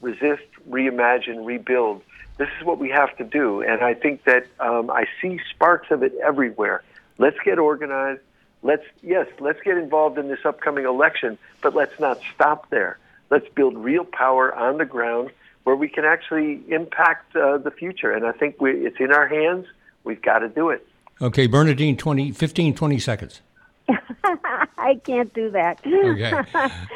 resist, 0.00 0.44
reimagine, 0.68 1.44
rebuild, 1.44 2.02
this 2.38 2.48
is 2.58 2.64
what 2.64 2.78
we 2.78 2.88
have 2.90 3.16
to 3.18 3.24
do. 3.24 3.62
And 3.62 3.82
I 3.82 3.94
think 3.94 4.24
that 4.24 4.46
um, 4.58 4.90
I 4.90 5.06
see 5.20 5.38
sparks 5.50 5.90
of 5.90 6.02
it 6.02 6.14
everywhere. 6.22 6.82
Let's 7.18 7.38
get 7.44 7.58
organized. 7.58 8.20
Let's 8.62 8.84
yes, 9.02 9.26
let's 9.40 9.60
get 9.62 9.76
involved 9.76 10.18
in 10.18 10.28
this 10.28 10.44
upcoming 10.44 10.84
election, 10.84 11.36
but 11.62 11.74
let's 11.74 11.98
not 11.98 12.20
stop 12.34 12.70
there. 12.70 12.98
Let's 13.30 13.48
build 13.48 13.76
real 13.76 14.04
power 14.04 14.54
on 14.54 14.78
the 14.78 14.84
ground 14.84 15.30
where 15.64 15.76
we 15.76 15.88
can 15.88 16.04
actually 16.04 16.62
impact 16.68 17.34
uh, 17.36 17.58
the 17.58 17.70
future. 17.70 18.12
And 18.12 18.26
I 18.26 18.32
think 18.32 18.60
we, 18.60 18.72
it's 18.86 18.98
in 19.00 19.12
our 19.12 19.26
hands. 19.26 19.66
We've 20.04 20.22
got 20.22 20.40
to 20.40 20.48
do 20.48 20.70
it. 20.70 20.86
Okay, 21.22 21.46
Bernardine, 21.46 21.96
20, 21.96 22.32
15, 22.32 22.74
20 22.74 22.98
seconds. 22.98 23.40
I 24.78 24.96
can't 25.04 25.32
do 25.32 25.50
that. 25.50 25.80
Okay. 25.86 26.32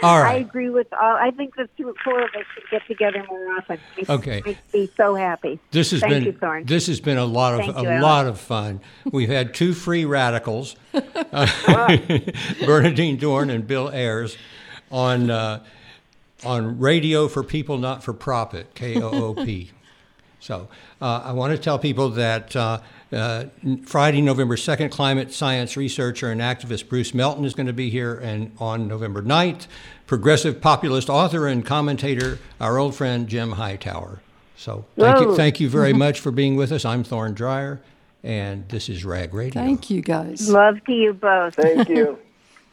All 0.03 0.23
I 0.23 0.35
agree 0.35 0.71
with 0.71 0.93
all. 0.93 1.17
I 1.17 1.31
think 1.31 1.55
the 1.55 1.69
two, 1.77 1.95
four 2.05 2.21
of 2.23 2.31
us 2.31 2.45
should 2.55 2.65
get 2.71 2.87
together 2.87 3.25
more 3.29 3.57
often. 3.57 3.79
It 3.97 4.09
Okay. 4.11 4.43
makes 4.45 4.61
me 4.75 4.91
so 4.97 5.15
happy. 5.15 5.61
This 5.71 5.93
has 5.93 6.01
Thank 6.01 6.13
been 6.15 6.25
you, 6.25 6.33
Thorne. 6.33 6.65
this 6.65 6.89
has 6.89 7.01
been 7.01 7.19
a 7.19 7.25
lot 7.25 7.55
of 7.55 7.61
Thank 7.61 7.77
a 7.77 7.83
you, 7.95 8.01
lot 8.03 8.27
of 8.27 8.41
fun. 8.41 8.81
We've 9.13 9.29
had 9.29 9.55
two 9.55 9.73
free 9.75 10.05
radicals, 10.05 10.75
uh, 10.95 11.47
Bernardine 12.65 13.19
Dohrn 13.19 13.51
and 13.53 13.67
Bill 13.67 13.89
Ayers, 13.91 14.37
on 14.91 15.31
uh, 15.31 15.63
on 16.45 16.79
radio 16.81 17.29
for 17.29 17.43
people 17.45 17.79
not 17.79 18.03
for 18.03 18.13
profit 18.13 18.75
K 18.75 19.01
O 19.01 19.11
O 19.11 19.35
P. 19.35 19.71
So 20.41 20.69
uh, 21.01 21.23
I 21.25 21.33
want 21.33 21.53
to 21.53 21.59
tell 21.59 21.79
people 21.79 22.11
that 22.11 22.55
uh, 23.13 23.45
Friday, 23.85 24.21
November 24.21 24.57
2nd, 24.57 24.91
climate 24.91 25.33
science 25.33 25.77
researcher 25.77 26.31
and 26.31 26.41
activist 26.41 26.89
Bruce 26.89 27.15
Melton 27.15 27.45
is 27.45 27.55
going 27.55 27.67
to 27.67 27.73
be 27.73 27.91
here, 27.91 28.15
and 28.15 28.53
on 28.59 28.89
November 28.89 29.23
9th, 29.23 29.67
progressive 30.07 30.61
populist 30.61 31.09
author 31.09 31.47
and 31.47 31.65
commentator, 31.65 32.39
our 32.61 32.79
old 32.79 32.95
friend 32.95 33.29
Jim 33.29 33.53
Hightower. 33.53 34.21
So 34.57 34.85
thank 34.97 35.21
you, 35.21 35.37
thank 35.37 35.61
you 35.61 35.69
very 35.69 35.93
much 36.05 36.21
for 36.21 36.31
being 36.31 36.57
with 36.57 36.73
us. 36.73 36.85
I'm 36.85 37.05
Thorne 37.05 37.35
Dreyer, 37.35 37.81
and 38.23 38.69
this 38.69 38.89
is 38.89 39.05
Rag 39.05 39.35
Radio. 39.35 39.63
Thank 39.63 39.91
you, 39.91 40.01
guys. 40.03 40.49
Love 40.49 40.83
to 40.85 40.93
you 40.93 41.13
both. 41.13 41.55
Thank 41.55 41.89
you. 41.89 42.19